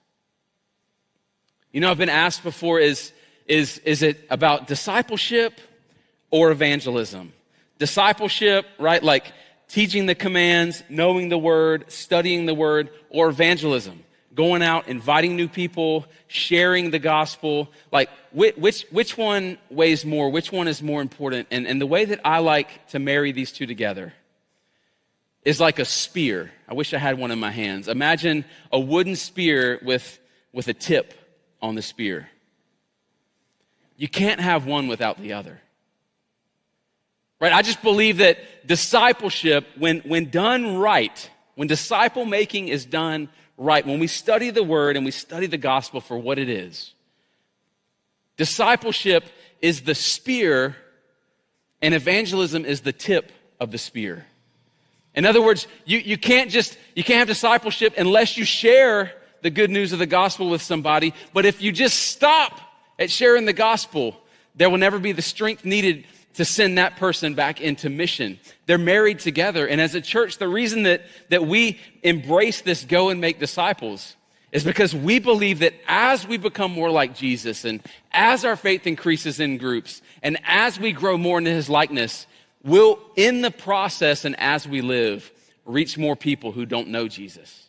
You 1.71 1.81
know, 1.81 1.91
I've 1.91 1.97
been 1.97 2.09
asked 2.09 2.43
before 2.43 2.79
is, 2.79 3.11
is, 3.45 3.79
is 3.79 4.01
it 4.01 4.25
about 4.29 4.67
discipleship 4.67 5.59
or 6.31 6.51
evangelism? 6.51 7.33
Discipleship, 7.77 8.65
right? 8.79 9.03
Like 9.03 9.31
teaching 9.67 10.05
the 10.05 10.15
commands, 10.15 10.83
knowing 10.89 11.29
the 11.29 11.37
word, 11.37 11.91
studying 11.91 12.45
the 12.45 12.53
word, 12.53 12.89
or 13.09 13.29
evangelism? 13.29 14.03
Going 14.33 14.61
out, 14.61 14.87
inviting 14.87 15.35
new 15.35 15.47
people, 15.47 16.05
sharing 16.27 16.91
the 16.91 16.99
gospel. 16.99 17.69
Like, 17.91 18.09
which, 18.31 18.85
which 18.91 19.17
one 19.17 19.57
weighs 19.69 20.05
more? 20.05 20.29
Which 20.29 20.51
one 20.51 20.67
is 20.67 20.81
more 20.81 21.01
important? 21.01 21.47
And, 21.51 21.67
and 21.67 21.81
the 21.81 21.87
way 21.87 22.05
that 22.05 22.21
I 22.23 22.39
like 22.39 22.87
to 22.89 22.99
marry 22.99 23.31
these 23.31 23.51
two 23.51 23.65
together 23.65 24.13
is 25.43 25.59
like 25.59 25.79
a 25.79 25.85
spear. 25.85 26.51
I 26.67 26.75
wish 26.75 26.93
I 26.93 26.97
had 26.97 27.17
one 27.17 27.31
in 27.31 27.39
my 27.39 27.51
hands. 27.51 27.87
Imagine 27.87 28.45
a 28.71 28.79
wooden 28.79 29.15
spear 29.15 29.79
with, 29.81 30.19
with 30.53 30.67
a 30.67 30.73
tip 30.73 31.13
on 31.61 31.75
the 31.75 31.81
spear. 31.81 32.29
You 33.95 34.07
can't 34.07 34.39
have 34.39 34.65
one 34.65 34.87
without 34.87 35.19
the 35.19 35.33
other. 35.33 35.59
Right? 37.39 37.53
I 37.53 37.61
just 37.61 37.81
believe 37.81 38.17
that 38.17 38.67
discipleship, 38.67 39.67
when, 39.77 39.99
when 39.99 40.29
done 40.29 40.77
right, 40.77 41.29
when 41.55 41.67
disciple 41.67 42.25
making 42.25 42.67
is 42.67 42.85
done 42.85 43.29
right, 43.57 43.85
when 43.85 43.99
we 43.99 44.07
study 44.07 44.49
the 44.49 44.63
word 44.63 44.95
and 44.95 45.05
we 45.05 45.11
study 45.11 45.47
the 45.47 45.57
gospel 45.57 46.01
for 46.01 46.17
what 46.17 46.39
it 46.39 46.49
is, 46.49 46.93
discipleship 48.37 49.25
is 49.61 49.81
the 49.81 49.95
spear 49.95 50.75
and 51.81 51.93
evangelism 51.93 52.65
is 52.65 52.81
the 52.81 52.93
tip 52.93 53.31
of 53.59 53.71
the 53.71 53.77
spear. 53.77 54.25
In 55.15 55.25
other 55.25 55.41
words, 55.41 55.67
you, 55.85 55.97
you 55.97 56.17
can't 56.17 56.51
just, 56.51 56.77
you 56.95 57.03
can't 57.03 57.19
have 57.19 57.27
discipleship 57.27 57.95
unless 57.97 58.37
you 58.37 58.45
share 58.45 59.11
the 59.41 59.49
good 59.49 59.69
news 59.69 59.93
of 59.93 59.99
the 59.99 60.05
gospel 60.05 60.49
with 60.49 60.61
somebody. 60.61 61.13
But 61.33 61.45
if 61.45 61.61
you 61.61 61.71
just 61.71 61.97
stop 61.99 62.59
at 62.99 63.11
sharing 63.11 63.45
the 63.45 63.53
gospel, 63.53 64.15
there 64.55 64.69
will 64.69 64.77
never 64.77 64.99
be 64.99 65.11
the 65.11 65.21
strength 65.21 65.65
needed 65.65 66.05
to 66.35 66.45
send 66.45 66.77
that 66.77 66.97
person 66.97 67.33
back 67.33 67.61
into 67.61 67.89
mission. 67.89 68.39
They're 68.67 68.77
married 68.77 69.19
together. 69.19 69.67
And 69.67 69.81
as 69.81 69.95
a 69.95 70.01
church, 70.01 70.37
the 70.37 70.47
reason 70.47 70.83
that, 70.83 71.01
that 71.29 71.47
we 71.47 71.79
embrace 72.03 72.61
this 72.61 72.85
go 72.85 73.09
and 73.09 73.19
make 73.19 73.39
disciples 73.39 74.15
is 74.51 74.63
because 74.63 74.95
we 74.95 75.19
believe 75.19 75.59
that 75.59 75.73
as 75.87 76.27
we 76.27 76.37
become 76.37 76.71
more 76.71 76.91
like 76.91 77.15
Jesus 77.15 77.65
and 77.65 77.81
as 78.11 78.45
our 78.45 78.55
faith 78.55 78.87
increases 78.87 79.39
in 79.39 79.57
groups 79.57 80.01
and 80.21 80.37
as 80.45 80.79
we 80.79 80.91
grow 80.91 81.17
more 81.17 81.39
into 81.39 81.51
his 81.51 81.69
likeness, 81.69 82.27
we'll, 82.63 82.99
in 83.15 83.41
the 83.41 83.51
process 83.51 84.23
and 84.23 84.39
as 84.39 84.67
we 84.67 84.81
live, 84.81 85.31
reach 85.65 85.97
more 85.97 86.15
people 86.15 86.51
who 86.51 86.65
don't 86.65 86.87
know 86.87 87.07
Jesus. 87.07 87.66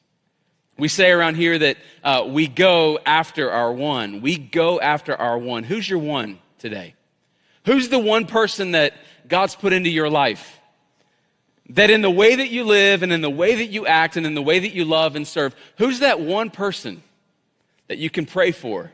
We 0.78 0.86
say 0.88 1.10
around 1.10 1.34
here 1.34 1.58
that 1.58 1.76
uh, 2.04 2.24
we 2.28 2.46
go 2.46 3.00
after 3.04 3.50
our 3.50 3.72
one. 3.72 4.20
We 4.20 4.38
go 4.38 4.80
after 4.80 5.14
our 5.14 5.36
one. 5.36 5.64
Who's 5.64 5.88
your 5.88 5.98
one 5.98 6.38
today? 6.58 6.94
Who's 7.66 7.88
the 7.88 7.98
one 7.98 8.26
person 8.26 8.70
that 8.70 8.94
God's 9.26 9.56
put 9.56 9.72
into 9.72 9.90
your 9.90 10.08
life? 10.08 10.58
That 11.70 11.90
in 11.90 12.00
the 12.00 12.10
way 12.10 12.36
that 12.36 12.48
you 12.48 12.64
live 12.64 13.02
and 13.02 13.12
in 13.12 13.20
the 13.20 13.28
way 13.28 13.56
that 13.56 13.66
you 13.66 13.86
act 13.86 14.16
and 14.16 14.24
in 14.24 14.34
the 14.34 14.42
way 14.42 14.60
that 14.60 14.72
you 14.72 14.84
love 14.84 15.16
and 15.16 15.26
serve, 15.26 15.54
who's 15.78 15.98
that 15.98 16.20
one 16.20 16.48
person 16.48 17.02
that 17.88 17.98
you 17.98 18.08
can 18.08 18.24
pray 18.24 18.52
for 18.52 18.92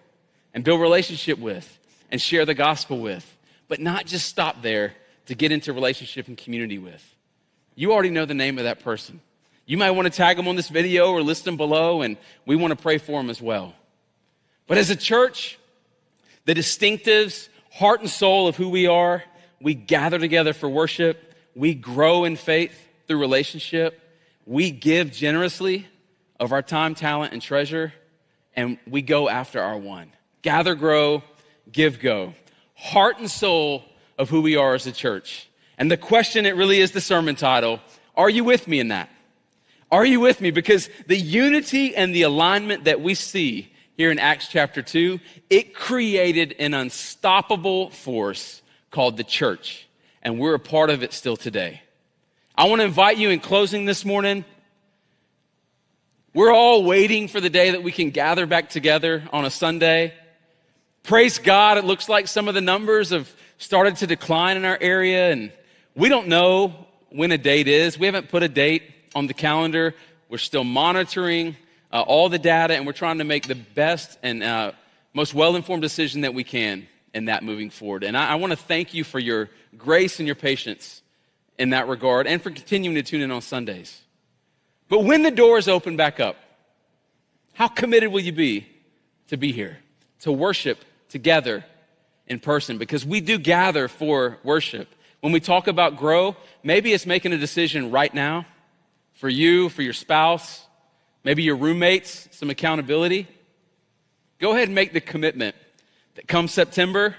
and 0.54 0.64
build 0.64 0.80
relationship 0.80 1.38
with 1.38 1.78
and 2.10 2.20
share 2.20 2.46
the 2.46 2.54
gospel 2.54 2.98
with, 2.98 3.36
but 3.68 3.78
not 3.78 4.06
just 4.06 4.26
stop 4.26 4.62
there 4.62 4.94
to 5.26 5.34
get 5.34 5.52
into 5.52 5.72
relationship 5.72 6.28
and 6.28 6.38
community 6.38 6.78
with? 6.78 7.14
You 7.74 7.92
already 7.92 8.10
know 8.10 8.24
the 8.24 8.34
name 8.34 8.56
of 8.58 8.64
that 8.64 8.82
person. 8.82 9.20
You 9.66 9.78
might 9.78 9.92
want 9.92 10.06
to 10.06 10.16
tag 10.16 10.36
them 10.36 10.48
on 10.48 10.56
this 10.56 10.68
video 10.68 11.10
or 11.10 11.22
list 11.22 11.44
them 11.44 11.56
below, 11.56 12.02
and 12.02 12.16
we 12.44 12.56
want 12.56 12.70
to 12.76 12.82
pray 12.82 12.98
for 12.98 13.20
them 13.20 13.30
as 13.30 13.40
well. 13.40 13.74
But 14.66 14.78
as 14.78 14.90
a 14.90 14.96
church, 14.96 15.58
the 16.44 16.54
distinctives 16.54 17.48
heart 17.74 18.00
and 18.00 18.08
soul 18.08 18.46
of 18.46 18.56
who 18.56 18.68
we 18.68 18.86
are. 18.86 19.24
We 19.60 19.74
gather 19.74 20.18
together 20.18 20.52
for 20.52 20.68
worship. 20.68 21.34
We 21.56 21.74
grow 21.74 22.24
in 22.24 22.36
faith 22.36 22.72
through 23.06 23.18
relationship. 23.18 24.00
We 24.46 24.70
give 24.70 25.10
generously 25.10 25.88
of 26.38 26.52
our 26.52 26.62
time, 26.62 26.94
talent, 26.94 27.32
and 27.32 27.42
treasure, 27.42 27.92
and 28.54 28.78
we 28.86 29.02
go 29.02 29.28
after 29.28 29.60
our 29.60 29.76
one. 29.76 30.12
Gather, 30.42 30.74
grow, 30.74 31.22
give, 31.70 31.98
go. 31.98 32.34
Heart 32.74 33.18
and 33.18 33.30
soul 33.30 33.84
of 34.18 34.30
who 34.30 34.42
we 34.42 34.56
are 34.56 34.74
as 34.74 34.86
a 34.86 34.92
church. 34.92 35.48
And 35.76 35.90
the 35.90 35.96
question, 35.96 36.46
it 36.46 36.54
really 36.54 36.78
is 36.78 36.92
the 36.92 37.00
sermon 37.00 37.34
title 37.34 37.80
Are 38.16 38.30
you 38.30 38.44
with 38.44 38.68
me 38.68 38.78
in 38.78 38.88
that? 38.88 39.08
Are 39.90 40.04
you 40.04 40.20
with 40.20 40.40
me? 40.40 40.50
Because 40.50 40.88
the 41.06 41.16
unity 41.16 41.94
and 41.94 42.14
the 42.14 42.22
alignment 42.22 42.84
that 42.84 43.00
we 43.00 43.14
see 43.14 43.72
here 43.96 44.10
in 44.10 44.18
Acts 44.18 44.48
chapter 44.48 44.82
2, 44.82 45.20
it 45.50 45.74
created 45.74 46.56
an 46.58 46.74
unstoppable 46.74 47.90
force 47.90 48.62
called 48.90 49.16
the 49.16 49.24
church. 49.24 49.86
And 50.22 50.38
we're 50.38 50.54
a 50.54 50.60
part 50.60 50.90
of 50.90 51.02
it 51.02 51.12
still 51.12 51.36
today. 51.36 51.82
I 52.56 52.68
want 52.68 52.80
to 52.80 52.86
invite 52.86 53.18
you 53.18 53.30
in 53.30 53.40
closing 53.40 53.84
this 53.84 54.04
morning. 54.04 54.44
We're 56.32 56.52
all 56.52 56.84
waiting 56.84 57.28
for 57.28 57.40
the 57.40 57.50
day 57.50 57.70
that 57.72 57.82
we 57.82 57.92
can 57.92 58.10
gather 58.10 58.46
back 58.46 58.70
together 58.70 59.22
on 59.32 59.44
a 59.44 59.50
Sunday. 59.50 60.14
Praise 61.04 61.38
God, 61.38 61.78
it 61.78 61.84
looks 61.84 62.08
like 62.08 62.26
some 62.26 62.48
of 62.48 62.54
the 62.54 62.60
numbers 62.60 63.10
have 63.10 63.30
started 63.58 63.96
to 63.96 64.06
decline 64.06 64.56
in 64.56 64.64
our 64.64 64.78
area, 64.80 65.30
and 65.30 65.52
we 65.94 66.08
don't 66.08 66.28
know 66.28 66.86
when 67.10 67.30
a 67.30 67.38
date 67.38 67.68
is. 67.68 67.98
We 67.98 68.06
haven't 68.06 68.30
put 68.30 68.42
a 68.42 68.48
date 68.48 68.82
on 69.14 69.26
the 69.26 69.34
calendar. 69.34 69.94
We're 70.28 70.38
still 70.38 70.64
monitoring 70.64 71.56
uh, 71.92 72.02
all 72.02 72.28
the 72.28 72.38
data, 72.38 72.74
and 72.74 72.86
we're 72.86 72.92
trying 72.92 73.18
to 73.18 73.24
make 73.24 73.46
the 73.46 73.54
best 73.54 74.18
and 74.22 74.42
uh, 74.42 74.72
most 75.12 75.32
well 75.32 75.56
informed 75.56 75.82
decision 75.82 76.22
that 76.22 76.34
we 76.34 76.44
can 76.44 76.88
in 77.14 77.26
that 77.26 77.44
moving 77.44 77.70
forward. 77.70 78.02
And 78.02 78.16
I, 78.16 78.30
I 78.30 78.34
want 78.34 78.50
to 78.50 78.56
thank 78.56 78.92
you 78.92 79.04
for 79.04 79.18
your 79.18 79.48
grace 79.78 80.18
and 80.18 80.26
your 80.26 80.34
patience 80.34 81.02
in 81.58 81.70
that 81.70 81.86
regard 81.88 82.26
and 82.26 82.42
for 82.42 82.50
continuing 82.50 82.96
to 82.96 83.02
tune 83.02 83.20
in 83.20 83.30
on 83.30 83.40
Sundays. 83.40 84.02
But 84.88 85.04
when 85.04 85.22
the 85.22 85.30
doors 85.30 85.68
open 85.68 85.96
back 85.96 86.20
up, 86.20 86.36
how 87.54 87.68
committed 87.68 88.10
will 88.10 88.20
you 88.20 88.32
be 88.32 88.66
to 89.28 89.36
be 89.36 89.52
here, 89.52 89.78
to 90.20 90.32
worship 90.32 90.84
together 91.08 91.64
in 92.26 92.40
person? 92.40 92.78
Because 92.78 93.06
we 93.06 93.20
do 93.20 93.38
gather 93.38 93.86
for 93.86 94.38
worship. 94.42 94.88
When 95.20 95.32
we 95.32 95.40
talk 95.40 95.68
about 95.68 95.96
grow, 95.96 96.36
maybe 96.64 96.92
it's 96.92 97.06
making 97.06 97.32
a 97.32 97.38
decision 97.38 97.92
right 97.92 98.12
now 98.12 98.46
for 99.14 99.28
you, 99.28 99.68
for 99.68 99.82
your 99.82 99.92
spouse, 99.92 100.66
maybe 101.24 101.42
your 101.42 101.56
roommates, 101.56 102.28
some 102.30 102.50
accountability. 102.50 103.26
Go 104.38 104.52
ahead 104.52 104.68
and 104.68 104.74
make 104.74 104.92
the 104.92 105.00
commitment 105.00 105.56
that 106.16 106.28
come 106.28 106.48
September, 106.48 107.16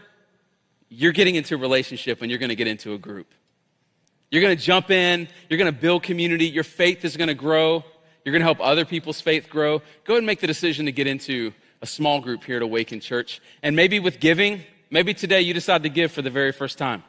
you're 0.89 1.12
getting 1.12 1.36
into 1.36 1.56
a 1.56 1.58
relationship 1.58 2.22
and 2.22 2.30
you're 2.30 2.39
going 2.39 2.50
to 2.50 2.56
get 2.56 2.68
into 2.68 2.93
a 2.93 2.98
group. 2.98 3.34
You're 4.32 4.41
going 4.41 4.56
to 4.56 4.62
jump 4.62 4.91
in, 4.91 5.28
you're 5.50 5.58
going 5.58 5.74
to 5.74 5.80
build 5.80 6.04
community, 6.04 6.48
your 6.48 6.64
faith 6.64 7.06
is 7.06 7.18
going 7.18 7.28
to 7.28 7.34
grow, 7.34 7.84
you're 8.24 8.32
going 8.32 8.41
to 8.41 8.46
help 8.46 8.60
other 8.60 8.86
people's 8.86 9.22
faith 9.22 9.50
grow. 9.50 9.80
Go 10.04 10.14
ahead 10.14 10.18
and 10.20 10.26
make 10.26 10.39
the 10.39 10.48
decision 10.48 10.86
to 10.86 10.91
get 10.91 11.08
into 11.08 11.54
a 11.82 11.86
small 11.86 12.20
group 12.20 12.43
here 12.43 12.58
at 12.58 12.62
Awaken 12.62 13.00
Church. 13.00 13.41
And 13.62 13.76
maybe 13.76 14.00
with 14.00 14.20
giving, 14.20 14.62
maybe 14.89 15.14
today 15.14 15.41
you 15.41 15.54
decide 15.54 15.84
to 15.84 15.89
give 15.89 16.12
for 16.12 16.22
the 16.22 16.30
very 16.30 16.52
first 16.52 16.78
time. 16.78 17.04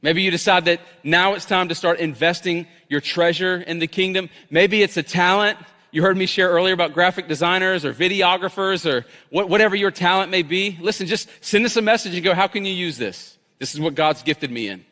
Maybe 0.00 0.22
you 0.22 0.30
decide 0.30 0.66
that 0.66 0.80
now 1.02 1.34
it's 1.34 1.44
time 1.44 1.68
to 1.68 1.74
start 1.74 1.98
investing 1.98 2.66
your 2.88 3.00
treasure 3.00 3.56
in 3.56 3.78
the 3.78 3.86
kingdom. 3.86 4.30
Maybe 4.50 4.82
it's 4.82 4.96
a 4.96 5.02
talent 5.02 5.58
you 5.90 6.02
heard 6.02 6.16
me 6.16 6.26
share 6.26 6.50
earlier 6.50 6.74
about 6.74 6.92
graphic 6.92 7.28
designers 7.28 7.84
or 7.84 7.94
videographers 7.94 8.84
or 8.90 9.06
whatever 9.30 9.74
your 9.74 9.90
talent 9.90 10.30
may 10.30 10.42
be. 10.42 10.76
Listen, 10.80 11.06
just 11.06 11.28
send 11.40 11.64
us 11.64 11.76
a 11.76 11.82
message 11.82 12.14
and 12.14 12.22
go, 12.22 12.34
how 12.34 12.46
can 12.46 12.64
you 12.64 12.72
use 12.72 12.98
this? 12.98 13.38
This 13.58 13.74
is 13.74 13.80
what 13.80 13.94
God's 13.94 14.22
gifted 14.22 14.50
me 14.50 14.68
in. 14.68 14.84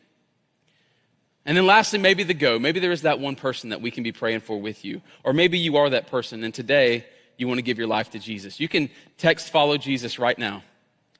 And 1.45 1.55
then 1.55 1.65
lastly, 1.65 1.99
maybe 1.99 2.23
the 2.23 2.33
go. 2.33 2.59
Maybe 2.59 2.79
there 2.79 2.91
is 2.91 3.03
that 3.03 3.19
one 3.19 3.35
person 3.35 3.69
that 3.69 3.79
we 3.79 3.91
can 3.91 4.03
be 4.03 4.11
praying 4.11 4.41
for 4.41 4.59
with 4.59 4.83
you. 4.83 5.01
Or 5.23 5.33
maybe 5.33 5.57
you 5.59 5.77
are 5.77 5.89
that 5.89 6.07
person 6.07 6.43
and 6.43 6.53
today 6.53 7.05
you 7.37 7.47
want 7.47 7.59
to 7.59 7.63
give 7.63 7.77
your 7.77 7.87
life 7.87 8.09
to 8.11 8.19
Jesus. 8.19 8.59
You 8.59 8.67
can 8.67 8.89
text 9.17 9.49
follow 9.49 9.77
Jesus 9.77 10.17
right 10.17 10.37
now 10.37 10.63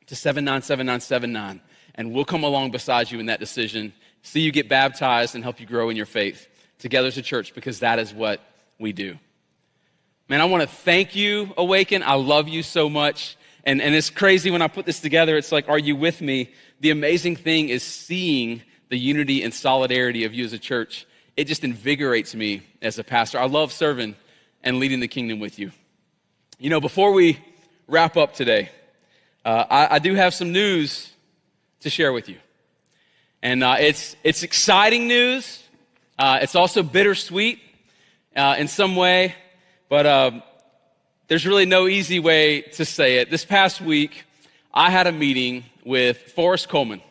to 0.07 0.15
797979 0.15 1.61
and 1.97 2.13
we'll 2.13 2.25
come 2.25 2.43
along 2.43 2.71
beside 2.71 3.11
you 3.11 3.19
in 3.19 3.25
that 3.25 3.39
decision, 3.39 3.91
see 4.21 4.41
you 4.41 4.51
get 4.51 4.69
baptized 4.69 5.35
and 5.35 5.43
help 5.43 5.59
you 5.59 5.65
grow 5.65 5.89
in 5.89 5.97
your 5.97 6.05
faith 6.05 6.47
together 6.79 7.07
as 7.07 7.17
a 7.17 7.21
church 7.21 7.53
because 7.53 7.79
that 7.79 7.99
is 7.99 8.13
what 8.13 8.39
we 8.79 8.93
do. 8.93 9.17
Man, 10.29 10.41
I 10.41 10.45
want 10.45 10.61
to 10.61 10.67
thank 10.67 11.15
you, 11.15 11.53
Awaken. 11.57 12.03
I 12.03 12.15
love 12.15 12.47
you 12.47 12.61
so 12.61 12.89
much. 12.89 13.37
And, 13.63 13.81
and 13.81 13.95
it's 13.95 14.09
crazy 14.09 14.51
when 14.51 14.61
I 14.61 14.67
put 14.67 14.85
this 14.85 14.99
together. 14.99 15.37
It's 15.37 15.51
like, 15.51 15.67
are 15.69 15.79
you 15.79 15.95
with 15.95 16.21
me? 16.21 16.51
The 16.79 16.91
amazing 16.91 17.35
thing 17.35 17.69
is 17.69 17.83
seeing 17.83 18.61
the 18.89 18.97
unity 18.97 19.43
and 19.43 19.53
solidarity 19.53 20.23
of 20.23 20.33
you 20.33 20.45
as 20.45 20.53
a 20.53 20.59
church. 20.59 21.05
It 21.35 21.45
just 21.45 21.63
invigorates 21.63 22.35
me 22.35 22.61
as 22.81 22.99
a 22.99 23.03
pastor. 23.03 23.39
I 23.39 23.45
love 23.45 23.71
serving 23.71 24.15
and 24.63 24.79
leading 24.79 24.99
the 24.99 25.07
kingdom 25.07 25.39
with 25.39 25.59
you. 25.59 25.71
You 26.59 26.69
know, 26.69 26.81
before 26.81 27.11
we 27.11 27.39
wrap 27.87 28.17
up 28.17 28.33
today, 28.33 28.69
uh, 29.45 29.65
I, 29.69 29.95
I, 29.95 29.99
do 29.99 30.13
have 30.15 30.33
some 30.33 30.51
news 30.51 31.13
to 31.81 31.89
share 31.89 32.13
with 32.13 32.29
you. 32.29 32.37
And 33.41 33.63
uh, 33.63 33.77
it's, 33.79 34.15
it's 34.23 34.43
exciting 34.43 35.07
news. 35.07 35.63
Uh, 36.17 36.39
it's 36.41 36.55
also 36.55 36.83
bittersweet 36.83 37.59
uh, 38.35 38.55
in 38.57 38.67
some 38.67 38.95
way 38.95 39.35
but 39.89 40.05
um, 40.05 40.43
there's 41.27 41.45
really 41.45 41.65
no 41.65 41.87
easy 41.87 42.19
way 42.19 42.61
to 42.61 42.85
say 42.85 43.17
it. 43.17 43.29
This 43.29 43.45
past 43.45 43.79
week, 43.79 44.25
I 44.73 44.89
had 44.89 45.07
a 45.07 45.11
meeting 45.11 45.63
with 45.85 46.17
Forrest 46.33 46.67
Coleman. 46.67 47.01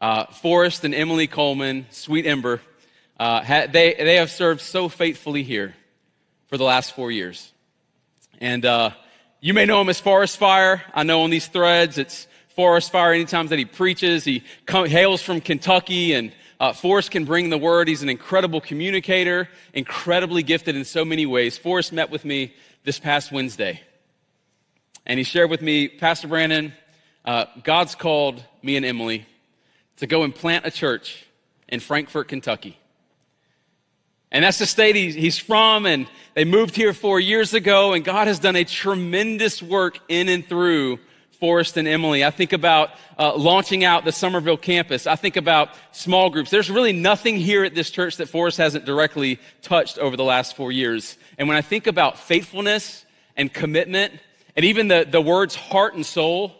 Uh, 0.00 0.26
Forrest 0.26 0.84
and 0.84 0.94
Emily 0.94 1.26
Coleman, 1.26 1.86
Sweet 1.90 2.26
Ember, 2.26 2.60
uh, 3.18 3.66
they, 3.66 3.94
they 3.94 4.16
have 4.16 4.30
served 4.30 4.60
so 4.60 4.88
faithfully 4.88 5.42
here 5.42 5.74
for 6.48 6.56
the 6.56 6.64
last 6.64 6.94
four 6.94 7.10
years. 7.10 7.52
And 8.40 8.64
uh, 8.64 8.90
you 9.40 9.54
may 9.54 9.66
know 9.66 9.80
him 9.80 9.88
as 9.88 10.00
Forest 10.00 10.36
Fire. 10.38 10.82
I 10.94 11.04
know 11.04 11.22
on 11.22 11.30
these 11.30 11.46
threads 11.46 11.98
it's 11.98 12.26
Forrest 12.54 12.92
Fire 12.92 13.12
anytime 13.12 13.48
that 13.48 13.58
he 13.58 13.64
preaches. 13.64 14.24
He 14.24 14.44
come, 14.64 14.86
hails 14.86 15.20
from 15.20 15.40
Kentucky, 15.40 16.12
and 16.14 16.32
uh, 16.60 16.72
Forrest 16.72 17.10
can 17.10 17.24
bring 17.24 17.50
the 17.50 17.58
word. 17.58 17.88
He's 17.88 18.02
an 18.02 18.08
incredible 18.08 18.60
communicator, 18.60 19.48
incredibly 19.72 20.44
gifted 20.44 20.76
in 20.76 20.84
so 20.84 21.04
many 21.04 21.26
ways. 21.26 21.58
Forrest 21.58 21.92
met 21.92 22.10
with 22.10 22.24
me 22.24 22.54
this 22.84 23.00
past 23.00 23.32
Wednesday, 23.32 23.80
and 25.04 25.18
he 25.18 25.24
shared 25.24 25.50
with 25.50 25.62
me, 25.62 25.88
Pastor 25.88 26.28
Brandon, 26.28 26.72
uh, 27.24 27.46
God's 27.64 27.96
called 27.96 28.42
me 28.62 28.76
and 28.76 28.86
Emily 28.86 29.26
to 29.96 30.06
go 30.06 30.22
and 30.22 30.32
plant 30.32 30.64
a 30.64 30.70
church 30.70 31.26
in 31.68 31.80
Frankfort, 31.80 32.28
Kentucky. 32.28 32.78
And 34.30 34.44
that's 34.44 34.58
the 34.58 34.66
state 34.66 34.96
he's 34.96 35.38
from, 35.38 35.86
and 35.86 36.08
they 36.34 36.44
moved 36.44 36.76
here 36.76 36.92
four 36.92 37.18
years 37.18 37.54
ago, 37.54 37.94
and 37.94 38.04
God 38.04 38.26
has 38.26 38.38
done 38.38 38.56
a 38.56 38.64
tremendous 38.64 39.62
work 39.62 39.98
in 40.08 40.28
and 40.28 40.46
through 40.46 40.98
Forrest 41.40 41.76
and 41.76 41.86
Emily. 41.86 42.24
I 42.24 42.30
think 42.30 42.52
about 42.52 42.90
uh, 43.18 43.36
launching 43.36 43.84
out 43.84 44.04
the 44.04 44.12
Somerville 44.12 44.56
campus. 44.56 45.06
I 45.06 45.16
think 45.16 45.36
about 45.36 45.70
small 45.92 46.30
groups. 46.30 46.50
There's 46.50 46.70
really 46.70 46.92
nothing 46.92 47.36
here 47.36 47.64
at 47.64 47.74
this 47.74 47.90
church 47.90 48.16
that 48.16 48.28
Forrest 48.28 48.58
hasn't 48.58 48.84
directly 48.84 49.38
touched 49.62 49.98
over 49.98 50.16
the 50.16 50.24
last 50.24 50.56
four 50.56 50.72
years. 50.72 51.16
And 51.38 51.48
when 51.48 51.56
I 51.56 51.62
think 51.62 51.86
about 51.86 52.18
faithfulness 52.18 53.04
and 53.36 53.52
commitment, 53.52 54.14
and 54.56 54.64
even 54.64 54.88
the, 54.88 55.06
the 55.08 55.20
words 55.20 55.54
heart 55.54 55.94
and 55.94 56.06
soul, 56.06 56.52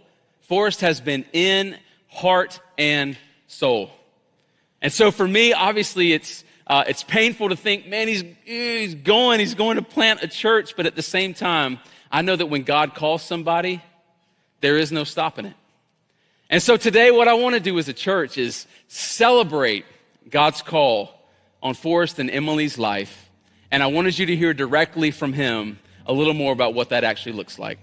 Forrest 0.42 0.80
has 0.80 1.00
been 1.00 1.24
in 1.32 1.76
heart 2.08 2.60
and 2.76 3.16
soul. 3.46 3.90
And 4.82 4.92
so 4.92 5.10
for 5.10 5.26
me, 5.26 5.52
obviously, 5.52 6.12
it's 6.12 6.44
uh, 6.66 6.84
it's 6.86 7.02
painful 7.02 7.50
to 7.50 7.56
think, 7.56 7.86
man, 7.86 8.08
he's, 8.08 8.24
he's 8.44 8.94
going, 8.94 9.38
he's 9.38 9.54
going 9.54 9.76
to 9.76 9.82
plant 9.82 10.22
a 10.22 10.28
church. 10.28 10.76
But 10.76 10.86
at 10.86 10.96
the 10.96 11.02
same 11.02 11.34
time, 11.34 11.78
I 12.10 12.22
know 12.22 12.36
that 12.36 12.46
when 12.46 12.62
God 12.62 12.94
calls 12.94 13.22
somebody, 13.22 13.82
there 14.64 14.78
is 14.78 14.90
no 14.90 15.04
stopping 15.04 15.44
it. 15.44 15.54
And 16.48 16.62
so 16.62 16.78
today, 16.78 17.10
what 17.10 17.28
I 17.28 17.34
want 17.34 17.54
to 17.54 17.60
do 17.60 17.78
as 17.78 17.86
a 17.88 17.92
church 17.92 18.38
is 18.38 18.66
celebrate 18.88 19.84
God's 20.30 20.62
call 20.62 21.10
on 21.62 21.74
Forrest 21.74 22.18
and 22.18 22.30
Emily's 22.30 22.78
life. 22.78 23.28
And 23.70 23.82
I 23.82 23.88
wanted 23.88 24.18
you 24.18 24.24
to 24.24 24.34
hear 24.34 24.54
directly 24.54 25.10
from 25.10 25.34
him 25.34 25.78
a 26.06 26.14
little 26.14 26.32
more 26.32 26.50
about 26.50 26.72
what 26.72 26.88
that 26.88 27.04
actually 27.04 27.32
looks 27.32 27.58
like. 27.58 27.78